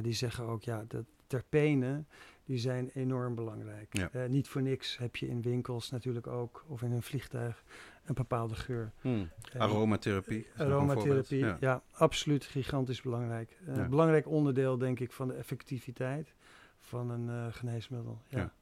die 0.02 0.12
zeggen 0.12 0.44
ook, 0.44 0.62
ja, 0.62 0.84
de 0.88 1.04
terpenen, 1.26 2.06
die 2.44 2.58
zijn 2.58 2.90
enorm 2.94 3.34
belangrijk. 3.34 3.96
Ja. 4.12 4.26
Niet 4.26 4.48
voor 4.48 4.62
niks 4.62 4.98
heb 4.98 5.16
je 5.16 5.28
in 5.28 5.42
winkels 5.42 5.90
natuurlijk 5.90 6.26
ook, 6.26 6.64
of 6.66 6.82
in 6.82 6.92
een 6.92 7.02
vliegtuig, 7.02 7.64
een 8.04 8.14
bepaalde 8.14 8.54
geur. 8.54 8.92
Hmm. 9.00 9.28
Eh, 9.52 9.60
Aromatherapie. 9.60 10.46
Aromatherapie, 10.56 11.46
ja. 11.60 11.82
absoluut 11.92 12.44
gigantisch 12.44 13.02
belangrijk. 13.02 13.58
Een 13.66 13.74
Ja. 13.74 13.88
belangrijk 13.88 14.26
onderdeel, 14.28 14.78
denk 14.78 15.00
ik, 15.00 15.12
van 15.12 15.28
de 15.28 15.34
effectiviteit 15.34 16.34
van 16.80 17.10
een 17.10 17.28
eh, 17.28 17.46
geneesmiddel. 17.54 18.22
Ja. 18.28 18.38
Ja. 18.38 18.52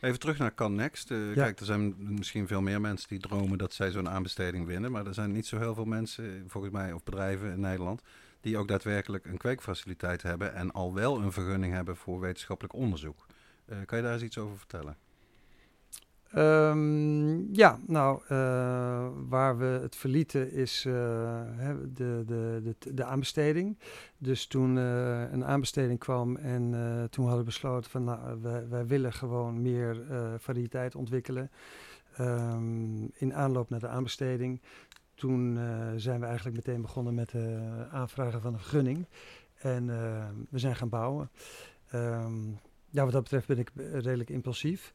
Even 0.00 0.18
terug 0.18 0.38
naar 0.38 0.54
Cannext. 0.54 1.10
Eh, 1.10 1.26
Ja. 1.34 1.42
Kijk, 1.42 1.58
er 1.60 1.66
zijn 1.66 1.94
misschien 1.98 2.46
veel 2.46 2.60
meer 2.62 2.80
mensen 2.80 3.08
die 3.08 3.18
dromen 3.18 3.58
dat 3.58 3.72
zij 3.72 3.90
zo'n 3.90 4.08
aanbesteding 4.08 4.66
winnen. 4.66 4.90
Maar 4.92 5.06
er 5.06 5.14
zijn 5.14 5.32
niet 5.32 5.46
zo 5.46 5.58
heel 5.58 5.74
veel 5.74 5.84
mensen, 5.84 6.24
eh, 6.24 6.40
volgens 6.46 6.72
mij, 6.72 6.92
of 6.92 7.02
bedrijven 7.04 7.52
in 7.52 7.60
Nederland, 7.60 8.02
die 8.40 8.58
ook 8.58 8.68
daadwerkelijk 8.68 9.26
een 9.26 9.36
kweekfaciliteit 9.36 10.22
hebben 10.22 10.54
en 10.54 10.70
al 10.72 10.94
wel 10.94 11.20
een 11.22 11.32
vergunning 11.32 11.72
hebben 11.72 11.96
voor 11.96 12.20
wetenschappelijk 12.20 12.74
onderzoek. 12.74 13.26
Eh, 13.64 13.76
kan 13.84 13.98
je 13.98 14.04
daar 14.04 14.12
eens 14.12 14.22
iets 14.22 14.38
over 14.38 14.58
vertellen? 14.58 14.96
Ehm, 16.36 17.54
ja, 17.54 17.78
nou, 17.86 18.20
eh, 18.28 19.08
waar 19.28 19.58
we 19.58 19.64
het 19.64 19.96
verlieten 19.96 20.52
is 20.52 20.84
eh, 20.86 20.92
de, 21.94 22.22
de, 22.26 22.60
de, 22.62 22.94
de 22.94 23.04
aanbesteding. 23.04 23.78
Dus 24.18 24.46
toen 24.46 24.78
eh, 24.78 25.32
een 25.32 25.44
aanbesteding 25.44 25.98
kwam 25.98 26.36
en 26.36 26.70
toen 27.10 27.24
hadden 27.24 27.44
we 27.44 27.50
besloten 27.50 27.90
van, 27.90 28.04
nou, 28.04 28.40
wij, 28.42 28.68
wij 28.68 28.86
willen 28.86 29.12
gewoon 29.12 29.62
meer 29.62 30.02
variëteit 30.38 30.94
ontwikkelen. 30.94 31.50
Ehm, 32.16 33.04
in 33.04 33.34
aanloop 33.34 33.70
naar 33.70 33.80
de 33.80 33.88
aanbesteding. 33.88 34.60
Toen 35.14 35.58
zijn 35.96 36.20
we 36.20 36.26
eigenlijk 36.26 36.56
meteen 36.56 36.80
begonnen 36.80 37.14
met 37.14 37.32
het 37.32 37.90
aanvragen 37.90 38.40
van 38.40 38.52
een 38.52 38.58
vergunning. 38.58 39.06
En 39.58 39.86
we 40.50 40.58
zijn 40.58 40.76
gaan 40.76 40.88
bouwen. 40.88 41.30
Ehm, 41.90 42.48
ja, 42.90 43.02
wat 43.04 43.12
dat 43.12 43.22
betreft 43.22 43.46
ben 43.46 43.58
ik 43.58 43.70
redelijk 43.92 44.30
impulsief. 44.30 44.92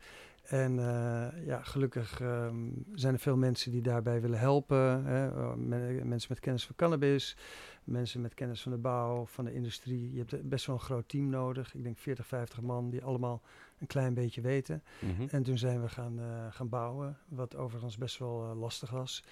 En 0.52 0.80
eh, 0.80 1.46
ja, 1.46 1.62
gelukkig 1.64 2.22
ehm, 2.22 2.70
zijn 2.94 3.14
er 3.14 3.20
veel 3.20 3.38
mensen 3.38 3.72
die 3.72 3.82
daarbij 3.82 4.22
willen 4.22 4.40
helpen. 4.40 5.06
Hè. 5.06 5.56
Men- 5.56 6.08
mensen 6.08 6.30
met 6.30 6.40
kennis 6.40 6.66
van 6.66 6.76
cannabis, 6.76 7.38
mensen 7.84 8.22
met 8.22 8.34
kennis 8.34 8.62
van 8.62 8.72
de 8.72 8.78
bouw, 8.78 9.26
van 9.26 9.46
de 9.46 9.54
industrie. 9.54 10.14
Je 10.14 10.18
hebt 10.28 10.50
best 10.50 10.66
wel 10.66 10.76
een 10.76 10.82
groot 10.82 11.10
team 11.10 11.30
nodig. 11.30 11.76
Ik 11.76 11.84
denk 11.84 11.98
40, 11.98 12.28
50 12.28 12.62
man 12.62 12.90
die 12.90 13.04
allemaal 13.04 13.42
een 13.80 13.88
klein 13.88 14.14
beetje 14.14 14.42
weten. 14.42 14.84
Mhm. 15.00 15.28
En 15.30 15.44
toen 15.44 15.58
zijn 15.58 15.82
we 15.82 15.90
gaan, 15.90 16.20
eh, 16.20 16.46
gaan 16.50 16.70
bouwen, 16.70 17.18
wat 17.28 17.56
overigens 17.56 17.98
best 17.98 18.18
wel 18.18 18.44
eh, 18.44 18.60
lastig 18.60 18.90
was. 18.90 19.24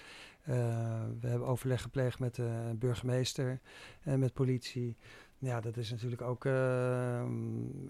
We 0.43 1.27
hebben 1.27 1.47
overleg 1.47 1.82
gepleegd 1.82 2.19
met 2.19 2.36
de 2.36 2.75
burgemeester 2.75 3.60
en 4.01 4.19
met 4.19 4.34
politie. 4.34 4.97
Ja, 5.41 5.62
dat 5.62 5.78
is 5.78 5.91
natuurlijk 5.91 6.21
ook 6.21 6.45
eh, 6.45 7.23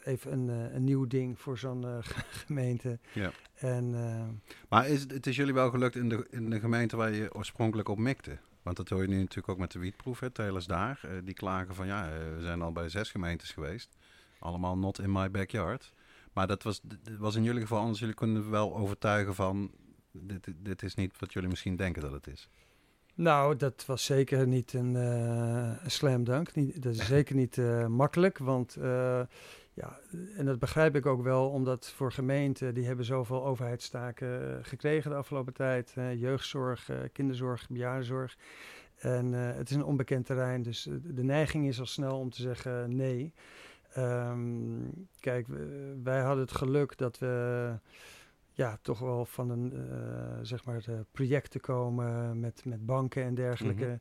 even 0.04 0.32
een, 0.32 0.50
eh, 0.50 0.74
een 0.74 0.84
nieuw 0.84 1.08
ding 1.08 1.40
voor 1.40 1.58
zo'n 1.58 1.86
eh, 1.86 1.98
gemeente. 2.46 3.00
Ja. 3.14 3.32
En 3.56 3.96
eh, 3.96 4.28
Maar 4.70 4.88
is, 4.88 5.02
het 5.02 5.12
het 5.12 5.28
is 5.28 5.36
jullie 5.36 5.54
wel 5.54 5.70
gelukt 5.70 5.96
in 5.96 6.10
de, 6.10 6.28
in 6.30 6.50
de 6.50 6.60
gemeente 6.60 6.96
waar 6.96 7.12
je 7.12 7.34
oorspronkelijk 7.34 7.90
op 7.90 7.98
mikte? 7.98 8.38
Want 8.62 8.78
dat 8.78 8.90
hoor 8.90 9.02
je 9.02 9.08
nu 9.08 9.18
natuurlijk 9.20 9.50
ook 9.50 9.58
met 9.58 9.72
de 9.72 9.80
wietproef, 9.80 10.20
hè, 10.20 10.30
telers 10.30 10.66
daar. 10.66 11.02
die 11.24 11.34
klagen 11.34 11.76
van 11.76 11.88
ja, 11.88 12.10
we 12.10 12.42
zijn 12.42 12.62
al 12.62 12.72
bij 12.72 12.90
zes 12.90 13.12
gemeentes 13.12 13.52
geweest. 13.52 13.98
Allemaal 14.40 14.78
not 14.78 15.00
in 15.00 15.12
my 15.12 15.32
backyard. 15.32 15.94
Maar 16.34 16.48
dat 16.48 16.64
was, 16.64 16.82
was 17.20 17.36
in 17.36 17.44
jullie 17.44 17.62
geval 17.62 17.80
anders. 17.80 18.00
Jullie 18.00 18.16
kunnen 18.16 18.50
wel 18.50 18.76
overtuigen 18.76 19.36
van 19.36 19.72
dit, 20.12 20.48
dit 20.56 20.84
is 20.84 20.96
niet 20.96 21.20
wat 21.20 21.34
jullie 21.34 21.50
misschien 21.50 21.76
denken 21.76 22.02
dat 22.02 22.12
het 22.12 22.28
is. 22.28 22.50
Nou, 23.20 23.56
dat 23.56 23.86
was 23.86 24.06
zeker 24.06 24.48
niet 24.48 24.74
een, 24.74 24.96
een 24.96 25.92
slam 25.92 26.24
dunk. 26.24 26.56
Niet, 26.56 26.84
dat 26.84 26.94
is 26.94 27.08
zeker 27.18 27.36
niet 27.36 27.58
eh, 27.58 27.88
makkelijk, 27.88 28.38
want 28.38 28.76
eh, 28.76 29.22
ja, 29.74 30.00
en 30.38 30.46
dat 30.46 30.60
begrijp 30.60 30.96
ik 30.96 31.06
ook 31.06 31.24
wel, 31.24 31.50
omdat 31.50 31.94
voor 31.96 32.12
gemeenten, 32.12 32.74
die 32.74 32.86
hebben 32.86 33.06
zoveel 33.06 33.46
overheidstaken 33.46 34.60
gekregen 34.66 35.12
de 35.12 35.18
afgelopen 35.18 35.54
tijd. 35.54 35.94
jeugdzorg, 36.16 36.90
kinderzorg, 37.14 37.70
bejaardenzorg. 37.70 38.38
En 38.96 39.34
het 39.34 39.70
is 39.70 39.76
een 39.76 39.84
onbekend 39.84 40.26
terrein, 40.26 40.62
dus 40.62 40.90
de 41.04 41.24
neiging 41.24 41.68
is 41.68 41.80
al 41.80 41.86
snel 41.86 42.20
om 42.20 42.30
te 42.30 42.42
zeggen 42.42 42.96
nee. 42.96 43.34
Ehm, 43.94 44.42
kijk, 45.20 45.48
wij 46.04 46.22
hadden 46.22 46.44
het 46.44 46.56
geluk 46.56 46.98
dat 46.98 47.20
we 47.20 47.74
ja, 48.60 48.78
toch 48.82 49.00
wel 49.00 49.26
van 49.26 49.50
een 49.50 49.74
eh, 49.74 50.40
zeg 50.42 50.66
maar 50.66 50.84
eh, 50.88 51.00
projecten 51.12 51.60
komen 51.60 52.40
met, 52.40 52.66
met 52.66 52.86
banken 52.86 53.24
en 53.24 53.36
dergelijke. 53.36 54.00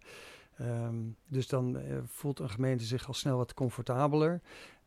Ehm, 0.59 0.97
dus 1.27 1.49
dan 1.49 1.77
eh, 1.77 1.97
voelt 2.05 2.39
een 2.39 2.51
gemeente 2.51 2.85
zich 2.85 3.07
al 3.07 3.15
snel 3.15 3.37
wat 3.37 3.55
comfortabeler. 3.55 4.41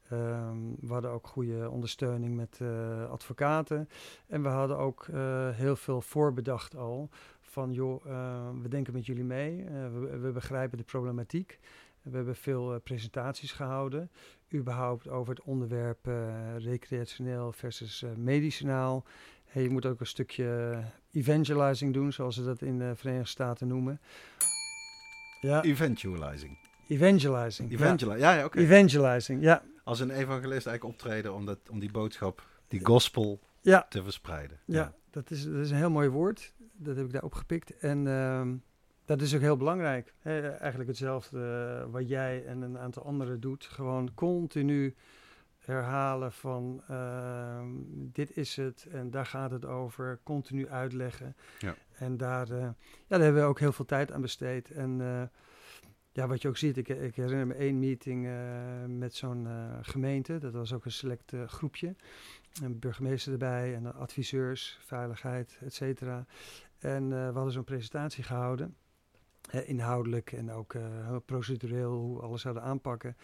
Ehm, 0.10 0.58
we 0.80 0.94
hadden 0.94 1.12
ook 1.12 1.28
goede 1.28 1.70
ondersteuning 1.70 2.36
met 2.36 2.58
eh, 2.62 3.10
advocaten. 3.10 3.90
En 4.28 4.42
we 4.42 4.48
hadden 4.48 4.78
ook 4.78 5.08
heel 5.52 5.76
veel 5.76 6.02
voorbedacht 6.02 6.76
al. 6.76 7.10
Van 7.42 7.72
joh, 7.72 8.06
eh, 8.06 8.50
we 8.62 8.68
denken 8.68 8.94
met 8.94 9.06
jullie 9.06 9.24
mee. 9.24 9.66
We, 9.66 10.18
we 10.18 10.32
begrijpen 10.32 10.78
de 10.78 10.84
problematiek. 10.84 11.60
We 12.02 12.16
hebben 12.16 12.36
veel 12.36 12.80
presentaties 12.80 13.52
gehouden. 13.52 14.12
Überhaupt 14.54 15.10
over 15.10 15.34
het 15.34 15.44
onderwerp 15.44 16.10
recreationeel 16.58 17.52
versus 17.52 18.06
medicinaal. 18.18 19.06
Hey, 19.52 19.64
je 19.64 19.70
moet 19.70 19.86
ook 19.86 20.00
een 20.00 20.06
stukje 20.06 20.80
evangelizing 21.12 21.94
doen, 21.94 22.14
zoals 22.14 22.36
ze 22.36 22.44
dat 22.44 22.62
in 22.62 22.78
de 22.78 22.96
Verenigde 22.96 23.28
Staten 23.28 23.68
noemen. 23.68 24.00
Ja, 25.42 25.62
Evangelizing. 25.64 26.58
evangelizing. 26.88 27.70
Ja. 27.72 27.76
Evangeli 27.78 28.20
ja, 28.20 28.34
ja 28.36 28.46
oké. 28.46 28.58
Evangelizing, 28.60 29.42
ja. 29.44 29.64
Als 29.84 30.00
een 30.00 30.10
evangelist 30.12 30.68
eigenlijk 30.68 30.84
optreden 30.84 31.34
om, 31.34 31.46
dat, 31.46 31.60
om 31.70 31.80
die 31.80 31.92
boodschap, 31.92 32.46
die 32.68 32.86
gospel, 32.86 33.40
Ja, 33.62 33.86
te 33.90 34.04
verspreiden. 34.04 34.60
ja. 34.66 34.94
Dat, 35.10 35.32
is, 35.32 35.44
dat 35.46 35.56
is 35.56 35.70
een 35.72 35.78
heel 35.78 35.90
mooi 35.90 36.10
woord. 36.10 36.54
Dat 36.74 36.96
heb 36.96 37.06
ik 37.06 37.12
daar 37.12 37.24
opgepikt. 37.24 37.78
En 37.78 38.08
ehm, 38.08 38.54
dat 39.06 39.22
is 39.22 39.36
ook 39.36 39.42
heel 39.42 39.58
belangrijk. 39.58 40.14
Eigenlijk 40.24 40.88
hetzelfde 40.88 41.40
eh, 41.86 41.92
wat 41.92 42.10
jij 42.10 42.46
en 42.46 42.62
een 42.62 42.78
aantal 42.78 43.04
anderen 43.06 43.40
doet. 43.40 43.66
Gewoon 43.66 44.14
continu 44.14 44.96
herhalen 45.66 46.32
van 46.32 46.84
ehm, 46.88 47.68
dit 47.92 48.38
is 48.38 48.56
het 48.56 48.88
en 48.92 49.12
daar 49.12 49.26
gaat 49.26 49.52
het 49.52 49.66
over. 49.66 50.20
Continu 50.24 50.70
uitleggen. 50.70 51.36
Ja. 51.60 51.76
En 51.92 52.18
daar, 52.18 52.50
eh, 52.52 52.60
ja, 52.60 52.74
daar 53.08 53.20
hebben 53.20 53.42
we 53.42 53.48
ook 53.48 53.60
heel 53.60 53.72
veel 53.72 53.86
tijd 53.86 54.12
aan 54.12 54.22
besteed. 54.22 54.72
En 54.72 55.02
eh, 55.02 55.22
ja, 56.12 56.28
wat 56.28 56.42
je 56.42 56.48
ook 56.48 56.58
ziet, 56.58 56.78
ik, 56.78 56.88
ik 56.88 57.16
herinner 57.16 57.48
me 57.48 57.54
één 57.54 57.80
meeting 57.80 58.26
eh, 58.28 58.34
met 58.88 59.16
zo'n 59.16 59.48
gemeente. 59.82 60.38
Dat 60.38 60.54
was 60.54 60.74
ook 60.74 60.86
een 60.86 60.92
select 60.92 61.34
groepje. 61.46 61.96
Een 62.62 62.80
burgemeester 62.80 63.32
erbij 63.32 63.76
en 63.76 63.94
adviseurs, 63.96 64.80
veiligheid, 64.82 65.58
et 65.62 65.74
cetera. 65.74 66.26
En 66.80 67.10
we 67.10 67.32
hadden 67.34 67.52
zo'n 67.52 67.64
presentatie 67.64 68.24
gehouden. 68.24 68.76
eh, 69.52 69.70
inhoudelijk 69.70 70.32
en 70.32 70.52
ook 70.52 70.76
procedureel, 71.26 71.92
hoe 71.92 72.16
we 72.16 72.22
alles 72.24 72.42
zouden 72.42 72.64
aanpakken. 72.64 73.16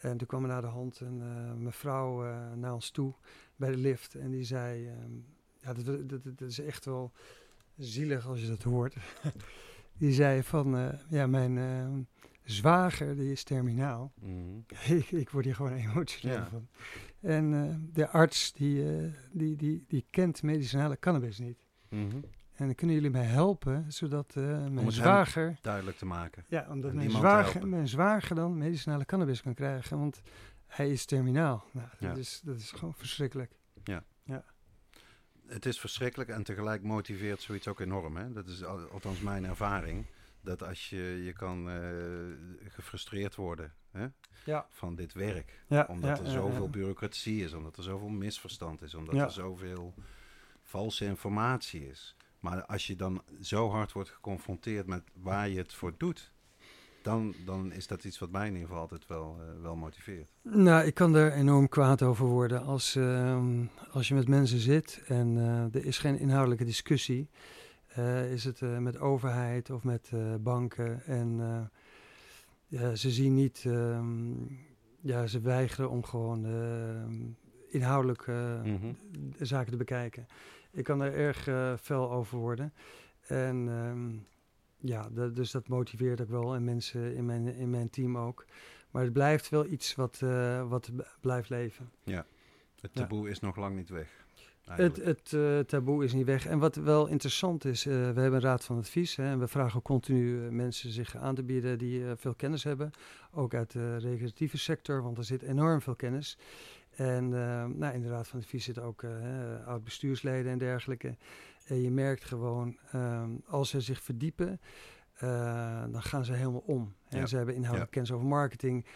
En 0.00 0.16
toen 0.16 0.26
kwam 0.26 0.42
er 0.42 0.48
naar 0.48 0.60
de 0.60 0.66
hand 0.66 1.00
een 1.00 1.20
eh, 1.22 1.52
mevrouw 1.54 2.24
eh, 2.26 2.52
naar 2.52 2.74
ons 2.74 2.90
toe 2.90 3.14
bij 3.56 3.70
de 3.70 3.76
lift. 3.76 4.14
En 4.14 4.30
die 4.30 4.44
zei, 4.44 4.86
ehm, 4.86 5.12
ja, 5.60 5.72
dat, 5.72 5.84
dat, 5.86 6.08
dat- 6.08 6.38
dat 6.38 6.48
is 6.48 6.58
echt 6.60 6.84
wel 6.84 7.12
zielig 7.76 8.26
als 8.26 8.40
je 8.40 8.46
dat 8.48 8.62
hoort. 8.62 8.96
die 9.98 10.12
zei 10.12 10.42
van, 10.42 10.76
eh, 10.76 10.88
ja, 11.08 11.26
mijn 11.26 11.58
ehm, 11.58 12.00
zwager, 12.44 13.16
die 13.16 13.32
is 13.32 13.44
terminaal. 13.44 14.12
Mhm. 14.20 14.58
ik, 14.98 15.10
ik 15.10 15.30
word 15.30 15.44
hier 15.44 15.54
gewoon 15.54 15.72
emotioneel 15.72 16.36
Ja. 16.36 16.48
van. 16.48 16.68
En 17.20 17.50
de 17.92 18.08
arts, 18.08 18.52
die, 18.52 18.84
die, 19.32 19.56
die, 19.56 19.84
die 19.88 20.06
kent 20.10 20.42
medicinale 20.42 20.98
cannabis 20.98 21.38
niet. 21.38 21.64
Mhm. 21.88 22.16
En 22.58 22.66
dan 22.66 22.74
kunnen 22.74 22.96
jullie 22.96 23.10
mij 23.10 23.24
helpen, 23.24 23.92
zodat 23.92 24.36
eh, 24.36 24.66
mijn 24.66 24.92
zwager... 24.92 25.58
Duidelijk 25.60 25.96
te 25.96 26.06
maken. 26.06 26.44
Ja, 26.48 26.66
omdat 26.70 26.92
mijn 26.92 27.10
zwager, 27.10 27.68
mijn 27.68 27.88
zwager 27.88 28.34
dan 28.36 28.58
medicinale 28.58 29.04
cannabis 29.04 29.42
kan 29.42 29.54
krijgen, 29.54 29.98
want 29.98 30.20
hij 30.66 30.90
is 30.90 31.04
terminaal. 31.04 31.64
Nou, 31.72 31.88
Ja. 31.98 32.08
dat, 32.08 32.16
is, 32.18 32.40
dat 32.44 32.56
is 32.56 32.70
gewoon 32.70 32.94
verschrikkelijk. 32.94 33.52
Het 35.46 35.66
is 35.66 35.80
verschrikkelijk 35.80 36.30
en 36.30 36.42
tegelijk 36.42 36.82
motiveert 36.82 37.40
zoiets 37.40 37.68
ook 37.68 37.80
enorm. 37.80 38.16
Hè? 38.16 38.32
Dat 38.32 38.46
is 38.46 38.64
al- 38.64 38.88
althans 38.88 39.20
mijn 39.20 39.44
ervaring. 39.44 40.06
Dat 40.40 40.62
als 40.62 40.90
je, 40.90 41.20
je 41.24 41.32
kan 41.32 41.70
eh, 41.70 41.78
gefrustreerd 42.68 43.34
worden 43.34 43.72
hè? 43.90 44.06
Ja. 44.44 44.66
van 44.68 44.94
dit 44.94 45.12
werk. 45.12 45.62
Ja, 45.68 45.86
Omdat 45.88 46.10
ja, 46.18 46.24
er 46.24 46.30
ja, 46.30 46.30
zoveel 46.38 46.62
ja. 46.64 46.68
bureaucratie 46.70 47.44
is, 47.44 47.52
omdat 47.52 47.76
er 47.76 47.82
zoveel 47.82 48.08
misverstand 48.08 48.82
is, 48.82 48.94
omdat 48.94 49.14
Ja. 49.14 49.24
er 49.24 49.30
zoveel 49.30 49.94
valse 50.62 51.04
informatie 51.04 51.88
is. 51.88 52.16
Maar 52.40 52.64
als 52.64 52.86
je 52.86 52.96
dan 52.96 53.22
zo 53.40 53.68
hard 53.70 53.92
wordt 53.92 54.10
geconfronteerd 54.10 54.86
met 54.86 55.02
waar 55.22 55.48
je 55.48 55.58
het 55.58 55.74
voor 55.74 55.92
doet, 55.96 56.32
dan, 57.02 57.34
dan 57.44 57.72
is 57.72 57.86
dat 57.86 58.04
iets 58.04 58.18
wat 58.18 58.30
mij 58.30 58.46
in 58.46 58.52
ieder 58.52 58.66
geval 58.66 58.82
altijd 58.82 59.06
wel, 59.06 59.36
eh, 59.40 59.62
wel 59.62 59.76
motiveert. 59.76 60.32
Nou, 60.42 60.84
ik 60.86 60.94
kan 60.94 61.14
er 61.14 61.32
enorm 61.32 61.68
kwaad 61.68 62.02
over 62.02 62.26
worden 62.26 62.62
als, 62.62 62.96
ehm, 62.96 63.64
als 63.92 64.08
je 64.08 64.14
met 64.14 64.28
mensen 64.28 64.58
zit 64.58 65.02
en 65.06 65.36
eh, 65.36 65.74
er 65.80 65.84
is 65.86 65.98
geen 65.98 66.18
inhoudelijke 66.18 66.64
discussie. 66.64 67.28
Eh, 67.88 68.32
is 68.32 68.44
het 68.44 68.60
met 68.60 68.98
overheid 68.98 69.70
of 69.70 69.84
met 69.84 70.10
banken 70.40 71.04
en 71.04 71.40
ja, 72.66 72.94
ze 72.94 73.10
zien 73.10 73.34
niet, 73.34 73.64
ehm, 73.66 74.32
ja, 75.00 75.26
ze 75.26 75.40
weigeren 75.40 75.90
om 75.90 76.04
gewoon 76.04 76.44
ehm, 76.44 77.14
inhoudelijk 77.68 78.26
Mhm. 78.26 78.92
zaken 79.38 79.70
te 79.70 79.76
bekijken. 79.76 80.26
Ik 80.70 80.84
kan 80.84 81.00
er 81.00 81.14
erg 81.14 81.46
eh, 81.46 81.74
fel 81.76 82.10
over 82.10 82.38
worden. 82.38 82.72
En 83.26 83.68
ehm, 83.68 84.16
ja, 84.90 85.08
dus 85.32 85.50
dat 85.50 85.68
motiveert 85.68 86.20
ook 86.20 86.28
wel 86.28 86.54
en 86.54 86.64
mensen 86.64 87.14
in 87.14 87.26
mijn, 87.26 87.46
in 87.54 87.70
mijn 87.70 87.90
team 87.90 88.18
ook. 88.18 88.44
Maar 88.90 89.02
het 89.02 89.12
blijft 89.12 89.48
wel 89.48 89.66
iets 89.66 89.94
wat, 89.94 90.20
eh, 90.22 90.68
wat 90.68 90.90
blijft 91.20 91.48
leven. 91.48 91.90
Het 92.04 92.90
Ja. 92.92 93.00
taboe 93.00 93.30
is 93.30 93.40
nog 93.40 93.56
lang 93.56 93.76
niet 93.76 93.88
weg. 93.88 94.26
Het, 94.60 94.78
eigenlijk. 94.78 95.06
het 95.06 95.32
eh, 95.32 95.58
taboe 95.58 96.04
is 96.04 96.12
niet 96.12 96.26
weg. 96.26 96.46
En 96.46 96.58
wat 96.58 96.74
wel 96.74 97.06
interessant 97.06 97.64
is, 97.64 97.84
we 97.84 97.92
hebben 97.92 98.32
een 98.32 98.40
raad 98.40 98.64
van 98.64 98.76
advies. 98.76 99.16
Hè, 99.16 99.24
en 99.24 99.38
we 99.38 99.46
vragen 99.46 99.76
ook 99.78 99.84
continu 99.84 100.50
mensen 100.50 100.90
zich 100.90 101.16
aan 101.16 101.34
te 101.34 101.42
bieden 101.42 101.78
die 101.78 102.04
veel 102.16 102.34
kennis 102.34 102.64
hebben. 102.64 102.90
Ook 103.32 103.54
uit 103.54 103.72
de 103.72 103.96
recreatieve 103.96 104.58
sector, 104.58 105.02
want 105.02 105.18
er 105.18 105.24
zit 105.24 105.42
enorm 105.42 105.80
veel 105.80 105.94
kennis. 105.94 106.38
En 106.98 107.24
eh, 107.24 107.64
nou, 107.64 107.94
in 107.94 108.02
de 108.02 108.08
raad 108.08 108.28
van 108.28 108.38
advies 108.40 108.64
zitten 108.64 108.82
ook 108.82 109.02
eh, 109.02 109.66
oud-bestuursleden 109.66 110.52
en 110.52 110.58
dergelijke. 110.58 111.16
En 111.66 111.82
je 111.82 111.90
merkt 111.90 112.24
gewoon, 112.24 112.78
ehm, 112.92 113.30
als 113.46 113.68
ze 113.70 113.80
zich 113.80 114.02
verdiepen, 114.02 114.60
eh, 115.14 115.82
dan 115.90 116.02
gaan 116.02 116.24
ze 116.24 116.32
helemaal 116.32 116.62
om. 116.66 116.94
En 117.08 117.18
Ja. 117.18 117.26
ze 117.26 117.36
hebben 117.36 117.54
inhoudelijk 117.54 117.90
kennis 117.90 118.12
over 118.12 118.26
marketing. 118.26 118.86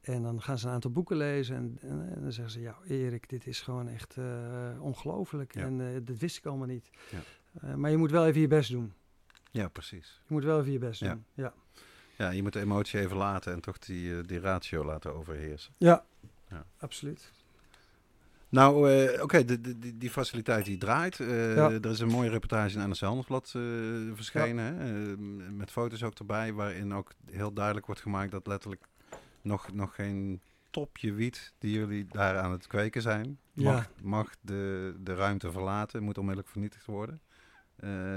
En 0.00 0.22
dan 0.22 0.42
gaan 0.42 0.58
ze 0.58 0.66
een 0.66 0.72
aantal 0.72 0.90
boeken 0.90 1.16
lezen 1.16 1.56
en, 1.56 1.78
en, 1.80 2.12
en 2.14 2.22
dan 2.22 2.32
zeggen 2.32 2.52
ze, 2.52 2.60
ja 2.60 2.76
Erik, 2.88 3.28
dit 3.28 3.46
is 3.46 3.60
gewoon 3.60 3.88
echt 3.88 4.16
eh, 4.16 4.70
ongelooflijk. 4.82 5.54
Ja. 5.54 5.60
En 5.64 5.80
eh, 5.80 6.00
dat 6.02 6.16
wist 6.18 6.36
ik 6.36 6.46
allemaal 6.46 6.66
niet. 6.66 6.90
Ja. 7.10 7.76
Maar 7.76 7.90
je 7.90 7.96
moet 7.96 8.10
wel 8.10 8.26
even 8.26 8.40
je 8.40 8.46
best 8.48 8.70
doen. 8.70 8.92
Ja, 9.50 9.68
precies. 9.68 10.20
Je 10.26 10.32
moet 10.34 10.44
wel 10.44 10.60
even 10.60 10.72
je 10.72 10.78
best 10.78 11.00
Ja. 11.00 11.12
doen. 11.12 11.24
Ja, 11.34 11.52
Ja, 12.16 12.30
je 12.30 12.42
moet 12.42 12.52
de 12.52 12.60
emotie 12.60 13.00
even 13.00 13.16
laten 13.16 13.52
en 13.52 13.60
toch 13.60 13.78
die, 13.78 14.22
die 14.22 14.40
ratio 14.40 14.84
laten 14.84 15.14
overheersen. 15.14 15.74
ja. 15.78 16.04
Ja. 16.48 16.66
absoluut. 16.78 17.32
Nou, 18.50 18.90
eh, 18.92 19.22
oké, 19.22 19.44
die, 19.44 19.96
die 19.98 20.10
faciliteit 20.10 20.64
die 20.64 20.78
draait. 20.78 21.20
Eh, 21.20 21.54
Ja. 21.54 21.70
Er 21.70 21.86
is 21.90 22.00
een 22.00 22.08
mooie 22.08 22.30
reportage 22.30 22.78
in 22.78 22.88
NRC 22.88 22.98
Handelsblad 23.00 23.52
eh, 23.56 23.62
verschenen. 24.14 24.64
Hè? 24.76 25.10
Eh, 25.12 25.16
met 25.56 25.70
foto's 25.70 26.02
ook 26.02 26.18
erbij, 26.18 26.52
waarin 26.52 26.94
ook 26.94 27.12
heel 27.30 27.52
duidelijk 27.52 27.86
wordt 27.86 28.00
gemaakt 28.00 28.30
dat 28.30 28.46
letterlijk 28.46 28.84
nog, 29.42 29.72
nog 29.72 29.94
geen 29.94 30.40
topje 30.70 31.12
wiet 31.12 31.52
die 31.58 31.72
jullie 31.72 32.06
daar 32.08 32.38
aan 32.38 32.52
het 32.52 32.66
kweken 32.66 33.02
zijn, 33.02 33.38
Ja. 33.52 33.72
mag, 33.72 33.90
mag 34.02 34.30
de, 34.40 34.94
de 35.00 35.14
ruimte 35.14 35.50
verlaten, 35.52 36.02
moet 36.02 36.18
onmiddellijk 36.18 36.52
vernietigd 36.52 36.86
worden. 36.86 37.20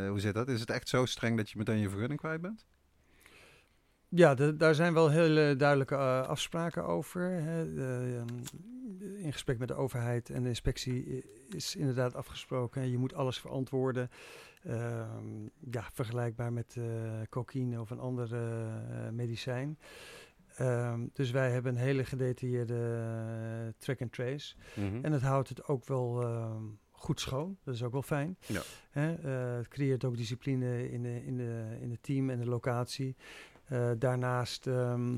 Hoe 0.09 0.19
zit 0.19 0.33
dat? 0.33 0.47
Is 0.47 0.59
het 0.59 0.69
echt 0.69 0.89
zo 0.89 1.05
streng 1.05 1.37
dat 1.37 1.49
je 1.49 1.57
meteen 1.57 1.77
je 1.79 1.89
vergunning 1.89 2.19
kwijt 2.19 2.41
bent? 2.41 2.65
Ja, 4.15 4.33
de- 4.35 4.55
daar 4.55 4.75
zijn 4.75 4.93
wel 4.93 5.09
hele 5.09 5.55
duidelijke 5.55 5.95
eh, 5.95 6.27
afspraken 6.27 6.85
over. 6.85 7.21
Hè. 7.29 7.73
De, 7.73 8.21
ehm, 8.27 8.37
in 9.17 9.31
gesprek 9.31 9.57
met 9.57 9.67
de 9.67 9.73
overheid 9.73 10.29
en 10.29 10.43
de 10.43 10.47
inspectie 10.49 11.23
is 11.49 11.75
inderdaad 11.75 12.15
afgesproken. 12.15 12.81
hè. 12.81 12.87
Je 12.87 12.97
moet 12.97 13.13
alles 13.13 13.39
verantwoorden. 13.39 14.09
Ehm, 14.63 15.43
ja, 15.71 15.89
vergelijkbaar 15.93 16.53
met 16.53 16.75
eh 16.77 16.83
cocaïne 17.29 17.79
of 17.81 17.89
een 17.89 17.99
ander 17.99 18.33
eh, 18.33 19.09
medicijn. 19.11 19.77
Ehm, 20.55 21.07
dus 21.13 21.31
wij 21.31 21.51
hebben 21.51 21.71
een 21.75 21.81
hele 21.81 22.05
gedetailleerde 22.05 23.73
track 23.77 24.01
and 24.01 24.11
trace. 24.11 24.55
En 25.01 25.11
het 25.11 25.21
houdt 25.21 25.49
het 25.49 25.67
ook 25.67 25.85
wel 25.85 26.25
goed 26.91 27.19
schoon. 27.19 27.57
Dat 27.63 27.73
is 27.75 27.83
ook 27.83 27.91
wel 27.91 28.01
fijn. 28.01 28.37
Ja. 28.45 28.61
Hè? 28.91 29.29
het 29.57 29.67
creëert 29.67 30.03
ook 30.03 30.17
discipline 30.17 30.91
in, 30.91 31.01
de, 31.03 31.25
in, 31.25 31.37
de, 31.37 31.77
in 31.81 31.91
het 31.91 32.03
team 32.03 32.29
en 32.29 32.39
de 32.39 32.45
locatie. 32.45 33.15
Eh, 33.63 33.91
daarnaast 33.97 34.67
ehm, 34.67 35.17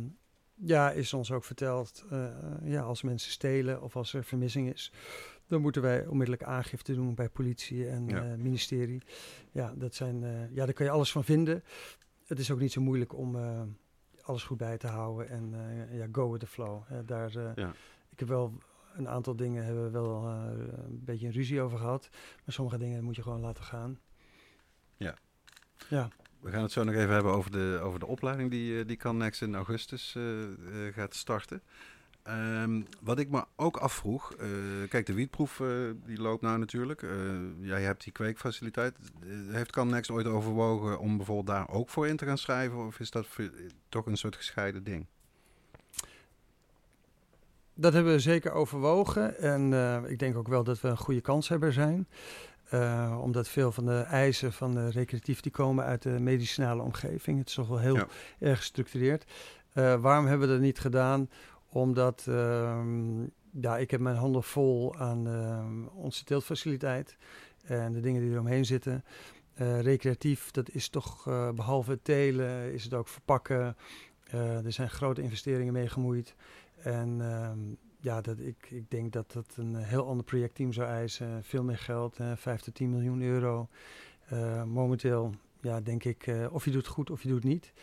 ja, 0.53 0.91
is 0.91 1.13
ons 1.13 1.31
ook 1.31 1.43
verteld, 1.43 2.05
eh, 2.09 2.27
ja, 2.63 2.81
als 2.81 3.01
mensen 3.01 3.31
stelen 3.31 3.81
of 3.81 3.95
als 3.95 4.13
er 4.13 4.23
vermissing 4.23 4.73
is, 4.73 4.91
dan 5.47 5.61
moeten 5.61 5.81
wij 5.81 6.05
onmiddellijk 6.05 6.43
aangifte 6.43 6.93
doen 6.93 7.15
bij 7.15 7.29
politie 7.29 7.87
en 7.89 8.07
Ja. 8.07 8.23
eh, 8.23 8.35
ministerie. 8.37 9.01
Ja, 9.51 9.73
dat 9.75 9.95
zijn, 9.95 10.19
ja, 10.53 10.65
daar 10.65 10.73
kan 10.73 10.85
je 10.85 10.91
alles 10.91 11.11
van 11.11 11.23
vinden. 11.23 11.63
Het 12.25 12.39
is 12.39 12.51
ook 12.51 12.59
niet 12.59 12.71
zo 12.71 12.81
moeilijk 12.81 13.13
om 13.13 13.37
alles 14.21 14.43
goed 14.43 14.57
bij 14.57 14.77
te 14.77 14.87
houden 14.87 15.29
en 15.29 15.53
ja, 15.91 16.07
go 16.11 16.31
with 16.31 16.39
the 16.39 16.47
flow. 16.47 16.81
daar, 17.05 17.31
Ja. 17.55 17.73
Ik 18.09 18.19
heb 18.19 18.27
wel 18.27 18.53
een 18.95 19.07
aantal 19.07 19.35
dingen 19.35 19.63
hebben 19.65 19.83
we 19.83 19.89
wel 19.89 20.25
een 20.25 21.03
beetje 21.03 21.25
een 21.27 21.33
ruzie 21.33 21.61
over 21.61 21.77
gehad, 21.77 22.09
maar 22.11 22.53
sommige 22.53 22.77
dingen 22.77 23.03
moet 23.03 23.15
je 23.15 23.21
gewoon 23.21 23.39
laten 23.41 23.63
gaan. 23.63 23.99
Ja. 24.97 25.15
Ja. 25.89 26.09
We 26.45 26.51
gaan 26.51 26.61
het 26.61 26.71
zo 26.71 26.83
nog 26.83 26.95
even 26.95 27.13
hebben 27.13 27.31
over 27.31 27.51
de, 27.51 27.79
over 27.83 27.99
de 27.99 28.05
opleiding 28.05 28.51
die, 28.51 28.79
eh, 28.79 28.87
die 28.87 28.97
Cannex 28.97 29.41
in 29.41 29.55
augustus 29.55 30.13
eh, 30.15 30.43
eh, 30.43 30.49
gaat 30.93 31.15
starten. 31.15 31.61
Ehm, 32.23 32.81
wat 33.01 33.19
ik 33.19 33.29
me 33.29 33.45
ook 33.55 33.77
afvroeg, 33.77 34.35
kijk, 34.89 35.05
de 35.05 35.13
wietproef 35.13 35.61
die 36.05 36.21
loopt 36.21 36.41
nou 36.41 36.57
natuurlijk. 36.57 37.03
Eh, 37.03 37.09
jij 37.61 37.81
hebt 37.81 38.03
die 38.03 38.13
kweekfaciliteit. 38.13 38.95
Heeft 39.51 39.71
CanNext 39.71 40.11
ooit 40.11 40.25
overwogen 40.25 40.99
om 40.99 41.17
bijvoorbeeld 41.17 41.47
daar 41.47 41.69
ook 41.69 41.89
voor 41.89 42.07
in 42.07 42.17
te 42.17 42.25
gaan 42.25 42.37
schrijven? 42.37 42.85
Of 42.85 42.99
is 42.99 43.11
dat 43.11 43.27
toch 43.89 44.05
een 44.05 44.17
soort 44.17 44.35
gescheiden 44.35 44.83
ding? 44.83 45.05
Dat 47.73 47.93
hebben 47.93 48.13
we 48.13 48.19
zeker 48.19 48.51
overwogen. 48.51 49.37
En 49.37 49.73
ik 50.09 50.19
denk 50.19 50.37
ook 50.37 50.47
wel 50.47 50.63
dat 50.63 50.81
we 50.81 50.87
een 50.87 50.97
goede 50.97 51.21
kanshebber 51.21 51.73
zijn. 51.73 52.07
Eh, 52.69 53.19
omdat 53.21 53.47
veel 53.47 53.71
van 53.71 53.85
de 53.85 53.99
eisen 53.99 54.53
van 54.53 54.73
de 54.73 54.89
recreatief 54.89 55.41
die 55.41 55.51
komen 55.51 55.85
uit 55.85 56.01
de 56.01 56.19
medicinale 56.19 56.81
omgeving. 56.81 57.37
Het 57.37 57.47
is 57.47 57.53
toch 57.53 57.67
wel 57.67 57.79
heel 57.79 57.95
Ja. 57.95 58.07
erg 58.39 58.57
gestructureerd. 58.57 59.25
Eh, 59.73 59.95
waarom 60.01 60.25
hebben 60.25 60.47
we 60.47 60.53
dat 60.53 60.61
niet 60.63 60.79
gedaan? 60.79 61.29
Omdat 61.69 62.25
ehm, 62.27 63.21
ja, 63.61 63.77
ik 63.77 63.91
heb 63.91 63.99
mijn 63.99 64.15
handen 64.15 64.43
vol 64.43 64.95
aan 64.97 65.27
ehm, 65.27 65.85
onze 66.03 66.23
teeltfaciliteit 66.23 67.17
en 67.65 67.91
de 67.91 67.99
dingen 67.99 68.21
die 68.21 68.31
eromheen 68.31 68.65
zitten. 68.65 69.03
Eh, 69.53 69.79
recreatief, 69.81 70.51
dat 70.51 70.69
is 70.69 70.89
toch 70.89 71.27
eh, 71.27 71.49
behalve 71.51 71.91
het 71.91 72.03
telen, 72.03 72.73
is 72.73 72.83
het 72.83 72.93
ook 72.93 73.07
verpakken. 73.07 73.77
Er 74.63 74.71
zijn 74.71 74.89
grote 74.89 75.21
investeringen 75.21 75.73
mee 75.73 75.87
gemoeid. 75.89 76.35
En 76.83 77.17
ehm, 77.21 77.59
ja, 78.05 78.21
dat, 78.21 78.39
ik, 78.39 78.71
ik 78.71 78.91
denk 78.91 79.13
dat 79.13 79.31
dat 79.31 79.53
een 79.57 79.75
heel 79.75 80.07
ander 80.07 80.25
projectteam 80.25 80.73
zou 80.73 80.87
eisen. 80.87 81.43
Veel 81.43 81.63
meer 81.63 81.77
geld, 81.77 82.19
eh 82.19 82.31
5 82.35 82.61
tot 82.61 82.75
10 82.75 82.89
miljoen 82.89 83.21
euro. 83.21 83.67
Eh, 84.25 84.63
momenteel, 84.63 85.33
ja, 85.61 85.81
denk 85.81 86.03
ik, 86.03 86.27
eh, 86.27 86.53
of 86.53 86.65
je 86.65 86.71
doet 86.71 86.87
goed 86.87 87.09
of 87.09 87.23
je 87.23 87.29
doet 87.29 87.43
niet. 87.43 87.73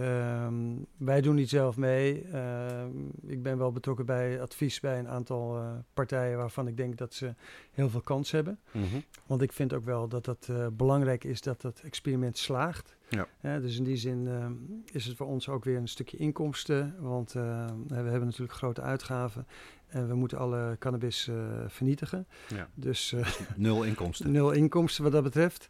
Ehm, 0.00 0.54
wij 0.96 1.20
doen 1.20 1.34
niet 1.34 1.48
zelf 1.48 1.76
mee. 1.76 2.24
Ehm, 2.32 2.90
ik 3.26 3.42
ben 3.42 3.58
wel 3.58 3.72
betrokken 3.72 4.06
bij 4.06 4.40
advies 4.40 4.80
bij 4.80 4.98
een 4.98 5.08
aantal 5.08 5.56
eh, 5.56 5.72
partijen 5.94 6.36
waarvan 6.36 6.66
ik 6.66 6.76
denk 6.76 6.96
dat 6.96 7.14
ze 7.14 7.34
heel 7.70 7.88
veel 7.88 8.00
kans 8.00 8.30
hebben. 8.30 8.58
Mhm. 8.72 9.00
Want 9.26 9.42
ik 9.42 9.52
vind 9.52 9.72
ook 9.72 9.84
wel 9.84 10.08
dat 10.08 10.26
het 10.26 10.48
eh, 10.48 10.66
belangrijk 10.72 11.24
is 11.24 11.40
dat 11.40 11.60
dat 11.60 11.80
experiment 11.84 12.38
slaagt. 12.38 12.96
Ja. 13.08 13.58
Dus 13.58 13.76
in 13.76 13.84
die 13.84 13.96
zin 13.96 14.28
ehm, 14.28 14.52
is 14.92 15.06
het 15.06 15.16
voor 15.16 15.26
ons 15.26 15.48
ook 15.48 15.64
weer 15.64 15.76
een 15.76 15.88
stukje 15.88 16.16
inkomsten. 16.16 16.94
Want 16.98 17.32
we 17.32 17.94
hebben 17.94 18.24
natuurlijk 18.24 18.52
grote 18.52 18.80
uitgaven. 18.80 19.46
En 19.86 20.08
we 20.08 20.14
moeten 20.14 20.38
alle 20.38 20.76
cannabis 20.78 21.28
eh, 21.28 21.36
vernietigen. 21.66 22.26
Ja. 22.48 22.68
Dus 22.74 23.14
Nul 23.56 23.82
inkomsten. 23.82 24.30
nul 24.36 24.50
inkomsten 24.50 25.02
wat 25.02 25.12
dat 25.12 25.22
betreft. 25.22 25.68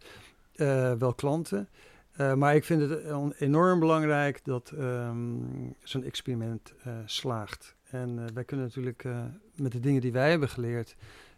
Wel 0.98 1.14
klanten. 1.14 1.68
Eh, 2.20 2.34
maar 2.34 2.54
ik 2.54 2.64
vind 2.64 2.90
het 2.90 3.12
on- 3.12 3.32
enorm 3.38 3.78
belangrijk 3.80 4.44
dat 4.44 4.70
ehm, 4.78 5.16
zo'n 5.82 6.04
experiment 6.04 6.72
eh, 6.84 6.92
slaagt. 7.04 7.76
En 7.90 8.18
eh, 8.18 8.24
wij 8.34 8.44
kunnen 8.44 8.66
natuurlijk 8.66 9.04
eh, 9.04 9.24
met 9.56 9.72
de 9.72 9.80
dingen 9.80 10.00
die 10.00 10.12
wij 10.12 10.30
hebben 10.30 10.48
geleerd 10.48 10.96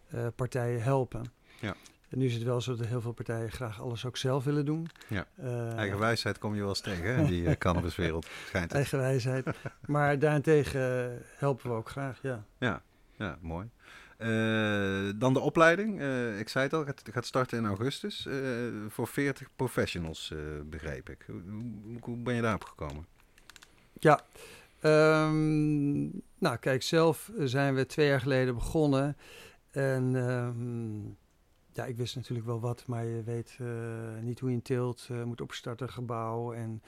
eh, 0.09 0.27
partijen 0.35 0.83
helpen. 0.83 1.23
Ja. 1.61 1.75
En 2.09 2.17
nu 2.19 2.25
is 2.25 2.33
het 2.33 2.43
wel 2.43 2.61
zo 2.61 2.75
dat 2.75 2.85
heel 2.87 3.01
veel 3.01 3.11
partijen 3.11 3.51
graag 3.51 3.81
alles 3.81 4.05
ook 4.05 4.17
zelf 4.17 4.43
willen 4.43 4.65
doen. 4.65 4.87
Ja. 5.07 5.25
Eh, 5.35 5.77
Eigen 5.77 5.99
wijsheid 5.99 6.37
kom 6.37 6.53
je 6.53 6.59
wel 6.59 6.69
eens 6.69 6.81
tegen 6.81 7.03
hè, 7.05 7.21
in 7.21 7.25
die 7.25 7.45
eh, 7.47 7.57
cannabiswereld, 7.65 8.27
schijnt 8.47 8.65
het. 8.67 8.73
eigen 8.73 8.97
wijsheid. 8.99 9.45
maar 9.85 10.19
daarentegen 10.19 11.11
eh, 11.11 11.17
helpen 11.37 11.69
we 11.69 11.75
ook 11.75 11.89
graag, 11.89 12.19
ja. 12.21 12.43
Ja, 13.17 13.37
mooi. 13.41 13.69
Eh, 14.17 15.09
dan 15.15 15.33
de 15.33 15.39
opleiding. 15.39 15.99
Eh, 15.99 16.39
ik 16.39 16.49
zei 16.49 16.63
het 16.63 16.73
al, 16.73 16.85
het 16.85 17.01
gaat 17.11 17.25
starten 17.25 17.57
in 17.57 17.65
augustus. 17.65 18.25
eh, 18.25 18.35
voor 18.87 19.07
40 19.07 19.49
professionals, 19.55 20.33
begreep 20.65 21.09
ik. 21.09 21.25
Hoe, 21.27 21.41
hoe, 21.99 22.17
ben 22.17 22.35
je 22.35 22.41
daarop 22.41 22.63
gekomen? 22.63 23.05
Ehm, 24.79 26.01
nou, 26.37 26.57
kijk, 26.59 26.83
zelf 26.83 27.31
zijn 27.37 27.75
we 27.75 27.85
twee 27.85 28.07
jaar 28.07 28.21
geleden 28.21 28.53
begonnen. 28.53 29.17
En 29.71 30.15
ehm, 30.15 31.05
ja, 31.71 31.85
ik 31.85 31.97
wist 31.97 32.15
natuurlijk 32.15 32.47
wel 32.47 32.59
wat, 32.59 32.87
maar 32.87 33.05
je 33.05 33.23
weet 33.23 33.59
niet 34.21 34.39
hoe 34.39 34.49
je 34.49 34.55
een 34.55 34.61
teelt 34.61 35.09
moet 35.25 35.41
opstarten, 35.41 35.89
gebouw 35.89 36.53
en 36.53 36.81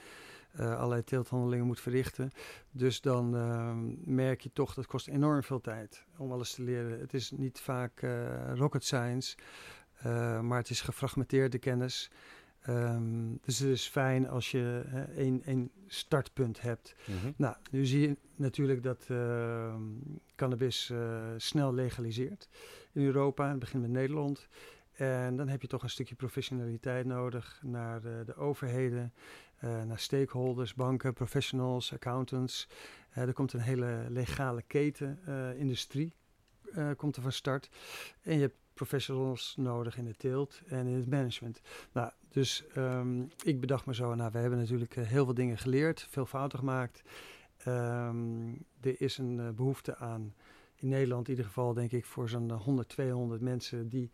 allerlei 0.58 1.04
teelthandelingen 1.04 1.66
moet 1.66 1.80
verrichten. 1.80 2.30
Dus 2.70 3.00
dan 3.00 3.36
ehm, 3.36 4.14
merk 4.14 4.40
je 4.40 4.52
toch, 4.52 4.74
dat 4.74 4.86
kost 4.86 5.08
enorm 5.08 5.42
veel 5.42 5.60
tijd 5.60 6.04
om 6.16 6.32
alles 6.32 6.54
te 6.54 6.62
leren. 6.62 7.00
Het 7.00 7.14
is 7.14 7.30
niet 7.30 7.60
vaak 7.60 8.02
eh, 8.02 8.52
rocket 8.54 8.84
science, 8.84 9.36
eh, 9.96 10.40
maar 10.40 10.58
het 10.58 10.70
is 10.70 10.80
gefragmenteerde 10.80 11.58
kennis. 11.58 12.10
Ehm, 12.60 13.34
dus 13.40 13.58
het 13.58 13.68
is 13.68 13.86
fijn 13.86 14.28
als 14.28 14.50
je 14.50 14.82
één, 15.44 15.70
startpunt 15.86 16.60
hebt. 16.60 16.94
Nou, 17.36 17.56
nu 17.70 17.86
zie 17.86 18.00
je 18.00 18.16
natuurlijk 18.36 18.82
dat 18.82 19.04
ehm, 19.08 19.82
cannabis 20.34 20.90
eh, 20.90 21.24
snel 21.36 21.74
legaliseert 21.74 22.48
in 22.92 23.02
Europa. 23.02 23.48
Het 23.50 23.58
begint 23.58 23.82
met 23.82 23.90
Nederland. 23.90 24.48
En 24.96 25.36
dan 25.36 25.48
heb 25.48 25.62
je 25.62 25.68
toch 25.68 25.82
een 25.82 25.90
stukje 25.90 26.14
professionaliteit 26.14 27.06
nodig 27.06 27.60
naar 27.64 28.04
eh, 28.04 28.12
de 28.26 28.36
overheden, 28.36 29.12
eh, 29.45 29.45
naar 29.60 29.98
stakeholders, 29.98 30.74
banken, 30.74 31.12
professionals, 31.12 31.92
accountants. 31.92 32.68
Eh, 33.10 33.22
er 33.22 33.32
komt 33.32 33.52
een 33.52 33.60
hele 33.60 34.06
legale 34.08 34.62
keten, 34.62 35.18
eh, 35.24 35.58
industrie 35.58 36.14
eh, 36.74 36.90
komt 36.96 37.16
er 37.16 37.22
van 37.22 37.32
start. 37.32 37.70
En 38.22 38.34
je 38.34 38.40
hebt 38.40 38.56
professionals 38.74 39.54
nodig 39.56 39.96
in 39.96 40.04
de 40.04 40.16
teelt 40.16 40.60
en 40.66 40.86
in 40.86 40.94
het 40.94 41.10
management. 41.10 41.60
Nou, 41.92 42.10
dus 42.28 42.66
ehm, 42.74 43.22
ik 43.42 43.60
bedacht 43.60 43.86
me 43.86 43.94
zo, 43.94 44.14
nou, 44.14 44.30
we 44.32 44.38
hebben 44.38 44.58
natuurlijk 44.58 44.96
eh, 44.96 45.06
heel 45.06 45.24
veel 45.24 45.34
dingen 45.34 45.58
geleerd, 45.58 46.06
veel 46.10 46.26
fouten 46.26 46.58
gemaakt. 46.58 47.02
Ehm, 47.56 48.52
er 48.80 49.00
is 49.00 49.18
een 49.18 49.40
eh, 49.40 49.50
behoefte 49.50 49.96
aan, 49.96 50.34
in 50.74 50.88
Nederland 50.88 51.24
in 51.24 51.30
ieder 51.30 51.44
geval, 51.44 51.72
denk 51.72 51.92
ik, 51.92 52.04
voor 52.04 52.28
zo'n 52.28 52.50
100, 52.50 52.88
200 52.88 53.40
mensen 53.40 53.88
die 53.88 54.10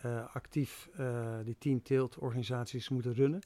eh, 0.00 0.34
actief 0.34 0.88
eh, 0.96 1.36
die 1.44 1.56
tien 1.58 1.82
teeltorganisaties 1.82 2.88
moeten 2.88 3.14
runnen. 3.14 3.40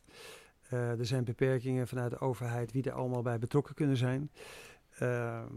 Eh, 0.75 0.99
er 0.99 1.07
zijn 1.07 1.25
beperkingen 1.25 1.89
vanuit 1.89 2.11
de 2.11 2.19
overheid 2.19 2.73
wie 2.73 2.83
er 2.83 2.93
allemaal 2.93 3.23
bij 3.23 3.39
betrokken 3.39 3.75
kunnen 3.75 3.97
zijn. 3.97 4.31
Ehm, 4.99 5.49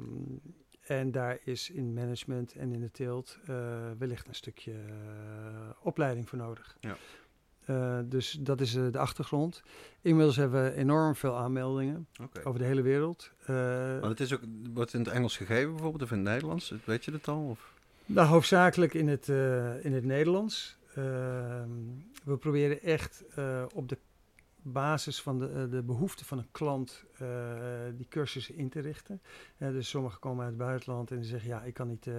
en 0.82 1.12
daar 1.12 1.38
is 1.44 1.70
in 1.70 1.94
management 1.94 2.54
en 2.54 2.72
in 2.72 2.80
de 2.80 2.92
teelt 2.92 3.38
eh, 3.46 3.56
wellicht 3.98 4.28
een 4.28 4.36
stukje 4.36 4.72
eh, 4.72 4.78
opleiding 5.82 6.30
voor 6.30 6.38
nodig. 6.38 6.78
Ja. 6.80 6.96
Dus 8.04 8.32
dat 8.32 8.62
is 8.62 8.72
de 8.72 8.98
achtergrond. 8.98 9.64
Inmiddels 10.02 10.36
hebben 10.36 10.64
we 10.64 10.74
enorm 10.74 11.16
veel 11.16 11.38
aanmeldingen 11.38 12.08
over 12.44 12.60
de 12.60 12.66
hele 12.66 12.82
wereld. 12.82 13.32
Maar 13.48 14.02
het 14.02 14.20
is 14.20 14.34
ook, 14.34 14.42
wordt 14.74 14.94
in 14.94 15.00
het 15.00 15.10
Engels 15.10 15.38
gegeven 15.38 15.72
bijvoorbeeld, 15.72 16.04
of 16.04 16.12
in 16.12 16.18
het 16.18 16.28
Nederlands? 16.28 16.74
Weet 16.86 17.06
je 17.06 17.12
dat 17.12 17.28
al? 17.28 17.48
Of? 17.50 17.74
Nou, 18.06 18.28
hoofdzakelijk 18.28 18.94
in 18.94 19.08
het, 19.08 19.28
in 19.82 19.94
het 19.94 20.06
Nederlands. 20.06 20.78
Ehm, 20.96 21.70
we 22.24 22.38
proberen 22.38 22.82
echt 22.82 23.24
op 23.74 23.90
de 23.90 23.98
basis 24.72 25.22
van 25.22 25.40
de, 25.40 25.50
eh, 25.50 25.72
de 25.72 25.84
behoeften 25.84 26.26
van 26.26 26.38
een 26.38 26.52
klant 26.52 27.04
eh, 27.18 27.28
die 27.96 28.08
cursussen 28.08 28.56
in 28.56 28.70
te 28.70 28.80
richten. 28.80 29.22
Eh, 29.58 29.70
dus 29.70 29.90
sommigen 29.90 30.20
komen 30.20 30.44
uit 30.44 30.54
het 30.54 30.64
buitenland 30.64 31.12
en 31.12 31.18
die 31.18 31.30
zeggen: 31.30 31.50
Ja, 31.50 31.64
ik 31.64 31.74
kan 31.74 31.88
niet 31.88 32.10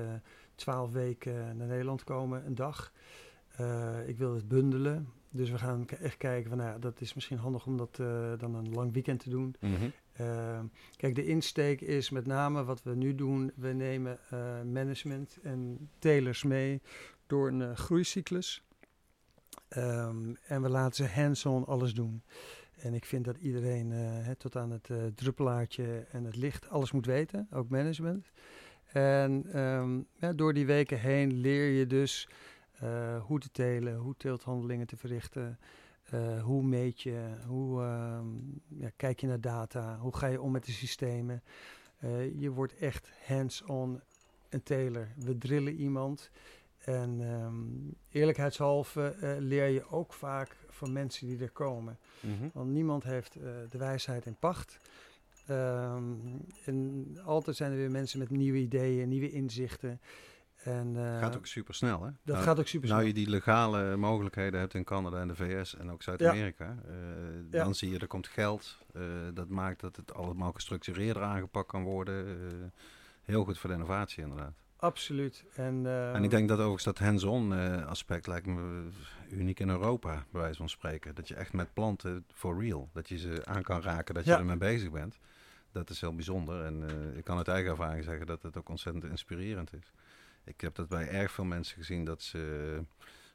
twaalf 0.55 0.93
weken 0.93 1.57
naar 1.57 1.67
Nederland 1.67 2.05
komen, 2.05 2.47
een 2.47 2.55
dag. 2.55 2.93
Ik 4.07 4.19
wil 4.19 4.35
het 4.35 4.49
bundelen. 4.49 5.09
Dus 5.31 5.51
we 5.51 5.59
gaan 5.59 5.89
echt 5.89 6.17
kijken 6.17 6.49
van, 6.49 6.59
nou, 6.59 6.71
ja, 6.71 6.79
dat 6.79 7.01
is 7.01 7.15
misschien 7.15 7.39
handig 7.39 7.67
om 7.67 7.77
dat 7.77 7.97
dan 8.41 8.55
een 8.55 8.73
lang 8.73 8.93
weekend 8.93 9.21
te 9.21 9.31
doen. 9.31 9.57
Uh, 10.21 10.61
kijk, 10.97 11.15
de 11.15 11.27
insteek 11.27 11.81
is 11.81 12.11
met 12.11 12.27
name 12.27 12.65
wat 12.65 12.83
we 12.83 12.95
nu 12.95 13.15
doen. 13.15 13.53
We 13.55 13.69
nemen 13.69 14.19
management 14.73 15.39
en 15.43 15.91
telers 15.99 16.43
mee 16.43 16.83
door 17.27 17.49
een 17.49 17.77
groeicyclus. 17.77 18.68
Um, 19.77 20.37
en 20.47 20.63
we 20.63 20.69
laten 20.69 20.95
ze 20.95 21.21
hands-on 21.21 21.67
alles 21.67 21.95
doen. 21.95 22.23
En 22.77 22.95
ik 22.95 23.05
vind 23.05 23.25
dat 23.25 23.37
iedereen 23.37 23.91
he, 23.91 24.35
tot 24.35 24.57
aan 24.57 24.71
het 24.71 24.89
uh, 24.89 24.99
druppelaartje 25.15 26.07
en 26.11 26.25
het 26.25 26.37
licht 26.37 26.69
alles 26.69 26.93
moet 26.93 27.07
weten, 27.07 27.47
ook 27.51 27.69
management. 27.69 28.31
En 28.93 29.45
ja, 30.19 30.33
door 30.33 30.55
die 30.55 30.67
weken 30.67 30.99
heen 30.99 31.33
leer 31.33 31.71
je 31.71 31.87
dus 31.87 32.29
uh, 32.83 33.25
hoe 33.25 33.39
te 33.39 33.51
telen, 33.51 33.97
hoe 33.97 34.15
teelthandelingen 34.17 34.87
te 34.87 34.97
verrichten. 34.97 35.59
Hoe 36.43 36.63
meet 36.63 37.01
je? 37.01 37.35
Hoe 37.47 37.83
uh, 37.83 38.21
ja, 38.69 38.91
kijk 38.97 39.21
je 39.21 39.27
naar 39.27 39.41
data? 39.41 39.99
Hoe 39.99 40.17
ga 40.17 40.27
je 40.27 40.41
om 40.41 40.51
met 40.51 40.65
de 40.65 40.73
systemen? 40.73 41.43
Je 42.37 42.51
wordt 42.51 42.77
echt 42.77 43.11
hands-on 43.27 44.01
een 44.49 44.63
teler. 44.63 45.13
We 45.17 45.39
drillen 45.39 45.75
iemand. 45.75 46.31
En 46.89 47.21
um, 47.21 47.95
eerlijkheidshalve 48.09 49.17
uh, 49.23 49.35
leer 49.39 49.69
je 49.69 49.91
ook 49.91 50.13
vaak 50.13 50.57
van 50.69 50.93
mensen 50.93 51.27
die 51.27 51.39
er 51.39 51.51
komen. 51.51 51.99
Mm-hmm. 52.21 52.51
Want 52.55 52.71
niemand 52.71 53.05
heeft 53.05 53.37
uh, 53.37 53.43
de 53.69 53.79
wijsheid 53.79 54.27
in 54.27 54.37
pacht. 54.39 54.79
Um, 55.51 56.45
en 56.65 57.07
altijd 57.25 57.57
zijn 57.57 57.71
er 57.71 57.77
weer 57.77 57.91
mensen 57.91 58.19
met 58.19 58.31
nieuwe 58.31 58.59
ideeën, 58.59 59.09
nieuwe 59.09 59.31
inzichten. 59.31 60.01
En, 60.63 60.95
uh, 60.95 61.19
gaat 61.19 61.37
ook 61.37 61.47
super 61.47 61.75
snel, 61.75 62.03
hè? 62.03 62.11
Dat 62.25 62.35
nou, 62.35 62.47
gaat 62.47 62.59
ook 62.59 62.67
super 62.67 62.89
snel. 62.89 62.99
Nou, 62.99 63.09
je 63.09 63.17
die 63.17 63.31
legale 63.31 63.97
mogelijkheden 63.97 64.61
hebt 64.61 64.75
in 64.75 64.85
Canada 64.85 65.21
en 65.21 65.29
de 65.29 65.35
VS 65.35 65.77
en 65.77 65.91
ook 65.91 66.03
Zuid-Amerika, 66.03 66.65
ja. 66.65 66.93
ja. 67.51 67.65
dan 67.65 67.75
zie 67.75 67.91
je 67.91 67.99
er 67.99 68.07
komt 68.07 68.27
geld. 68.27 68.79
Dat 69.35 69.49
maakt 69.49 69.81
dat 69.81 69.97
het 69.97 70.15
allemaal 70.15 70.53
gestructureerder 70.53 71.23
aangepakt 71.23 71.69
kan 71.69 71.83
worden. 71.83 72.73
heel 73.23 73.45
goed 73.45 73.59
voor 73.59 73.69
de 73.69 73.77
innovatie 73.77 74.23
inderdaad. 74.23 74.55
Absoluut. 74.81 75.45
En, 75.55 75.87
en 75.87 76.13
ehm, 76.15 76.23
ik 76.25 76.31
denk 76.31 76.49
dat 76.49 76.57
overigens 76.59 76.85
dat 76.85 76.99
hands-on 76.99 77.55
eh, 77.55 77.87
aspect 77.87 78.27
lijkt 78.27 78.47
me 78.47 78.89
uniek 79.31 79.61
in 79.61 79.69
Europa, 79.69 80.25
bij 80.31 80.41
wijze 80.41 80.57
van 80.57 80.69
spreken. 80.69 81.15
Dat 81.15 81.29
je 81.29 81.35
echt 81.35 81.53
met 81.53 81.73
planten 81.73 82.25
for 82.33 82.61
real, 82.61 82.89
dat 82.93 83.09
je 83.09 83.19
ze 83.19 83.45
aan 83.45 83.63
kan 83.63 83.83
raken, 83.83 84.15
dat 84.15 84.25
je 84.25 84.31
Ja. 84.31 84.39
ermee 84.39 84.57
bezig 84.57 84.91
bent. 84.91 85.19
Dat 85.73 85.91
is 85.91 86.01
heel 86.01 86.15
bijzonder. 86.15 86.65
En 86.65 86.89
eh, 86.89 87.17
ik 87.17 87.25
kan 87.25 87.37
uit 87.37 87.49
eigen 87.49 87.71
ervaring 87.71 88.05
zeggen 88.05 88.27
dat 88.27 88.43
het 88.43 88.57
ook 88.57 88.69
ontzettend 88.69 89.05
inspirerend 89.05 89.73
is. 89.75 89.93
Ik 90.45 90.61
heb 90.61 90.75
dat 90.75 90.89
bij 90.89 91.09
erg 91.09 91.33
veel 91.33 91.45
mensen 91.45 91.77
gezien 91.77 92.05
dat 92.05 92.23
ze, 92.23 92.83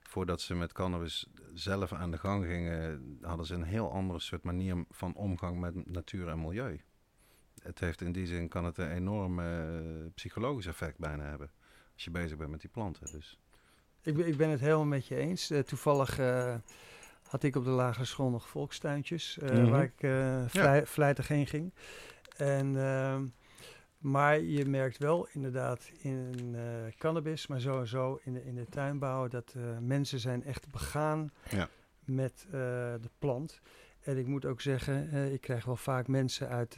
voordat 0.03 0.41
ze 0.41 0.55
met 0.55 0.71
cannabis 0.71 1.27
zelf 1.53 1.93
aan 1.93 2.11
de 2.11 2.17
gang 2.17 2.45
gingen, 2.45 3.17
hadden 3.21 3.45
ze 3.45 3.53
een 3.53 3.63
heel 3.63 3.91
andere 3.91 4.19
soort 4.19 4.43
manier 4.43 4.85
van 4.89 5.13
omgang 5.15 5.59
met 5.59 5.87
natuur 5.91 6.27
en 6.27 6.41
milieu. 6.41 6.81
Het 7.63 7.79
heeft 7.79 8.01
in 8.01 8.11
die 8.11 8.25
zin, 8.27 8.47
kan 8.47 8.65
het 8.65 8.77
een 8.77 8.91
enorm 8.91 9.39
eh, 9.39 9.45
psychologisch 10.15 10.65
effect 10.67 10.97
bijna 10.97 11.23
hebben. 11.23 11.51
Als 11.93 12.03
je 12.03 12.11
bezig 12.11 12.37
bent 12.37 12.49
met 12.51 12.61
die 12.61 12.69
planten. 12.69 13.11
Dus. 13.11 13.39
Ik, 14.01 14.15
ben- 14.15 14.27
ik 14.27 14.37
ben 14.37 14.49
het 14.49 14.59
helemaal 14.59 14.85
met 14.85 15.07
je 15.07 15.15
eens. 15.15 15.49
Eh, 15.49 15.59
toevallig 15.59 16.19
eh, 16.19 16.55
had 17.23 17.43
ik 17.43 17.55
op 17.55 17.63
de 17.63 17.69
lagere 17.69 18.05
school 18.05 18.29
nog 18.29 18.47
volkstuintjes, 18.49 19.37
Mhm. 19.41 19.69
waar 19.69 19.83
ik 19.83 19.93
vlei- 20.51 20.85
vlijtig 20.85 21.27
heen 21.27 21.47
ging. 21.47 21.73
En, 22.37 22.75
ehm, 22.77 23.25
maar 23.97 24.39
je 24.39 24.65
merkt 24.65 24.97
wel 24.97 25.27
inderdaad 25.31 25.91
in 25.97 26.55
cannabis, 26.97 27.47
maar 27.47 27.61
sowieso 27.61 28.19
in 28.23 28.33
de, 28.33 28.45
in 28.45 28.55
de 28.55 28.65
tuinbouw, 28.69 29.27
dat 29.27 29.55
mensen 29.79 30.19
zijn 30.19 30.43
echt 30.43 30.71
begaan 30.71 31.31
Ja. 31.49 31.69
met 32.05 32.45
de 32.49 33.09
plant. 33.19 33.61
En 34.01 34.17
ik 34.17 34.25
moet 34.27 34.45
ook 34.45 34.61
zeggen, 34.61 35.13
ik 35.33 35.41
krijg 35.41 35.65
wel 35.65 35.75
vaak 35.75 36.07
mensen 36.07 36.49
uit 36.49 36.77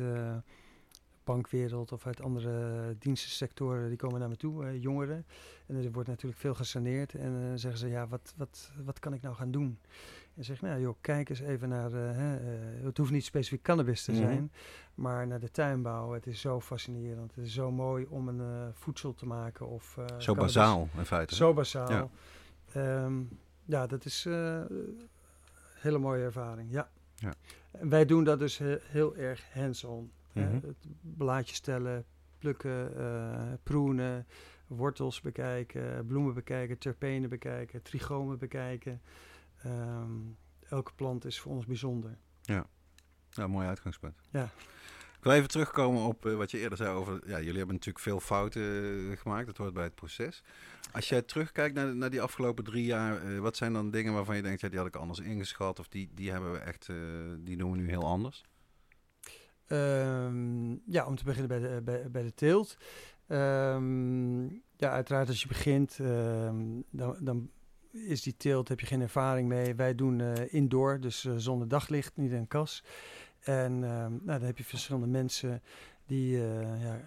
bankwereld 1.25 1.91
of 1.91 2.05
uit 2.05 2.21
andere 2.21 2.95
dienstensectoren, 2.99 3.87
die 3.87 3.97
komen 3.97 4.19
naar 4.19 4.29
me 4.29 4.35
toe, 4.35 4.65
eh, 4.65 4.81
jongeren. 4.81 5.25
En 5.65 5.75
er 5.75 5.91
wordt 5.91 6.09
natuurlijk 6.09 6.41
veel 6.41 6.53
gesaneerd. 6.53 7.13
En 7.15 7.47
dan 7.49 7.59
zeggen 7.59 7.79
ze, 7.79 7.87
ja, 7.87 8.07
wat, 8.07 8.33
wat, 8.37 8.71
wat 8.85 8.99
kan 8.99 9.13
ik 9.13 9.21
nou 9.21 9.35
gaan 9.35 9.51
doen? 9.51 9.77
En 10.35 10.43
zeg 10.43 10.61
nou 10.61 10.81
joh, 10.81 10.95
kijk 11.01 11.29
eens 11.29 11.39
even 11.39 11.69
naar, 11.69 11.93
eh, 11.93 11.99
hè, 12.15 12.35
eh, 12.37 12.83
het 12.83 12.97
hoeft 12.97 13.11
niet 13.11 13.25
specifiek 13.25 13.61
cannabis 13.61 14.03
te 14.03 14.11
Mhm. 14.11 14.21
zijn, 14.21 14.51
maar 14.95 15.27
naar 15.27 15.39
de 15.39 15.51
tuinbouw. 15.51 16.11
Het 16.11 16.27
is 16.27 16.41
zo 16.41 16.61
fascinerend. 16.61 17.35
Het 17.35 17.45
is 17.45 17.53
zo 17.53 17.71
mooi 17.71 18.05
om 18.09 18.27
een 18.27 18.39
eh, 18.41 18.67
voedsel 18.73 19.13
te 19.13 19.25
maken. 19.25 19.67
Of, 19.67 19.97
eh, 19.97 20.03
Zo 20.05 20.11
cannabis. 20.33 20.35
bazaal 20.53 20.89
in 20.97 21.05
feite. 21.05 21.35
Zo 21.35 21.53
bazaal. 21.53 21.89
Ja. 21.91 22.07
Ja, 22.73 23.09
ja 23.65 23.87
dat 23.87 24.05
is 24.05 24.25
eh, 24.25 24.33
een 24.67 25.09
hele 25.75 25.97
mooie 25.97 26.23
ervaring, 26.23 26.71
ja. 26.71 26.89
Ja. 27.15 27.33
En 27.71 27.89
wij 27.89 28.05
doen 28.05 28.23
dat 28.23 28.39
dus 28.39 28.57
he- 28.57 28.77
heel 28.81 29.15
erg 29.15 29.53
hands-on. 29.53 30.11
Mhm. 30.43 30.53
Het 30.53 30.87
blaadjes 31.01 31.59
tellen, 31.59 32.05
plukken, 32.37 32.97
eh, 32.97 33.53
proenen, 33.63 34.27
wortels 34.67 35.21
bekijken, 35.21 36.05
bloemen 36.05 36.33
bekijken, 36.33 36.77
terpenen 36.77 37.29
bekijken, 37.29 37.81
trichomen 37.81 38.37
bekijken. 38.37 39.01
Ehm, 39.63 40.11
elke 40.69 40.93
plant 40.95 41.25
is 41.25 41.39
voor 41.39 41.51
ons 41.51 41.65
bijzonder. 41.65 42.17
Ja, 43.29 43.47
mooi 43.47 43.67
uitgangspunt. 43.67 44.21
Ja. 44.31 44.43
Ik 45.17 45.31
wil 45.31 45.33
even 45.33 45.49
terugkomen 45.49 46.03
op 46.03 46.25
eh, 46.25 46.35
wat 46.35 46.51
je 46.51 46.59
eerder 46.59 46.77
zei 46.77 46.89
over... 46.95 47.13
Ja, 47.13 47.37
jullie 47.37 47.57
hebben 47.57 47.75
natuurlijk 47.75 48.03
veel 48.03 48.19
fouten 48.19 48.61
eh, 49.11 49.17
gemaakt. 49.17 49.45
Dat 49.45 49.57
hoort 49.57 49.73
bij 49.73 49.83
het 49.83 49.95
proces. 49.95 50.43
Als 50.91 51.09
jij 51.09 51.21
terugkijkt 51.21 51.75
naar, 51.75 51.95
naar 51.95 52.09
die 52.09 52.21
afgelopen 52.21 52.63
drie 52.63 52.85
jaar... 52.85 53.41
wat 53.41 53.57
zijn 53.57 53.73
dan 53.73 53.91
dingen 53.91 54.13
waarvan 54.13 54.35
je 54.35 54.41
denkt... 54.41 54.61
Ja, 54.61 54.69
die 54.69 54.77
had 54.77 54.87
ik 54.87 54.95
anders 54.95 55.19
ingeschat. 55.19 55.79
Of 55.79 55.87
die, 55.87 56.09
die 56.13 56.31
hebben 56.31 56.51
we 56.51 56.57
echt... 56.57 56.89
die 57.39 57.57
doen 57.57 57.71
we 57.71 57.77
nu 57.77 57.89
heel 57.89 58.05
anders. 58.05 58.43
Ehm, 59.67 60.71
ja, 60.85 61.05
om 61.05 61.15
te 61.15 61.23
beginnen 61.23 61.47
bij 61.47 61.59
de, 61.59 62.09
bij, 62.11 62.23
de 62.23 62.33
teelt. 62.33 62.77
Ehm, 63.27 64.43
ja, 64.77 64.89
uiteraard 64.89 65.27
als 65.27 65.41
je 65.41 65.47
begint, 65.47 65.99
ehm, 65.99 66.81
dan, 66.91 67.17
dan 67.19 67.49
is 67.95 68.21
die 68.21 68.37
teelt, 68.37 68.67
heb 68.67 68.79
je 68.79 68.85
geen 68.85 69.01
ervaring 69.01 69.47
mee. 69.47 69.75
Wij 69.75 69.95
doen 69.95 70.21
eh, 70.21 70.53
indoor, 70.53 70.99
dus 70.99 71.25
eh, 71.25 71.33
zonder 71.35 71.67
daglicht, 71.67 72.17
niet 72.17 72.31
in 72.31 72.37
een 72.37 72.47
kas. 72.47 72.83
En 73.39 73.79
nou, 73.79 74.19
dan 74.25 74.41
heb 74.41 74.57
je 74.57 74.63
verschillende 74.63 75.07
mensen 75.07 75.61
die 76.05 76.37
eh, 76.37 76.83
ja, 76.83 77.01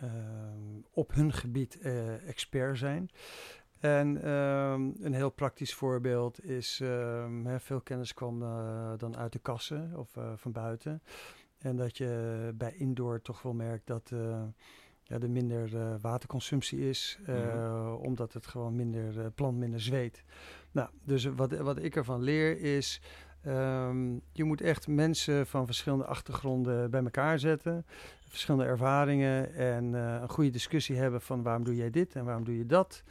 op 0.91 1.15
hun 1.15 1.33
gebied 1.33 1.79
expert 2.27 2.79
zijn. 2.79 3.11
En 3.79 4.29
een 5.05 5.15
heel 5.15 5.31
praktisch 5.31 5.75
voorbeeld 5.75 6.45
is, 6.45 6.79
hè, 7.45 7.61
veel 7.61 7.81
kennis 7.81 8.15
kwam 8.15 8.39
dan 8.97 9.17
uit 9.17 9.33
de 9.33 9.39
kassen 9.39 9.93
of 9.97 10.17
van 10.37 10.53
buiten. 10.53 11.03
En 11.59 11.77
dat 11.77 11.97
je 11.97 12.53
bij 12.55 12.75
indoor 12.75 13.21
toch 13.23 13.43
wel 13.43 13.53
merkt 13.55 13.87
dat 13.87 14.11
eh, 14.13 14.43
ja, 15.03 15.19
er 15.19 15.31
minder 15.31 15.77
eh, 15.77 15.95
waterconsumptie 16.01 16.89
is, 16.89 17.19
eh, 17.27 17.35
Mhm. 17.35 17.93
omdat 17.93 18.33
het 18.33 18.47
gewoon 18.47 18.77
minder, 18.77 19.31
plant 19.31 19.59
minder 19.59 19.81
zweet. 19.81 20.25
Nou, 20.73 20.89
dus 21.05 21.25
wat, 21.25 21.57
wat 21.57 21.83
ik 21.83 21.97
ervan 21.97 22.23
leer 22.23 22.61
is, 22.61 23.01
ehm, 23.43 24.13
je 24.33 24.45
moet 24.45 24.61
echt 24.61 24.89
mensen 24.89 25.47
van 25.47 25.67
verschillende 25.67 26.05
achtergronden 26.05 26.91
bij 26.91 27.03
elkaar 27.03 27.39
zetten, 27.39 27.87
verschillende 28.29 28.67
ervaringen 28.67 29.55
en 29.55 29.93
een 29.93 30.29
goede 30.29 30.51
discussie 30.51 30.97
hebben 30.97 31.21
van 31.21 31.43
waarom 31.43 31.65
doe 31.65 31.77
jij 31.77 31.91
dit 31.91 32.15
en 32.15 32.25
waarom 32.25 32.45
doe 32.45 32.57
je 32.59 32.67
dat. 32.67 33.03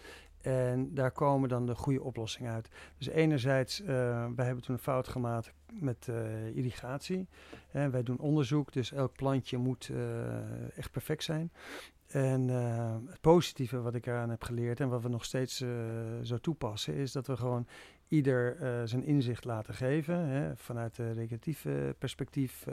En 0.42 0.94
daar 0.94 1.12
komen 1.12 1.50
dan 1.50 1.66
de 1.66 1.76
goede 1.76 2.04
oplossingen 2.04 2.54
uit. 2.54 2.70
Dus 2.98 3.08
enerzijds, 3.08 3.82
eh, 3.82 3.88
wij 4.36 4.46
hebben 4.46 4.64
toen 4.64 4.76
een 4.76 4.82
fout 4.82 5.08
gemaakt 5.08 5.54
met 5.74 6.08
eh, 6.08 6.56
irrigatie. 6.56 7.28
Wij 7.72 8.04
doen 8.04 8.20
onderzoek, 8.20 8.74
dus 8.74 8.92
elk 8.92 9.14
plantje 9.14 9.58
moet 9.58 9.90
eh, 9.90 10.78
echt 10.78 10.92
perfect 10.92 11.24
zijn. 11.24 11.52
En 12.08 12.48
het 13.10 13.22
positieve 13.22 13.82
wat 13.82 13.96
ik 13.96 14.06
eraan 14.06 14.30
heb 14.30 14.44
geleerd 14.44 14.80
en 14.80 14.90
wat 14.90 15.02
we 15.02 15.10
nog 15.10 15.26
steeds 15.26 15.64
zo 16.24 16.38
toepassen, 16.38 16.94
is 16.94 17.12
dat 17.12 17.28
we 17.28 17.38
gewoon 17.38 17.68
ieder 18.08 18.58
zijn 18.88 19.04
inzicht 19.04 19.46
laten 19.46 19.74
geven. 19.74 20.16
Hè, 20.16 20.56
vanuit 20.56 20.98
een 20.98 21.14
recreatieve 21.14 21.96
perspectief 21.98 22.66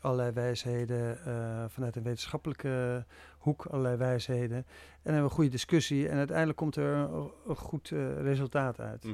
allerlei 0.00 0.32
wijsheden, 0.32 1.24
eh, 1.24 1.64
vanuit 1.68 1.96
een 1.96 2.02
wetenschappelijke 2.02 3.04
hoek 3.38 3.66
allerlei 3.66 3.96
wijsheden. 3.96 4.56
En 4.56 4.64
dan 5.02 5.12
hebben 5.12 5.22
we 5.22 5.28
een 5.28 5.34
goede 5.34 5.50
discussie 5.50 6.08
en 6.08 6.16
uiteindelijk 6.18 6.58
komt 6.58 6.76
er 6.76 6.94
een, 6.94 7.30
een 7.46 7.56
goed 7.56 7.90
eh, 7.90 8.20
resultaat 8.20 8.80
uit. 8.80 9.06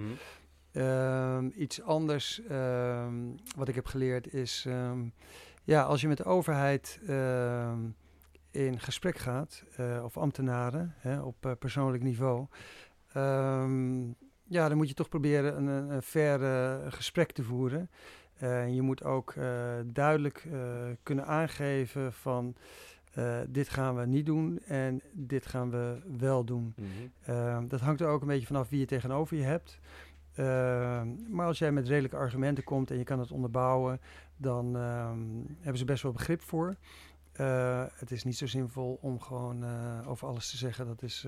Ehm, 0.72 1.50
iets 1.54 1.82
anders 1.82 2.42
ehm, 2.48 3.14
wat 3.56 3.68
ik 3.68 3.74
heb 3.74 3.86
geleerd 3.86 4.32
is, 4.32 4.64
ehm, 4.66 5.00
ja, 5.64 5.82
als 5.82 6.00
je 6.00 6.08
met 6.08 6.16
de 6.16 6.24
overheid 6.24 7.00
in 8.50 8.80
gesprek 8.80 9.18
gaat, 9.18 9.64
eh, 9.76 10.00
of 10.04 10.16
ambtenaren 10.16 10.94
hè, 10.98 11.20
op 11.20 11.56
persoonlijk 11.58 12.02
niveau, 12.02 12.46
ja, 14.50 14.68
dan 14.68 14.76
moet 14.76 14.88
je 14.88 14.94
toch 14.94 15.08
proberen 15.08 15.56
een, 15.56 15.66
een, 15.66 15.90
een 15.90 16.02
fair 16.02 16.40
gesprek 16.92 17.32
te 17.32 17.42
voeren. 17.42 17.90
Eh, 18.38 18.74
je 18.74 18.82
moet 18.82 19.04
ook 19.04 19.32
eh, 19.32 19.44
duidelijk 19.86 20.46
eh, 20.52 20.60
kunnen 21.02 21.26
aangeven 21.26 22.12
van 22.12 22.54
dit 23.48 23.68
gaan 23.68 23.96
we 23.96 24.06
niet 24.06 24.26
doen 24.26 24.60
en 24.66 25.02
dit 25.12 25.46
gaan 25.46 25.70
we 25.70 25.98
wel 26.18 26.44
doen. 26.44 26.74
Ehm, 27.24 27.68
dat 27.68 27.80
hangt 27.80 28.00
er 28.00 28.08
ook 28.08 28.20
een 28.20 28.26
beetje 28.26 28.46
vanaf 28.46 28.68
wie 28.68 28.78
je 28.78 28.86
tegenover 28.86 29.36
je 29.36 29.42
hebt. 29.42 29.78
Ehm, 30.34 31.08
maar 31.28 31.46
als 31.46 31.58
jij 31.58 31.72
met 31.72 31.88
redelijke 31.88 32.16
argumenten 32.16 32.64
komt 32.64 32.90
en 32.90 32.98
je 32.98 33.04
kan 33.04 33.18
het 33.18 33.30
onderbouwen, 33.30 34.00
dan 34.36 34.76
ehm, 34.76 35.18
hebben 35.60 35.78
ze 35.78 35.84
best 35.84 36.02
wel 36.02 36.12
begrip 36.12 36.42
voor. 36.42 36.76
Het 37.92 38.10
is 38.10 38.24
niet 38.24 38.36
zo 38.36 38.46
zinvol 38.46 38.98
om 39.00 39.20
gewoon 39.20 39.64
over 40.06 40.28
alles 40.28 40.50
te 40.50 40.56
zeggen 40.56 40.86
dat 40.86 41.02
is 41.02 41.26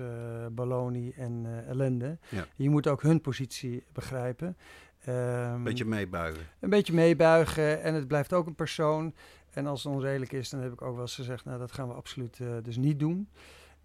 baloney 0.51 1.13
en 1.17 1.63
ellende. 1.67 2.17
Ja. 2.29 2.45
Je 2.55 2.69
moet 2.69 2.87
ook 2.87 3.01
hun 3.01 3.21
positie 3.21 3.83
begrijpen. 3.93 4.57
Ehm, 5.05 5.63
Beetje 5.63 5.85
meebuigen. 5.85 6.43
een 6.59 6.69
beetje 6.69 6.93
meebuigen 6.93 7.81
en 7.81 7.93
het 7.93 8.07
blijft 8.07 8.33
ook 8.33 8.47
een 8.47 8.55
persoon. 8.55 9.13
En 9.49 9.67
als 9.67 9.83
het 9.83 9.93
onredelijk 9.93 10.31
is, 10.31 10.49
dan 10.49 10.59
heb 10.59 10.73
ik 10.73 10.81
ook 10.81 10.93
wel 10.93 11.01
eens 11.01 11.15
gezegd, 11.15 11.45
nou 11.45 11.59
dat 11.59 11.71
gaan 11.71 11.87
we 11.87 11.93
absoluut 11.93 12.39
eh, 12.39 12.47
dus 12.61 12.77
niet 12.77 12.99
doen. 12.99 13.29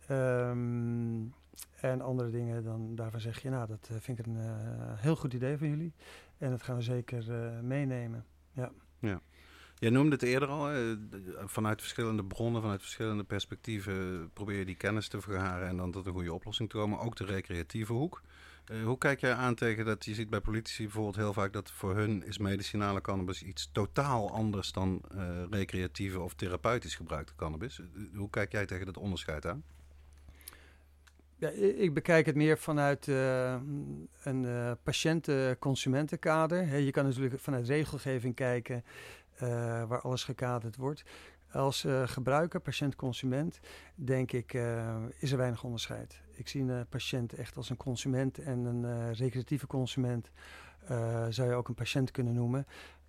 Ehm, 0.06 1.24
en 1.80 2.00
andere 2.00 2.30
dingen, 2.30 2.64
dan 2.64 2.94
daarvan 2.94 3.20
zeg 3.20 3.42
je, 3.42 3.50
nou 3.50 3.66
dat 3.66 3.88
eh, 3.90 3.96
vind 4.00 4.18
ik 4.18 4.26
een 4.26 4.36
eh, 4.36 4.92
heel 4.94 5.16
goed 5.16 5.32
idee 5.32 5.56
van 5.58 5.68
jullie. 5.68 5.92
En 6.38 6.50
dat 6.50 6.62
gaan 6.62 6.76
we 6.76 6.82
zeker 6.82 7.24
meenemen. 7.62 8.24
Jij 9.78 9.90
noemde 9.90 10.12
het 10.12 10.22
eerder 10.22 10.48
al, 10.48 10.68
d- 10.68 11.16
vanuit 11.44 11.80
verschillende 11.80 12.24
bronnen, 12.24 12.60
vanuit 12.62 12.80
verschillende 12.80 13.24
perspectieven 13.24 14.30
probeer 14.32 14.58
je 14.58 14.64
die 14.64 14.74
kennis 14.76 15.08
te 15.08 15.20
vergaren 15.20 15.68
en 15.68 15.76
dan 15.76 15.90
tot 15.90 16.06
een 16.06 16.12
goede 16.12 16.32
oplossing 16.32 16.70
te 16.70 16.76
komen. 16.76 16.98
Ook 16.98 17.16
de 17.16 17.24
recreatieve 17.24 17.92
hoek. 17.92 18.22
Eh, 18.64 18.82
hoe 18.84 18.98
kijk 18.98 19.20
jij 19.20 19.32
aan 19.34 19.54
tegen 19.54 19.84
dat 19.84 20.04
je 20.04 20.14
ziet 20.14 20.30
bij 20.30 20.40
politici 20.40 20.82
bijvoorbeeld 20.82 21.16
heel 21.16 21.32
vaak 21.32 21.52
dat 21.52 21.70
voor 21.70 21.96
hun 21.96 22.24
is 22.24 22.38
medicinale 22.38 23.00
cannabis 23.00 23.42
iets 23.42 23.70
totaal 23.72 24.30
anders 24.30 24.72
dan 24.72 25.00
eh, 25.10 25.42
recreatieve 25.50 26.20
of 26.20 26.34
therapeutisch 26.34 26.94
gebruikte 26.94 27.32
cannabis. 27.36 27.78
Eh, 27.80 27.86
hoe 28.14 28.30
kijk 28.30 28.52
jij 28.52 28.66
tegen 28.66 28.86
dat 28.86 28.96
onderscheid 28.96 29.46
aan? 29.46 29.62
Ja, 31.38 31.48
ik 31.48 31.94
bekijk 31.94 32.26
het 32.26 32.34
meer 32.34 32.58
vanuit 32.58 33.08
eh, 33.08 33.56
een 34.22 34.44
eh 34.44 34.72
patiënten-consumentenkader. 34.82 36.76
Je 36.78 36.90
kan 36.90 37.04
natuurlijk 37.04 37.40
vanuit 37.40 37.66
regelgeving 37.66 38.34
kijken 38.34 38.76
eh, 38.76 38.82
waar 39.88 40.00
alles 40.00 40.24
gekaderd 40.24 40.76
wordt. 40.76 41.04
Als 41.52 41.84
eh, 41.84 42.02
gebruiker, 42.06 42.60
patiënt-consument, 42.60 43.60
denk 43.94 44.32
ik, 44.32 44.54
eh, 44.54 44.96
is 45.18 45.30
er 45.32 45.38
weinig 45.38 45.64
onderscheid. 45.64 46.20
Ik 46.32 46.48
zie 46.48 46.62
een 46.62 46.70
eh, 46.70 46.80
patiënt 46.88 47.32
echt 47.32 47.56
als 47.56 47.70
een 47.70 47.76
consument 47.76 48.38
en 48.38 48.64
een 48.64 48.84
eh, 48.84 49.12
recreatieve 49.12 49.66
consument 49.66 50.30
eh, 50.86 51.26
zou 51.28 51.48
je 51.48 51.54
ook 51.54 51.68
een 51.68 51.74
patiënt 51.74 52.10
kunnen 52.10 52.34
noemen. 52.34 52.66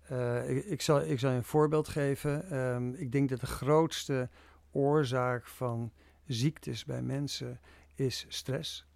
Eh, 0.08 0.50
ik, 0.50 0.64
ik, 0.64 0.80
zal, 0.82 1.00
ik 1.00 1.18
zal 1.18 1.30
je 1.30 1.36
een 1.36 1.44
voorbeeld 1.44 1.88
geven. 1.88 2.50
Ehm, 2.50 2.92
ik 2.92 3.12
denk 3.12 3.28
dat 3.28 3.40
de 3.40 3.46
grootste 3.46 4.28
oorzaak 4.70 5.46
van 5.46 5.92
ziektes 6.26 6.84
bij 6.84 7.02
mensen 7.02 7.60
is 7.94 8.26
stress. 8.28 8.87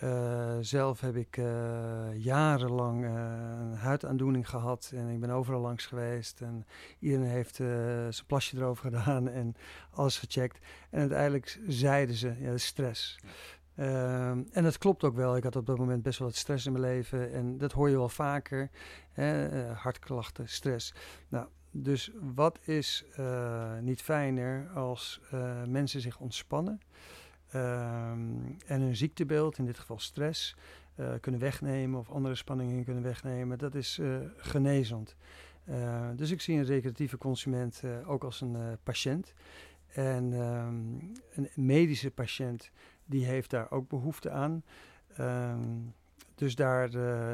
Eh, 0.00 0.56
zelf 0.60 1.00
heb 1.00 1.16
ik 1.16 1.36
eh, 1.36 1.44
jarenlang 2.14 3.04
eh, 3.04 3.10
een 3.60 3.74
huidaandoening 3.74 4.48
gehad 4.48 4.92
en 4.94 5.08
ik 5.08 5.20
ben 5.20 5.30
overal 5.30 5.60
langs 5.60 5.86
geweest. 5.86 6.40
En 6.40 6.66
iedereen 6.98 7.26
heeft 7.26 7.54
zijn 7.54 8.26
plasje 8.26 8.56
erover 8.56 8.84
gedaan 8.90 9.28
en 9.28 9.54
alles 9.90 10.18
gecheckt. 10.18 10.58
En 10.90 11.00
uiteindelijk 11.00 11.60
zeiden 11.66 12.14
ze, 12.14 12.34
ja, 12.38 12.46
dat 12.46 12.54
is 12.54 12.64
stress. 12.66 13.18
Ehm, 13.74 14.42
en 14.52 14.62
dat 14.62 14.78
klopt 14.78 15.04
ook 15.04 15.14
wel. 15.14 15.36
Ik 15.36 15.42
had 15.42 15.56
op 15.56 15.66
dat 15.66 15.78
moment 15.78 16.02
best 16.02 16.18
wel 16.18 16.28
wat 16.28 16.36
stress 16.36 16.66
in 16.66 16.72
mijn 16.72 16.84
leven. 16.84 17.32
En 17.32 17.58
dat 17.58 17.72
hoor 17.72 17.90
je 17.90 17.96
wel 17.96 18.08
vaker. 18.08 18.70
Hè? 19.12 19.62
hartklachten, 19.72 20.48
stress. 20.48 20.94
Nou, 21.28 21.46
dus 21.70 22.10
wat 22.34 22.58
is 22.62 23.04
niet 23.80 24.02
fijner 24.02 24.70
als 24.74 25.20
mensen 25.66 26.00
zich 26.00 26.18
ontspannen 26.18 26.80
ehm, 27.50 28.20
en 28.66 28.80
hun 28.80 28.96
ziektebeeld, 28.96 29.58
in 29.58 29.64
dit 29.64 29.78
geval 29.78 29.98
stress, 29.98 30.56
eh, 31.00 31.12
kunnen 31.20 31.40
wegnemen 31.40 31.98
of 31.98 32.10
andere 32.10 32.34
spanningen 32.34 32.84
kunnen 32.84 33.02
wegnemen. 33.02 33.58
Dat 33.58 33.74
is 33.74 33.98
eh, 33.98 34.16
genezend. 34.36 35.16
Eh, 35.64 36.08
dus 36.16 36.30
ik 36.30 36.40
zie 36.40 36.58
een 36.58 36.64
recreatieve 36.64 37.18
consument 37.18 37.82
ook 38.06 38.24
als 38.24 38.40
een 38.40 38.56
patiënt. 38.82 39.34
En 39.86 40.32
ehm, 40.32 40.74
een 41.34 41.48
medische 41.54 42.10
patiënt 42.10 42.70
die 43.04 43.24
heeft 43.24 43.50
daar 43.50 43.70
ook 43.70 43.88
behoefte 43.88 44.30
aan. 44.30 44.62
Ehm, 45.16 45.60
dus 46.34 46.54
daar 46.54 46.88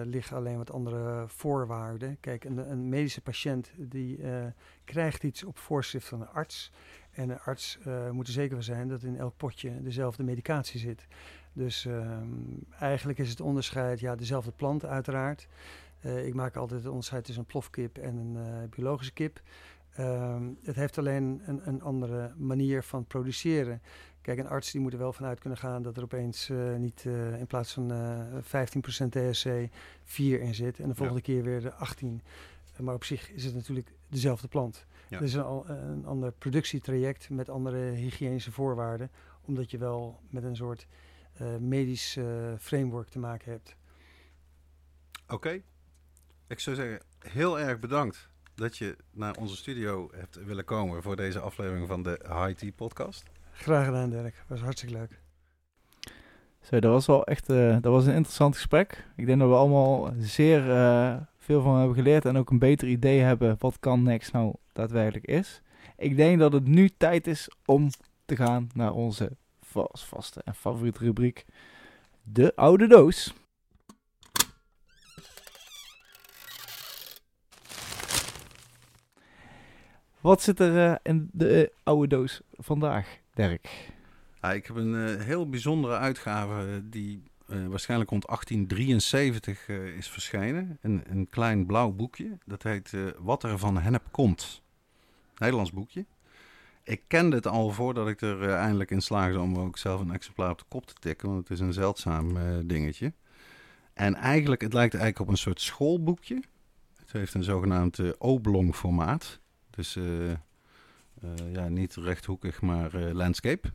liggen 0.04 0.36
alleen 0.36 0.56
wat 0.56 0.72
andere 0.72 1.24
voorwaarden. 1.28 2.16
Kijk, 2.20 2.44
een, 2.44 2.70
een 2.70 2.88
medische 2.88 3.20
patiënt 3.20 3.72
die 3.76 4.20
krijgt 4.84 5.22
iets 5.22 5.44
op 5.44 5.58
voorschrift 5.58 6.08
van 6.08 6.20
een 6.20 6.28
arts. 6.28 6.72
En 7.16 7.30
een 7.30 7.40
arts 7.40 7.78
eh, 7.84 8.10
moet 8.10 8.26
er 8.26 8.32
zeker 8.32 8.54
van 8.54 8.64
zijn 8.64 8.88
dat 8.88 9.02
in 9.02 9.18
elk 9.18 9.36
potje 9.36 9.82
dezelfde 9.82 10.22
medicatie 10.22 10.80
zit. 10.80 11.06
Dus 11.52 11.86
ehm, 11.86 12.28
eigenlijk 12.78 13.18
is 13.18 13.30
het 13.30 13.40
onderscheid, 13.40 14.00
ja, 14.00 14.14
dezelfde 14.14 14.50
plant 14.50 14.84
uiteraard. 14.84 15.48
Eh, 16.00 16.26
ik 16.26 16.34
maak 16.34 16.56
altijd 16.56 16.80
het 16.80 16.88
onderscheid 16.88 17.24
tussen 17.24 17.42
een 17.42 17.50
plofkip 17.50 17.98
en 17.98 18.16
een 18.16 18.36
eh, 18.36 18.68
biologische 18.70 19.12
kip. 19.12 19.40
Ehm, 19.94 20.42
het 20.62 20.76
heeft 20.76 20.98
alleen 20.98 21.42
een, 21.46 21.60
een 21.68 21.82
andere 21.82 22.32
manier 22.36 22.82
van 22.82 23.04
produceren. 23.04 23.82
Kijk, 24.20 24.38
een 24.38 24.48
arts 24.48 24.70
die 24.70 24.80
moet 24.80 24.92
er 24.92 24.98
wel 24.98 25.12
vanuit 25.12 25.38
kunnen 25.38 25.58
gaan 25.58 25.82
dat 25.82 25.96
er 25.96 26.02
opeens 26.02 26.50
niet 26.78 27.04
in 27.38 27.46
plaats 27.46 27.72
van 27.72 27.92
eh 27.92 28.42
15% 28.42 29.12
THC 29.12 29.68
4 30.02 30.40
in 30.40 30.54
zit 30.54 30.78
en 30.78 30.88
de 30.88 30.94
volgende 30.94 31.22
keer 31.22 31.42
weer 31.42 31.60
de 31.60 31.72
18. 31.72 32.22
Eh, 32.76 32.80
maar 32.80 32.94
op 32.94 33.04
zich 33.04 33.30
is 33.30 33.44
het 33.44 33.54
natuurlijk 33.54 33.92
dezelfde 34.08 34.48
plant. 34.48 34.86
Ja. 35.08 35.16
Het 35.18 35.26
is 35.26 35.34
een, 35.34 35.42
al- 35.42 35.68
een 35.68 36.06
ander 36.06 36.32
productietraject 36.32 37.30
met 37.30 37.48
andere 37.48 37.78
hygiënische 37.90 38.52
voorwaarden, 38.52 39.10
omdat 39.44 39.70
je 39.70 39.78
wel 39.78 40.20
met 40.30 40.42
een 40.44 40.56
soort 40.56 40.86
eh, 41.32 41.56
medisch 41.56 42.16
eh, 42.16 42.24
framework 42.58 43.08
te 43.08 43.18
maken 43.18 43.50
hebt. 43.52 43.76
Oké. 45.28 45.60
Ik 46.46 46.60
zou 46.60 46.76
zeggen, 46.76 47.00
heel 47.18 47.58
erg 47.60 47.78
bedankt 47.78 48.28
dat 48.54 48.76
je 48.76 48.96
naar 49.12 49.34
onze 49.36 49.56
studio 49.56 50.08
hebt 50.14 50.44
willen 50.44 50.64
komen 50.64 51.02
voor 51.02 51.16
deze 51.16 51.38
aflevering 51.40 51.86
van 51.88 52.02
de 52.02 52.20
High 52.22 52.58
Tea 52.58 52.70
podcast. 52.76 53.22
Graag 53.52 53.84
gedaan, 53.84 54.10
Dirk. 54.10 54.44
Was 54.48 54.60
hartstikke 54.60 54.94
leuk. 54.94 55.20
Zo, 56.60 56.80
dat 56.80 56.92
was 56.92 57.06
wel 57.06 57.24
echt 57.26 57.48
eh, 57.50 57.72
dat 57.80 57.92
was 57.92 58.06
een 58.06 58.14
interessant 58.14 58.54
gesprek. 58.54 59.06
Ik 59.16 59.26
denk 59.26 59.38
dat 59.40 59.48
we 59.48 59.54
allemaal 59.54 60.12
zeer 60.18 60.70
eh, 60.70 61.16
veel 61.46 61.62
van 61.62 61.78
hebben 61.78 61.96
geleerd 61.96 62.24
en 62.24 62.36
ook 62.36 62.50
een 62.50 62.58
beter 62.58 62.88
idee 62.88 63.20
hebben 63.20 63.56
wat 63.58 63.78
kan 63.80 64.02
Next 64.02 64.32
nou 64.32 64.54
daadwerkelijk 64.72 65.26
is. 65.26 65.62
Ik 65.96 66.16
denk 66.16 66.38
dat 66.38 66.52
het 66.52 66.66
nu 66.66 66.90
tijd 66.96 67.26
is 67.26 67.50
om 67.64 67.88
te 68.24 68.36
gaan 68.36 68.68
naar 68.74 68.92
onze 68.92 69.36
vast, 69.60 70.04
vaste 70.04 70.40
en 70.44 70.54
favoriete 70.54 70.98
rubriek, 70.98 71.44
de 72.22 72.52
oude 72.56 72.86
doos. 72.86 73.34
Wat 80.20 80.42
zit 80.42 80.60
er 80.60 80.90
eh, 80.90 80.96
in 81.02 81.28
de 81.32 81.72
oude 81.82 82.08
doos 82.08 82.40
vandaag, 82.52 83.18
Dirk? 83.34 83.90
Ik 84.54 84.66
heb 84.66 84.76
een 84.76 84.94
eh, 84.94 85.24
heel 85.24 85.48
bijzondere 85.48 85.96
uitgave 85.96 86.72
eh, 86.72 86.80
die 86.82 87.22
eh, 87.46 87.66
waarschijnlijk 87.66 88.10
rond 88.10 88.26
1873 88.26 89.68
eh, 89.68 89.96
is 89.96 90.08
verschenen. 90.08 90.78
Een, 90.80 91.02
een 91.06 91.28
klein 91.28 91.66
blauw 91.66 91.90
boekje. 91.90 92.38
Dat 92.44 92.62
heet 92.62 92.92
eh, 92.92 93.00
Wat 93.18 93.42
er 93.42 93.58
van 93.58 93.78
hennep 93.78 94.08
komt. 94.10 94.62
Nederlands 95.36 95.72
boekje. 95.72 96.06
Ik 96.82 97.02
kende 97.06 97.36
het 97.36 97.46
al 97.46 97.70
voordat 97.70 98.08
ik 98.08 98.20
er 98.20 98.50
eindelijk 98.50 98.90
in 98.90 99.00
slaagde 99.00 99.40
om 99.40 99.58
ook 99.58 99.78
zelf 99.78 100.00
een 100.00 100.12
exemplaar 100.12 100.50
op 100.50 100.58
de 100.58 100.64
kop 100.68 100.86
te 100.86 100.94
tikken. 100.94 101.28
Want 101.28 101.40
het 101.40 101.50
is 101.50 101.60
een 101.60 101.72
zeldzaam 101.72 102.38
dingetje. 102.66 103.12
En 103.94 104.14
eigenlijk, 104.14 104.60
het 104.60 104.72
lijkt 104.72 104.94
eigenlijk 104.94 105.24
op 105.24 105.28
een 105.28 105.40
soort 105.40 105.60
schoolboekje. 105.60 106.42
Het 106.96 107.12
heeft 107.12 107.34
een 107.34 107.44
zogenaamd 107.44 108.18
oblong 108.18 108.74
formaat. 108.74 109.40
Dus 109.70 109.98
ja, 111.52 111.68
niet 111.68 111.94
rechthoekig, 111.94 112.60
maar 112.60 112.98
landscape. 112.98 113.72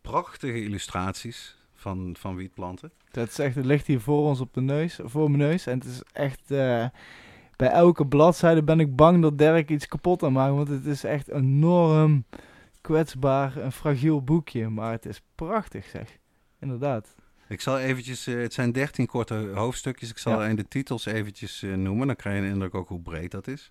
Prachtige 0.00 0.62
illustraties 0.62 1.61
van, 1.82 2.16
van 2.18 2.36
wietplanten. 2.36 2.92
Dat 3.10 3.28
is 3.28 3.38
echt, 3.38 3.54
het 3.54 3.64
ligt 3.64 3.86
hier 3.86 4.00
voor 4.00 4.28
ons 4.28 4.40
op 4.40 4.54
de 4.54 4.60
neus, 4.60 4.98
voor 5.02 5.30
mijn 5.30 5.48
neus. 5.48 5.66
En 5.66 5.78
het 5.78 5.88
is 5.88 6.02
echt, 6.12 6.50
eh, 6.50 6.86
bij 7.56 7.68
elke 7.70 8.06
bladzijde 8.06 8.62
ben 8.62 8.80
ik 8.80 8.96
bang 8.96 9.22
dat 9.22 9.38
Dirk 9.38 9.70
iets 9.70 9.86
kapot 9.86 10.22
aan 10.22 10.32
maakt. 10.32 10.54
Want 10.54 10.68
het 10.68 10.86
is 10.86 11.04
echt 11.04 11.28
enorm 11.28 12.24
kwetsbaar, 12.80 13.56
een 13.56 13.72
fragiel 13.72 14.22
boekje. 14.22 14.68
Maar 14.68 14.92
het 14.92 15.06
is 15.06 15.22
prachtig 15.34 15.86
zeg, 15.86 16.18
inderdaad. 16.60 17.14
Ik 17.48 17.60
zal 17.60 17.78
eventjes, 17.78 18.26
eh, 18.26 18.34
het 18.40 18.52
zijn 18.54 18.72
dertien 18.72 19.06
korte 19.06 19.50
hoofdstukjes. 19.54 20.10
Ik 20.10 20.18
zal 20.18 20.42
Ja. 20.42 20.54
de 20.54 20.68
titels 20.68 21.06
eventjes 21.06 21.62
eh, 21.62 21.74
noemen. 21.74 22.06
Dan 22.06 22.16
krijg 22.16 22.36
je 22.38 22.42
een 22.46 22.52
indruk 22.52 22.74
ook 22.74 22.88
hoe 22.88 23.00
breed 23.02 23.30
dat 23.30 23.46
is. 23.46 23.70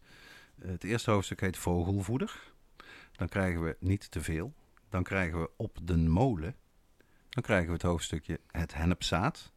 Het 0.62 0.84
eerste 0.84 1.12
hoofdstuk 1.12 1.41
heet 1.41 1.57
Vogelvoeder. 1.57 2.53
Dan 3.12 3.28
krijgen 3.30 3.64
we 3.64 3.76
niet 3.80 4.12
te 4.12 4.22
veel. 4.22 4.53
Dan 4.89 5.03
krijgen 5.03 5.41
we 5.41 5.49
Op 5.57 5.78
den 5.84 6.09
Molen. 6.09 6.55
Dan 7.32 7.44
krijgen 7.44 7.68
we 7.68 7.74
het 7.74 7.82
hoofdstukje 7.82 8.40
Het 8.48 8.74
hennepzaad. 8.74 9.52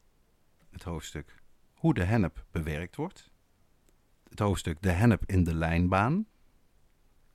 Het 0.71 0.83
hoofdstuk 0.83 1.43
Hoe 1.75 1.95
de 1.95 2.05
hennep 2.05 2.45
bewerkt 2.51 2.97
wordt. 2.97 3.31
Het 4.29 4.39
hoofdstuk 4.39 4.83
De 4.83 4.91
hennep 4.91 5.23
in 5.27 5.45
de 5.45 5.55
lijnbaan. 5.55 6.27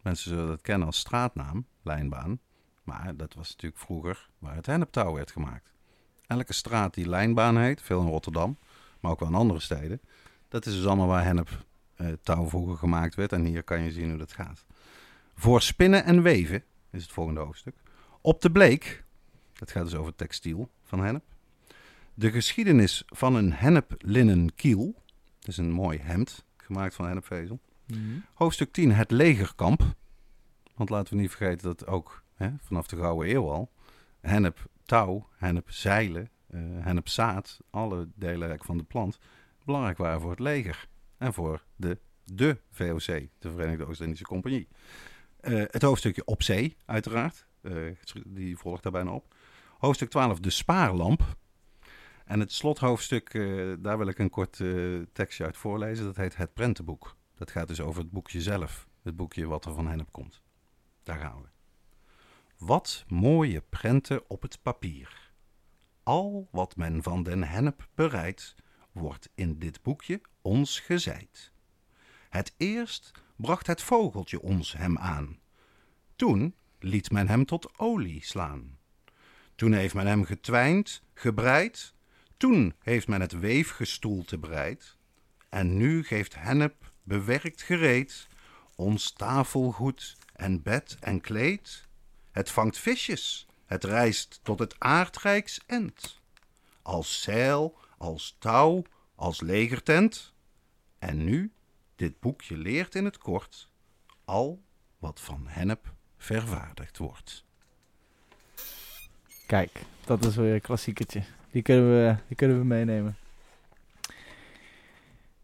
Mensen 0.01 0.29
zullen 0.29 0.47
dat 0.47 0.61
kennen 0.61 0.87
als 0.87 0.99
straatnaam, 0.99 1.65
lijnbaan. 1.81 2.39
Maar 2.83 3.15
dat 3.15 3.33
was 3.33 3.49
natuurlijk 3.49 3.81
vroeger 3.81 4.29
waar 4.37 4.55
het 4.55 4.65
henneptouw 4.65 5.13
werd 5.13 5.31
gemaakt. 5.31 5.73
Elke 6.27 6.53
straat 6.53 6.93
die 6.93 7.09
lijnbaan 7.09 7.57
heet, 7.57 7.81
veel 7.81 8.01
in 8.01 8.07
Rotterdam, 8.07 8.57
maar 8.99 9.11
ook 9.11 9.19
wel 9.19 9.29
in 9.29 9.35
andere 9.35 9.59
steden. 9.59 10.01
Dat 10.47 10.65
is 10.65 10.73
dus 10.73 10.85
allemaal 10.85 11.07
waar 11.07 11.23
hennep 11.23 11.65
eh, 11.95 12.07
vroeger 12.23 12.77
gemaakt 12.77 13.15
werd. 13.15 13.31
En 13.31 13.45
hier 13.45 13.63
kan 13.63 13.81
je 13.81 13.91
zien 13.91 14.09
hoe 14.09 14.17
dat 14.17 14.31
gaat. 14.31 14.65
Voor 15.35 15.61
spinnen 15.61 16.03
en 16.03 16.21
weven 16.21 16.63
is 16.89 17.01
het 17.01 17.11
volgende 17.11 17.39
hoofdstuk. 17.39 17.75
Op 18.21 18.41
de 18.41 18.51
bleek, 18.51 19.03
dat 19.59 19.71
gaat 19.71 19.83
dus 19.83 19.95
over 19.95 20.15
textiel 20.15 20.69
van 20.83 21.03
hennep. 21.03 21.23
De 22.13 22.31
geschiedenis 22.31 23.03
van 23.05 23.35
een 23.35 23.53
hennep-linnen 23.53 24.55
kiel. 24.55 24.93
Dat 25.39 25.49
is 25.49 25.57
een 25.57 25.71
mooi 25.71 25.97
hemd 25.97 26.45
gemaakt 26.57 26.95
van 26.95 27.05
hennepvezel. 27.05 27.59
Hoofdstuk 28.33 28.71
10, 28.71 28.91
het 28.91 29.11
legerkamp. 29.11 29.95
Want 30.75 30.89
laten 30.89 31.13
we 31.13 31.21
niet 31.21 31.31
vergeten 31.31 31.67
dat 31.67 31.87
ook 31.87 32.23
hè, 32.33 32.49
vanaf 32.61 32.87
de 32.87 32.95
Gouden 32.95 33.29
Eeuw 33.29 33.49
al 33.49 33.71
hennep 34.19 34.69
touw, 34.85 35.27
hennep 35.37 35.71
zeilen, 35.71 36.29
eh 36.47 36.59
hennep 36.61 37.07
zaad, 37.07 37.59
alle 37.69 38.07
delen 38.15 38.57
van 38.63 38.77
de 38.77 38.83
plant, 38.83 39.19
belangrijk 39.65 39.97
waren 39.97 40.21
voor 40.21 40.29
het 40.29 40.39
leger 40.39 40.87
en 41.17 41.33
voor 41.33 41.63
de, 41.75 41.97
de 42.23 42.57
VOC, 42.71 43.05
de 43.39 43.51
Verenigde 43.51 43.85
Oost-Indische 43.85 44.25
Compagnie. 44.25 44.67
Eh, 45.39 45.63
het 45.67 45.81
hoofdstukje 45.81 46.25
op 46.25 46.43
zee, 46.43 46.77
uiteraard, 46.85 47.45
eh, 47.61 47.73
die 48.25 48.57
volgt 48.57 48.83
daar 48.83 48.91
bijna 48.91 49.11
op. 49.11 49.35
Hoofdstuk 49.79 50.09
12, 50.09 50.39
de 50.39 50.49
spaarlamp. 50.49 51.37
En 52.25 52.39
het 52.39 52.51
slothoofdstuk, 52.51 53.33
eh, 53.33 53.73
daar 53.79 53.97
wil 53.97 54.07
ik 54.07 54.19
een 54.19 54.29
kort 54.29 54.59
eh, 54.59 54.99
tekstje 55.13 55.43
uit 55.45 55.57
voorlezen. 55.57 56.05
Dat 56.05 56.15
heet 56.15 56.35
Het 56.35 56.53
Prentenboek. 56.53 57.15
Dat 57.35 57.51
gaat 57.51 57.67
dus 57.67 57.81
over 57.81 58.01
het 58.01 58.11
boekje 58.11 58.41
zelf. 58.41 58.87
Het 59.01 59.15
boekje 59.15 59.47
wat 59.47 59.65
er 59.65 59.73
van 59.73 59.87
hennep 59.87 60.11
komt. 60.11 60.41
Daar 61.03 61.19
gaan 61.19 61.41
we. 61.41 61.47
Wat 62.57 63.03
mooie 63.07 63.61
prenten 63.69 64.29
op 64.29 64.41
het 64.41 64.61
papier. 64.61 65.31
Al 66.03 66.47
wat 66.51 66.75
men 66.75 67.03
van 67.03 67.23
den 67.23 67.43
hennep 67.43 67.87
bereidt, 67.95 68.55
wordt 68.91 69.29
in 69.35 69.59
dit 69.59 69.81
boekje 69.81 70.21
ons 70.41 70.79
gezeid. 70.79 71.51
Het 72.29 72.53
eerst 72.57 73.11
bracht 73.35 73.67
het 73.67 73.81
vogeltje 73.81 74.41
ons 74.41 74.73
hem 74.73 74.97
aan. 74.97 75.39
Toen 76.15 76.55
liet 76.79 77.11
men 77.11 77.27
hem 77.27 77.45
tot 77.45 77.77
olie 77.77 78.25
slaan. 78.25 78.78
Toen 79.59 79.73
heeft 79.73 79.93
men 79.93 80.07
hem 80.07 80.23
getwijnd, 80.23 81.01
gebreid. 81.13 81.93
Toen 82.37 82.75
heeft 82.79 83.07
men 83.07 83.21
het 83.21 83.39
weefgestoelte 83.39 84.37
bereid. 84.37 84.97
En 85.49 85.77
nu 85.77 86.03
geeft 86.03 86.35
hennep 86.35 86.91
bewerkt 87.03 87.61
gereed 87.61 88.27
ons 88.75 89.11
tafelgoed 89.11 90.17
en 90.33 90.61
bed 90.61 90.97
en 90.99 91.21
kleed. 91.21 91.87
Het 92.31 92.49
vangt 92.49 92.77
visjes, 92.77 93.47
het 93.65 93.83
reist 93.83 94.39
tot 94.43 94.59
het 94.59 94.75
aardrijks 94.77 95.61
end. 95.65 96.21
Als 96.81 97.21
zeil, 97.21 97.77
als 97.97 98.35
touw, 98.39 98.83
als 99.15 99.41
legertent. 99.41 100.33
En 100.99 101.23
nu, 101.23 101.53
dit 101.95 102.19
boekje 102.19 102.57
leert 102.57 102.95
in 102.95 103.05
het 103.05 103.17
kort, 103.17 103.71
al 104.25 104.63
wat 104.97 105.19
van 105.19 105.47
hennep 105.47 105.93
vervaardigd 106.17 106.97
wordt. 106.97 107.47
Kijk, 109.49 109.81
dat 110.05 110.25
is 110.25 110.35
weer 110.35 110.53
een 110.53 110.61
klassiekertje. 110.61 111.21
Die 111.51 111.61
kunnen 111.61 111.89
we, 111.89 112.15
die 112.27 112.35
kunnen 112.35 112.57
we 112.57 112.65
meenemen. 112.65 113.17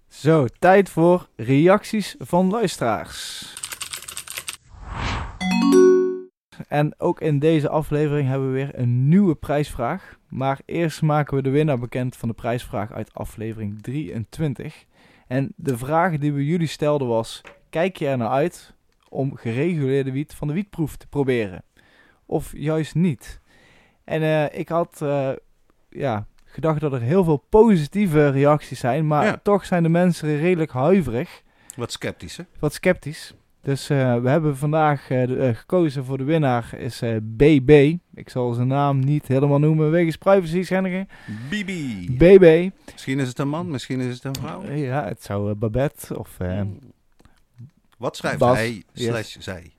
Zo, 0.07 0.47
tijd 0.59 0.89
voor 0.89 1.27
reacties 1.35 2.15
van 2.19 2.49
luisteraars. 2.49 3.53
En 6.67 6.99
ook 6.99 7.21
in 7.21 7.39
deze 7.39 7.69
aflevering 7.69 8.27
hebben 8.27 8.47
we 8.47 8.53
weer 8.53 8.79
een 8.79 9.07
nieuwe 9.07 9.35
prijsvraag. 9.35 10.17
Maar 10.27 10.59
eerst 10.65 11.01
maken 11.01 11.35
we 11.35 11.43
de 11.43 11.49
winnaar 11.49 11.79
bekend 11.79 12.15
van 12.15 12.29
de 12.29 12.35
prijsvraag 12.35 12.91
uit 12.91 13.13
aflevering 13.13 13.81
23. 13.81 14.85
En 15.27 15.53
de 15.55 15.77
vraag 15.77 16.17
die 16.17 16.33
we 16.33 16.45
jullie 16.45 16.67
stelden 16.67 17.07
was: 17.07 17.41
kijk 17.69 17.97
je 17.97 18.07
er 18.07 18.17
naar 18.17 18.29
uit 18.29 18.73
om 19.09 19.35
gereguleerde 19.35 20.11
wiet 20.11 20.33
van 20.33 20.47
de 20.47 20.53
wietproef 20.53 20.95
te 20.95 21.07
proberen? 21.07 21.63
Of 22.25 22.53
juist 22.55 22.95
niet? 22.95 23.43
En 24.05 24.21
eh, 24.21 24.59
ik 24.59 24.69
had 24.69 25.01
eh, 25.01 25.29
ja, 25.89 26.25
gedacht 26.45 26.79
dat 26.79 26.93
er 26.93 27.01
heel 27.01 27.23
veel 27.23 27.37
positieve 27.49 28.29
reacties 28.29 28.79
zijn, 28.79 29.07
maar 29.07 29.25
Ja. 29.25 29.39
toch 29.43 29.65
zijn 29.65 29.83
de 29.83 29.89
mensen 29.89 30.37
redelijk 30.37 30.71
huiverig, 30.71 31.41
Wat 31.75 31.91
sceptisch, 31.91 32.37
hè? 32.37 32.43
wat 32.59 32.73
sceptisch. 32.73 33.33
Dus 33.61 33.89
eh, 33.89 34.21
we 34.21 34.29
hebben 34.29 34.57
vandaag 34.57 35.07
de- 35.07 35.51
gekozen 35.55 36.05
voor 36.05 36.17
de 36.17 36.23
winnaar 36.23 36.73
is 36.77 37.01
BB. 37.21 37.95
Ik 38.13 38.29
zal 38.29 38.53
zijn 38.53 38.67
naam 38.67 38.99
niet 38.99 39.27
helemaal 39.27 39.59
noemen 39.59 39.91
wegens 39.91 40.15
privacy 40.17 40.63
schendingen. 40.63 41.07
Bibi. 41.49 42.07
BB. 42.17 42.69
Misschien 42.91 43.19
is 43.19 43.27
het 43.27 43.39
een 43.39 43.49
man, 43.49 43.69
misschien 43.69 43.99
is 43.99 44.13
het 44.13 44.23
een 44.23 44.35
vrouw. 44.35 44.63
Ja, 44.71 45.05
het 45.05 45.23
zou 45.23 45.53
Babette 45.53 46.19
of 46.19 46.37
Wat 47.97 48.15
schrijft 48.15 48.37
Bas, 48.39 48.57
hij 48.57 48.83
yes. 48.93 49.05
slash 49.05 49.35
zij? 49.39 49.71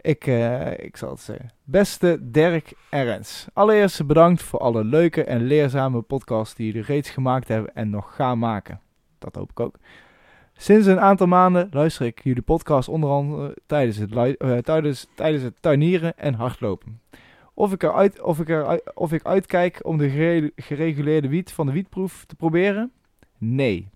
Ik, 0.00 0.26
eh, 0.26 0.78
ik 0.78 0.96
zal 0.96 1.10
het 1.10 1.20
zeggen. 1.20 1.50
Beste 1.64 2.18
Dirk 2.22 2.72
Ernst. 2.90 3.46
Allereerst 3.52 4.06
bedankt 4.06 4.42
voor 4.42 4.58
alle 4.58 4.84
leuke 4.84 5.24
en 5.24 5.42
leerzame 5.42 6.00
podcasts 6.02 6.54
die 6.54 6.66
jullie 6.66 6.82
reeds 6.82 7.10
gemaakt 7.10 7.48
hebben 7.48 7.74
en 7.74 7.90
nog 7.90 8.14
gaan 8.14 8.38
maken. 8.38 8.80
Dat 9.18 9.34
hoop 9.34 9.50
ik 9.50 9.60
ook. 9.60 9.74
Sinds 10.52 10.86
een 10.86 11.00
aantal 11.00 11.26
maanden 11.26 11.68
luister 11.70 12.06
ik 12.06 12.20
jullie 12.22 12.42
podcast 12.42 12.88
onder 12.88 13.10
andere 13.10 13.56
tijdens 13.66 13.96
het, 13.96 14.14
eh, 14.14 14.56
tijdens, 14.58 15.06
tijdens 15.14 15.42
het 15.44 15.54
tuinieren 15.62 16.18
en 16.18 16.34
hardlopen. 16.34 17.00
Of 17.54 17.72
ik, 17.72 17.82
eruit, 17.82 18.22
of, 18.22 18.40
ik 18.40 18.48
eruit, 18.48 18.94
of 18.94 19.12
ik 19.12 19.24
uitkijk 19.24 19.80
om 19.82 19.98
de 19.98 20.10
gere- 20.10 20.50
gereguleerde 20.56 21.28
wiet 21.28 21.52
van 21.52 21.66
de 21.66 21.72
wietproef 21.72 22.24
te 22.26 22.36
proberen? 22.36 22.92
Nee. 23.38 23.88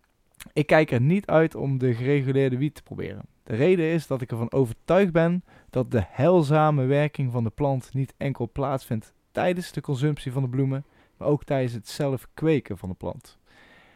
Ik 0.52 0.66
kijk 0.66 0.90
er 0.90 1.00
niet 1.00 1.26
uit 1.26 1.54
om 1.54 1.78
de 1.78 1.94
gereguleerde 1.94 2.58
wiet 2.58 2.74
te 2.74 2.82
proberen. 2.82 3.22
De 3.42 3.54
reden 3.54 3.84
is 3.84 4.06
dat 4.06 4.20
ik 4.20 4.30
ervan 4.30 4.52
overtuigd 4.52 5.12
ben 5.12 5.44
dat 5.72 5.90
de 5.90 6.04
heilzame 6.08 6.84
werking 6.84 7.32
van 7.32 7.44
de 7.44 7.50
plant 7.50 7.94
niet 7.94 8.14
enkel 8.16 8.50
plaatsvindt 8.52 9.12
tijdens 9.30 9.72
de 9.72 9.80
consumptie 9.80 10.32
van 10.32 10.42
de 10.42 10.48
bloemen, 10.48 10.84
maar 11.16 11.28
ook 11.28 11.44
tijdens 11.44 11.72
het 11.72 11.88
zelf 11.88 12.28
kweken 12.34 12.78
van 12.78 12.88
de 12.88 12.94
plant. 12.94 13.38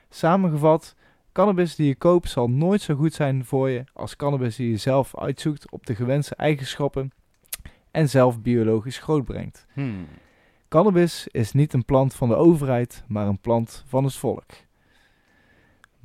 Samengevat, 0.09 0.95
cannabis 1.33 1.74
die 1.74 1.87
je 1.87 1.95
koopt 1.95 2.31
zal 2.31 2.51
nooit 2.51 2.81
zo 2.81 2.95
goed 2.95 3.14
zijn 3.14 3.45
voor 3.45 3.70
je 3.70 3.85
als 3.93 4.16
cannabis 4.16 4.57
die 4.57 4.70
je 4.70 4.77
zelf 4.77 5.18
uitzoekt 5.18 5.70
op 5.70 5.87
de 5.87 5.95
gewenste 5.95 6.35
eigenschappen 6.35 7.12
en 7.91 8.09
zelf 8.09 8.41
biologisch 8.41 8.99
grootbrengt. 8.99 9.66
Hmm. 9.72 10.07
Cannabis 10.68 11.29
is 11.31 11.53
niet 11.53 11.72
een 11.72 11.85
plant 11.85 12.14
van 12.14 12.29
de 12.29 12.35
overheid, 12.35 13.05
maar 13.09 13.27
een 13.27 13.41
plant 13.41 13.85
van 13.87 14.05
het 14.05 14.14
volk. 14.14 14.51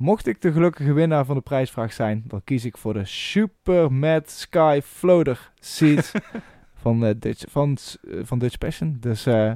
Mocht 0.02 0.26
ik 0.26 0.40
de 0.40 0.52
gelukkige 0.52 0.92
winnaar 0.92 1.24
van 1.24 1.34
de 1.34 1.40
prijsvraag 1.40 1.92
zijn, 1.92 2.22
dan 2.26 2.44
kies 2.44 2.64
ik 2.64 2.76
voor 2.76 2.92
de 2.92 3.04
Super 3.04 3.92
Mad 3.92 4.30
Sky 4.30 4.80
Floater 4.84 5.52
Seed 5.60 6.12
van, 6.82 7.04
eh, 7.04 7.14
Dutch, 7.18 7.44
van, 7.48 7.76
eh, 8.10 8.18
van 8.22 8.38
Dutch 8.38 8.58
Passion. 8.58 8.96
Dus 9.00 9.26
eh, 9.26 9.52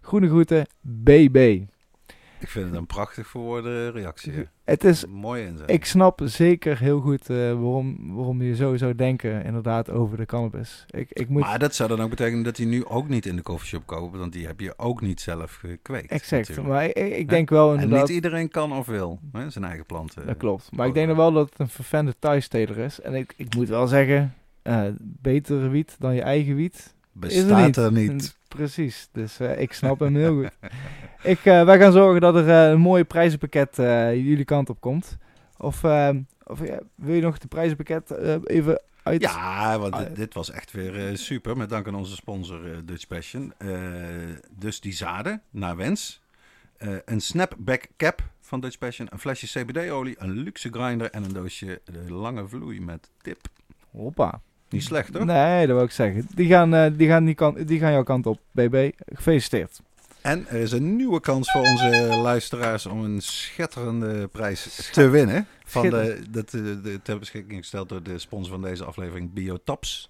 groene 0.00 0.28
groeten, 0.28 0.66
BB. 0.80 1.60
Ik 2.42 2.48
vind 2.48 2.66
het 2.66 2.74
een 2.74 2.86
prachtig 2.86 3.26
verwoorde 3.26 3.90
reactie. 3.90 4.32
hè. 4.32 4.42
Het 4.64 4.84
is, 4.84 5.06
Mooi 5.06 5.44
inzet. 5.44 5.70
ik 5.70 5.84
snap 5.84 6.20
zeker 6.24 6.78
heel 6.78 7.00
goed 7.00 7.30
eh, 7.30 7.36
waarom, 7.36 8.14
waarom 8.14 8.42
je 8.42 8.54
zo 8.54 8.76
zou 8.76 8.94
denken 8.94 9.44
inderdaad 9.44 9.90
over 9.90 10.16
de 10.16 10.26
cannabis. 10.26 10.84
Ik, 10.90 11.10
ik 11.12 11.28
moet 11.28 11.42
Maar 11.42 11.58
dat 11.58 11.74
zou 11.74 11.88
dan 11.88 12.00
ook 12.00 12.10
betekenen 12.10 12.44
dat 12.44 12.56
hij 12.56 12.66
nu 12.66 12.84
ook 12.84 13.08
niet 13.08 13.26
in 13.26 13.36
de 13.36 13.42
koffieshop 13.42 13.86
koopt, 13.86 14.16
want 14.16 14.32
die 14.32 14.46
heb 14.46 14.60
je 14.60 14.78
ook 14.78 15.00
niet 15.00 15.20
zelf 15.20 15.54
gekweekt. 15.54 16.10
exact, 16.10 16.48
natuurlijk. 16.48 16.74
maar 16.74 16.84
ik, 16.84 17.16
ik 17.16 17.28
denk 17.28 17.50
wel 17.50 17.68
En 17.74 17.80
inderdaad... 17.80 18.06
niet 18.06 18.16
iedereen 18.16 18.48
kan 18.48 18.72
of 18.72 18.86
wil 18.86 19.18
hè, 19.32 19.50
zijn 19.50 19.64
eigen 19.64 19.86
planten. 19.86 20.26
Dat 20.26 20.36
klopt. 20.36 20.68
Maar 20.72 20.86
ik 20.86 20.94
denk 20.94 21.08
nog 21.08 21.16
wel 21.16 21.32
dat 21.32 21.50
het 21.50 21.58
een 21.58 21.68
vervende 21.68 22.14
thuisteler 22.18 22.78
is. 22.78 23.00
En 23.00 23.14
ik, 23.14 23.34
ik 23.36 23.54
moet 23.54 23.68
wel 23.68 23.86
zeggen, 23.86 24.34
eh 24.62 24.84
betere 25.00 25.68
wiet 25.68 25.96
dan 25.98 26.14
je 26.14 26.22
eigen 26.22 26.54
wiet. 26.54 26.94
Bestaat 27.12 27.76
er 27.76 27.92
niet. 27.92 28.36
Precies. 28.54 29.08
Dus 29.12 29.40
eh, 29.40 29.60
ik 29.60 29.72
snap 29.72 29.98
hem 29.98 30.16
heel 30.16 30.34
goed. 30.34 30.50
Ik, 31.22 31.44
eh, 31.44 31.64
wij 31.64 31.78
gaan 31.78 31.92
zorgen 31.92 32.20
dat 32.20 32.34
er 32.34 32.48
eh, 32.48 32.70
een 32.70 32.80
mooie 32.80 33.04
prijzenpakket 33.04 33.76
jullie 33.76 34.44
kant 34.44 34.70
op 34.70 34.80
komt. 34.80 35.16
Of, 35.56 35.84
eh, 35.84 36.10
of 36.44 36.58
wil 36.94 37.14
je 37.14 37.20
nog 37.20 37.38
de 37.38 37.48
prijzenpakket 37.48 38.10
even 38.44 38.82
uit... 39.02 39.20
Ja, 39.22 39.78
want 39.78 39.96
dit, 39.96 40.16
dit 40.16 40.34
was 40.34 40.50
echt 40.50 40.72
weer 40.72 41.16
super. 41.16 41.56
Met 41.56 41.68
dank 41.68 41.86
aan 41.86 41.94
onze 41.94 42.14
sponsor 42.14 42.84
Dutch 42.84 43.06
Passion. 43.06 43.52
Dus 44.50 44.80
die 44.80 44.92
zaden, 44.92 45.42
naar 45.50 45.76
wens. 45.76 46.22
Een 47.04 47.20
snapback 47.20 47.86
cap 47.96 48.22
van 48.40 48.60
Dutch 48.60 48.78
Passion. 48.78 49.08
Een 49.10 49.18
flesje 49.18 49.46
CBD-olie. 49.46 50.14
Een 50.18 50.30
luxe 50.30 50.68
grinder. 50.72 51.10
En 51.10 51.24
een 51.24 51.32
doosje 51.32 51.80
lange 52.08 52.48
vloei 52.48 52.80
met 52.80 53.10
tip. 53.22 53.40
Hoppa. 53.90 54.40
Niet 54.72 54.84
slecht, 54.84 55.14
hoor. 55.14 55.24
Nee, 55.24 55.66
dat 55.66 55.76
wil 55.76 55.84
ik 55.84 55.90
zeggen. 55.90 56.26
Die 56.34 56.48
gaan, 56.48 56.74
eh, 56.74 56.90
die 56.96 57.08
gaan, 57.08 57.24
die 57.24 57.34
kant, 57.34 57.68
die 57.68 57.78
gaan 57.78 57.92
jouw 57.92 58.02
kant 58.02 58.26
op, 58.26 58.40
BB. 58.50 58.90
Gefeliciteerd. 59.06 59.80
En 60.20 60.46
er 60.48 60.60
is 60.60 60.72
een 60.72 60.96
nieuwe 60.96 61.20
kans 61.20 61.50
voor 61.50 61.60
onze 61.60 62.18
luisteraars 62.22 62.86
om 62.86 63.04
een 63.04 63.20
schetterende 63.20 64.28
prijs 64.28 64.90
te 64.92 65.08
winnen. 65.08 65.46
Van 65.64 65.90
de, 65.90 66.22
dat, 66.30 66.44
eh, 66.44 66.60
de, 66.82 67.00
ter 67.02 67.18
beschikking 67.18 67.58
gesteld 67.58 67.88
door 67.88 68.02
de 68.02 68.18
sponsor 68.18 68.52
van 68.52 68.62
deze 68.62 68.84
aflevering, 68.84 69.32
Biotaps. 69.32 70.08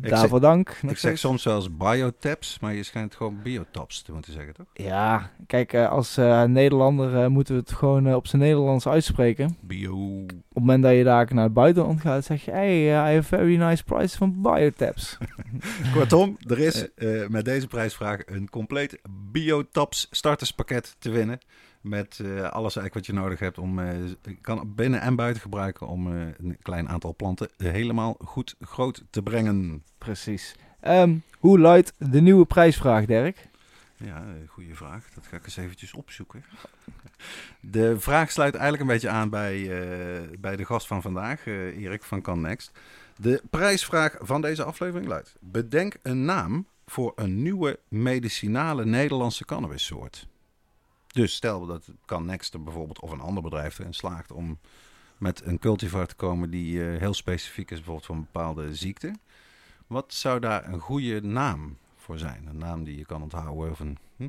Daarvoor 0.00 0.40
dank. 0.40 0.78
Ik 0.88 0.98
zeg 0.98 1.18
soms 1.18 1.42
zelfs 1.42 1.76
Biotaps, 1.76 2.58
maar 2.58 2.74
je 2.74 2.82
schijnt 2.82 3.14
gewoon 3.14 3.42
Biotaps 3.42 4.02
te 4.02 4.12
moeten 4.12 4.32
zeggen, 4.32 4.54
toch? 4.54 4.66
Ja, 4.72 5.30
kijk, 5.46 5.72
eh, 5.72 5.90
als 5.90 6.16
eh, 6.16 6.42
Nederlander 6.42 7.22
eh, 7.22 7.26
moeten 7.26 7.54
we 7.54 7.60
het 7.60 7.72
gewoon 7.72 8.14
op 8.14 8.26
zijn 8.26 8.42
Nederlands 8.42 8.88
uitspreken. 8.88 9.56
Bio. 9.60 10.22
Op 10.22 10.28
het 10.28 10.38
moment 10.52 10.82
dat 10.82 10.92
je 10.92 11.04
daar 11.04 11.34
naar 11.34 11.44
het 11.44 11.52
buitenland 11.52 12.00
gaat, 12.00 12.24
zeg 12.24 12.44
je... 12.44 12.50
Hey, 12.50 12.86
I 12.86 13.14
have 13.14 13.22
very 13.22 13.56
nice 13.56 13.84
price 13.84 14.16
van 14.16 14.42
Biotaps. 14.42 15.18
Kortom, 15.94 16.36
er 16.46 16.58
is 16.58 16.86
met 17.28 17.44
deze 17.44 17.66
prijsvraag 17.66 18.22
een 18.26 18.50
compleet 18.50 18.98
Biotaps 19.32 20.06
starterspakket 20.10 20.96
te 20.98 21.10
winnen. 21.10 21.38
Met 21.80 22.18
eh, 22.18 22.28
alles 22.28 22.76
eigenlijk 22.76 22.94
wat 22.94 23.06
je 23.06 23.12
nodig 23.12 23.38
hebt 23.38 23.58
om, 23.58 23.78
eh, 23.78 23.94
kan 24.40 24.74
binnen 24.74 25.00
en 25.00 25.16
buiten 25.16 25.42
gebruiken 25.42 25.86
om 25.86 26.12
eh, 26.12 26.26
een 26.38 26.56
klein 26.62 26.88
aantal 26.88 27.14
planten 27.14 27.48
helemaal 27.56 28.16
goed 28.24 28.56
groot 28.60 29.04
te 29.10 29.22
brengen. 29.22 29.82
Precies. 29.98 30.56
Ehm, 30.80 31.16
hoe 31.38 31.58
luidt 31.58 31.92
de 31.98 32.20
nieuwe 32.20 32.44
prijsvraag, 32.44 33.04
Dirk? 33.04 33.48
Ja, 33.96 34.24
goede 34.46 34.74
vraag. 34.74 35.08
Dat 35.14 35.26
ga 35.26 35.36
ik 35.36 35.44
eens 35.44 35.56
eventjes 35.56 35.92
opzoeken. 35.92 36.44
De 37.60 38.00
vraag 38.00 38.30
sluit 38.30 38.54
eigenlijk 38.54 38.82
een 38.82 38.94
beetje 38.94 39.08
aan 39.08 39.30
bij, 39.30 39.70
bij 40.38 40.56
de 40.56 40.64
gast 40.64 40.86
van 40.86 41.02
vandaag, 41.02 41.46
Erik 41.46 42.02
van 42.02 42.22
Can 42.22 42.40
Next. 42.40 42.70
De 43.16 43.42
prijsvraag 43.50 44.16
van 44.20 44.40
deze 44.40 44.64
aflevering 44.64 45.08
luidt: 45.08 45.36
Bedenk 45.40 45.96
een 46.02 46.24
naam 46.24 46.66
voor 46.86 47.12
een 47.16 47.42
nieuwe 47.42 47.78
medicinale 47.88 48.84
Nederlandse 48.84 49.44
cannabissoort. 49.44 50.28
Dus 51.18 51.34
stel 51.34 51.66
dat 51.66 51.88
Can 52.04 52.26
Next 52.26 52.54
er 52.54 52.62
bijvoorbeeld 52.62 53.00
of 53.00 53.10
een 53.10 53.20
ander 53.20 53.42
bedrijf 53.42 53.78
erin 53.78 53.94
slaagt 53.94 54.32
om 54.32 54.58
met 55.16 55.42
een 55.44 55.58
cultivar 55.58 56.06
te 56.06 56.14
komen 56.14 56.50
die 56.50 56.84
eh, 56.84 56.98
heel 56.98 57.14
specifiek 57.14 57.70
is, 57.70 57.76
bijvoorbeeld 57.76 58.06
voor 58.06 58.14
een 58.14 58.28
bepaalde 58.32 58.74
ziekte. 58.74 59.14
Wat 59.86 60.14
zou 60.14 60.40
daar 60.40 60.68
een 60.68 60.80
goede 60.80 61.20
naam 61.22 61.76
voor 61.96 62.18
zijn? 62.18 62.46
Een 62.48 62.58
naam 62.58 62.84
die 62.84 62.96
je 62.96 63.04
kan 63.04 63.22
onthouden 63.22 63.70
of 63.70 63.80
een, 63.80 63.98
hm? 64.16 64.28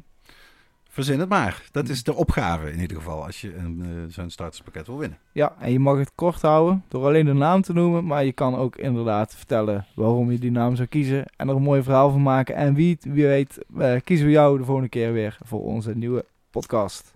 Verzin 0.90 1.20
het 1.20 1.30
maar. 1.30 1.64
Dat 1.72 1.90
is 1.90 2.04
de 2.04 2.14
opgave 2.14 2.72
in 2.72 2.80
ieder 2.80 2.98
geval 2.98 3.26
als 3.26 3.42
je 3.42 3.54
eh, 3.54 3.66
zo'n 4.08 4.30
starterspakket 4.30 4.88
wil 4.88 4.98
winnen. 4.98 5.18
Ja, 5.32 5.56
en 5.60 5.72
je 5.72 5.80
mag 5.80 5.98
het 5.98 6.12
kort 6.16 6.42
houden 6.42 6.84
door 6.88 7.06
alleen 7.06 7.26
de 7.26 7.34
naam 7.34 7.62
te 7.62 7.74
noemen. 7.74 8.06
Maar 8.06 8.26
je 8.26 8.34
kan 8.34 8.56
ook 8.56 8.76
inderdaad 8.76 9.36
vertellen 9.36 9.86
waarom 9.96 10.32
je 10.32 10.40
die 10.40 10.52
naam 10.52 10.76
zou 10.76 10.88
kiezen. 10.88 11.26
En 11.36 11.50
er 11.50 11.56
een 11.56 11.62
mooi 11.62 11.84
verhaal 11.84 12.12
van 12.12 12.22
maken. 12.22 12.56
En 12.56 12.74
wie, 12.74 12.98
wie 13.02 13.26
weet, 13.26 13.58
eh, 13.78 13.96
kiezen 14.04 14.26
we 14.26 14.32
jou 14.32 14.58
de 14.58 14.66
volgende 14.66 14.90
keer 14.90 15.14
weer 15.14 15.38
voor 15.44 15.64
onze 15.64 15.96
nieuwe 15.96 16.26
podcast. 16.60 17.14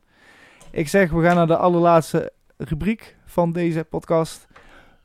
Ik 0.71 0.87
zeg, 0.87 1.11
we 1.11 1.23
gaan 1.23 1.35
naar 1.35 1.47
de 1.47 1.57
allerlaatste 1.57 2.31
rubriek 2.57 3.15
van 3.25 3.51
deze 3.51 3.83
podcast. 3.83 4.47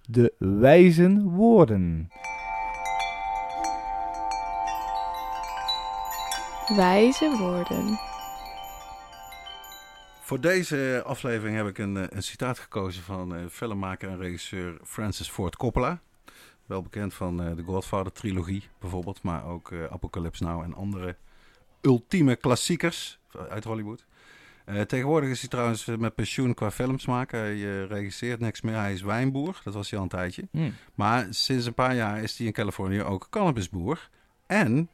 De 0.03 0.33
wijze 0.39 1.23
woorden. 1.23 2.09
Wijze 6.77 7.37
woorden. 7.39 7.99
Voor 10.21 10.41
deze 10.41 11.03
aflevering 11.05 11.57
heb 11.57 11.67
ik 11.67 11.79
een, 11.79 11.97
eh, 11.97 12.05
een 12.09 12.23
citaat 12.23 12.59
gekozen 12.59 13.03
van 13.03 13.35
eh, 13.35 13.41
filmmaker 13.51 14.09
en 14.09 14.19
regisseur 14.19 14.79
Francis 14.85 15.29
Ford 15.29 15.57
Coppola. 15.57 16.01
Wel 16.67 16.83
bekend 16.83 17.15
van 17.15 17.43
eh, 17.43 17.57
de 17.57 17.63
Godfather 17.63 18.13
trilogie 18.13 18.69
bijvoorbeeld, 18.79 19.23
maar 19.23 19.47
ook 19.47 19.73
eh, 19.73 19.85
Apocalypse 19.85 20.45
Now 20.45 20.63
en 20.63 20.75
andere 20.75 21.17
ultieme 21.81 22.37
klassiekers 22.37 23.19
uit 23.49 23.65
Hollywood. 23.65 24.07
Eh, 24.69 24.81
tegenwoordig 24.81 25.31
is 25.31 25.41
hij 25.41 25.49
trouwens 25.49 25.89
eh, 25.89 25.97
met 25.97 26.15
pensioen 26.15 26.55
qua 26.55 26.71
films 26.71 27.07
maken. 27.07 27.39
Hij 27.39 27.55
eh, 27.55 27.87
regisseert 27.87 28.41
niks 28.41 28.61
meer. 28.61 28.75
Hij 28.75 28.93
is 28.93 29.03
wijnboer, 29.03 29.61
dat 29.65 29.75
was 29.75 29.91
hij 29.91 29.99
al 29.99 30.05
een 30.05 30.11
tijdje. 30.11 30.49
Hm. 30.51 30.71
Maar 30.95 31.27
sinds 31.31 31.67
een 31.67 31.75
paar 31.75 31.95
jaar 31.95 32.23
is 32.23 32.39
hij 32.39 32.47
in 32.47 32.53
Californië 32.53 33.03
ook 33.03 33.27
cannabisboer 33.31 34.09
en 34.47 34.89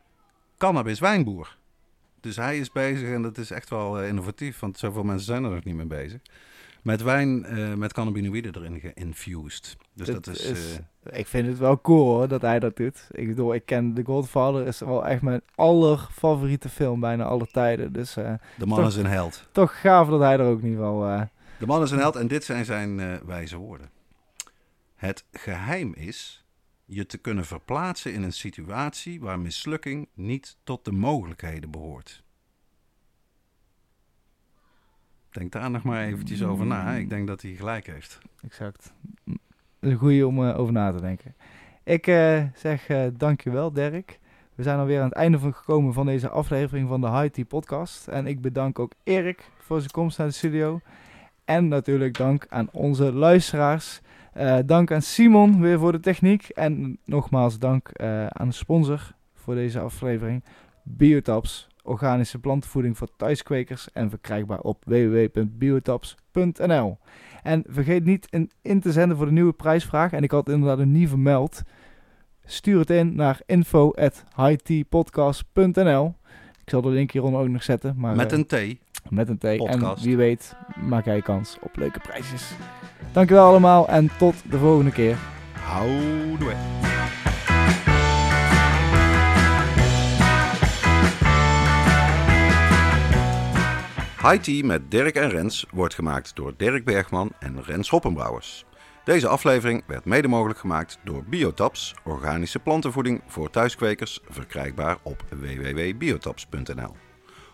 cannabiswijnboer. 0.59 1.57
Dus 2.20 2.37
hij 2.37 2.59
is 2.59 2.72
bezig 2.72 3.09
en 3.09 3.22
dat 3.22 3.39
is 3.39 3.51
echt 3.51 3.70
wel 3.70 4.03
innovatief, 4.03 4.59
want 4.59 4.79
zoveel 4.79 5.03
mensen 5.03 5.27
zijn 5.27 5.45
er 5.45 5.51
nog 5.51 5.64
niet 5.64 5.75
mee 5.75 5.87
bezig. 5.87 6.20
Met 6.85 7.03
wijn 7.03 7.45
eh, 7.45 7.74
met 7.74 7.93
cannabinoïden 7.93 8.55
erin 8.57 8.80
geïnfused. 8.80 9.76
Dus 9.95 10.07
dat, 10.07 10.26
is... 10.26 10.45
is- 10.51 10.78
eh, 11.03 11.18
Ik 11.18 11.26
vind 11.26 11.47
het 11.49 11.59
wel 11.59 11.80
cool 11.80 12.05
hoor, 12.05 12.28
dat 12.28 12.43
hij 12.43 12.59
dat 12.59 12.76
doet. 12.76 13.09
Ik 13.11 13.26
bedoel, 13.28 13.55
ik 13.55 13.66
ken 13.66 13.95
The 13.95 14.03
Godfather, 14.05 14.66
is 14.66 14.78
wel 14.80 15.07
echt 15.07 15.22
mijn 15.22 15.43
allerfavoriete 15.55 16.68
film 16.68 17.01
bijna 17.01 17.24
alle 17.24 17.47
tijden. 17.47 17.93
Dus 17.93 18.16
eh, 18.16 18.32
de 18.59 18.66
man 18.66 18.78
toch- 18.78 18.87
is 18.89 18.97
een 18.97 19.07
held. 19.07 19.49
toch 19.53 19.80
gaaf 19.80 20.09
dat 20.09 20.20
hij 20.20 20.39
er 20.39 20.47
ook 20.47 20.61
geval... 20.61 21.07
eh, 21.09 21.22
De 21.59 21.66
man 21.66 21.82
is 21.82 21.91
een 21.91 21.99
held 21.99 22.16
en 22.16 22.28
dit 22.28 22.45
zijn 22.45 22.64
zijn 22.64 23.20
wijze 23.26 23.57
woorden. 23.57 23.91
Het 24.95 25.24
geheim 25.32 25.95
is 25.95 26.45
je 26.85 27.07
te 27.07 27.18
kunnen 27.18 27.45
verplaatsen 27.45 28.12
in 28.12 28.22
een 28.22 28.32
situatie 28.32 29.20
waar 29.20 29.39
mislukking 29.39 30.09
niet 30.14 30.57
tot 30.64 30.85
de 30.85 30.93
mogelijkheden 30.93 31.70
behoort. 31.70 32.22
Denk 35.35 35.53
daar 35.53 35.70
nog 35.70 35.82
maar 35.82 36.05
eventjes 36.05 36.43
over 36.43 36.66
na. 36.66 36.93
Ik 36.93 37.09
denk 37.09 37.26
dat 37.26 37.43
hij 37.43 37.53
gelijk 37.53 37.87
heeft. 37.87 38.18
Exact. 38.43 38.93
Is 39.24 39.35
een 39.80 39.97
goeie 39.97 40.26
om 40.26 40.49
eh, 40.49 40.59
over 40.59 40.72
na 40.72 40.93
te 40.93 41.01
denken. 41.01 41.35
Ik 41.85 42.07
eh, 42.07 42.43
zeg 42.55 42.89
eh 42.89 43.07
dankjewel, 43.16 43.72
Dirk. 43.72 44.18
We 44.55 44.62
zijn 44.62 44.78
alweer 44.78 44.99
aan 44.99 45.09
het 45.09 45.14
einde 45.14 45.39
van 45.39 45.55
gekomen 45.55 45.93
van 45.93 46.07
deze 46.07 46.28
aflevering 46.28 46.89
van 46.89 47.01
de 47.01 47.11
High 47.11 47.26
Tea 47.26 47.45
Podcast. 47.45 48.09
En 48.09 48.26
ik 48.26 48.41
bedank 48.41 48.78
ook 48.78 48.93
Erik 49.05 49.51
voor 49.59 49.78
zijn 49.78 49.91
komst 49.91 50.18
naar 50.18 50.26
de 50.26 50.32
studio. 50.32 50.80
En 51.45 51.68
natuurlijk 51.68 52.16
dank 52.16 52.47
aan 52.49 52.68
onze 52.72 53.12
luisteraars. 53.12 54.01
Dank 54.66 54.93
aan 54.93 55.03
Simon 55.03 55.61
weer 55.61 55.78
voor 55.78 55.93
de 55.93 56.01
techniek. 56.01 56.49
En 56.49 56.99
nogmaals 57.05 57.59
dank 57.59 58.01
aan 58.28 58.49
de 58.49 58.55
sponsor 58.55 59.14
voor 59.35 59.55
deze 59.55 59.80
aflevering. 59.80 60.45
Biotaps, 60.82 61.68
organische 61.85 62.39
plantenvoeding 62.39 62.99
voor 62.99 63.09
thuiskwekers 63.16 63.89
en 63.93 64.11
verkrijgbaar 64.11 64.61
op 64.61 64.82
www.biotaps.nl. 64.87 66.99
En 67.43 67.64
vergeet 67.68 68.05
niet 68.05 68.26
in, 68.30 68.51
in 68.62 68.80
te 68.80 68.93
zenden 68.93 69.16
voor 69.16 69.26
de 69.26 69.32
nieuwe 69.32 69.53
prijsvraag. 69.53 70.12
En 70.12 70.22
ik 70.22 70.30
had 70.30 70.47
het 70.47 70.55
inderdaad 70.55 70.78
nog 70.78 70.87
niet 70.87 71.09
vermeld. 71.09 71.62
Stuur 72.45 72.78
het 72.78 72.91
in 72.91 73.14
naar 73.14 73.41
info.hightpodcast.nl 73.47 76.14
Ik 76.64 76.70
zal 76.70 76.82
de 76.82 76.89
link 76.89 77.11
hieronder 77.11 77.41
ook 77.41 77.49
nog 77.49 77.62
zetten. 77.62 77.95
Maar, 77.97 78.16
Met 78.16 78.32
eh, 78.32 78.39
een 78.39 78.47
T. 78.47 78.55
met 79.11 79.28
een 79.28 79.39
T. 79.39 79.45
En 79.45 79.95
wie 80.01 80.16
weet 80.16 80.57
maak 80.89 81.05
jij 81.05 81.22
kans 81.22 81.57
op 81.61 81.76
leuke 81.76 82.01
prijsjes. 82.01 82.53
Dankjewel 83.12 83.47
allemaal 83.47 83.89
en 83.89 84.11
tot 84.18 84.35
de 84.51 84.59
volgende 84.59 84.91
keer. 84.91 85.16
Houdoe. 85.53 86.53
Tea 94.25 94.64
met 94.64 94.91
Dirk 94.91 95.14
en 95.14 95.29
Rens 95.29 95.66
wordt 95.70 95.95
gemaakt 95.95 96.37
door 96.37 96.55
Dirk 96.57 96.85
Bergman 96.85 97.33
en 97.39 97.62
Rens 97.62 97.89
Hoppenbrouwers. 97.89 98.64
Deze 99.05 99.29
aflevering 99.29 99.83
werd 99.87 100.05
mede 100.05 100.29
mogelijk 100.29 100.59
gemaakt 100.59 100.99
door 101.03 101.25
Biotaps, 101.25 101.95
organische 102.05 102.59
plantenvoeding 102.59 103.22
voor 103.27 103.51
thuiskwekers, 103.51 104.20
verkrijgbaar 104.29 104.99
op 105.03 105.25
www.biotaps.nl. 105.31 106.97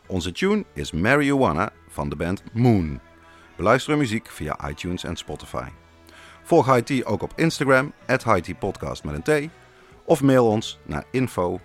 Onze 0.06 0.32
tune 0.32 0.64
is 0.74 0.92
Marijuana 0.92 1.70
van 1.88 2.08
de 2.08 2.16
band 2.16 2.42
Moon. 2.52 3.00
Beluister 3.56 3.96
muziek 3.96 4.28
via 4.28 4.68
iTunes 4.68 5.04
en 5.04 5.16
Spotify. 5.16 5.68
Volg 6.42 6.80
Tea 6.80 7.04
ook 7.04 7.22
op 7.22 7.32
Instagram, 7.36 7.92
at 8.06 8.24
Podcast 8.58 9.04
met 9.04 9.26
een 9.26 9.48
T. 9.48 9.50
Of 10.04 10.22
mail 10.22 10.46
ons 10.46 10.78
naar 10.86 11.04
info 11.10 11.60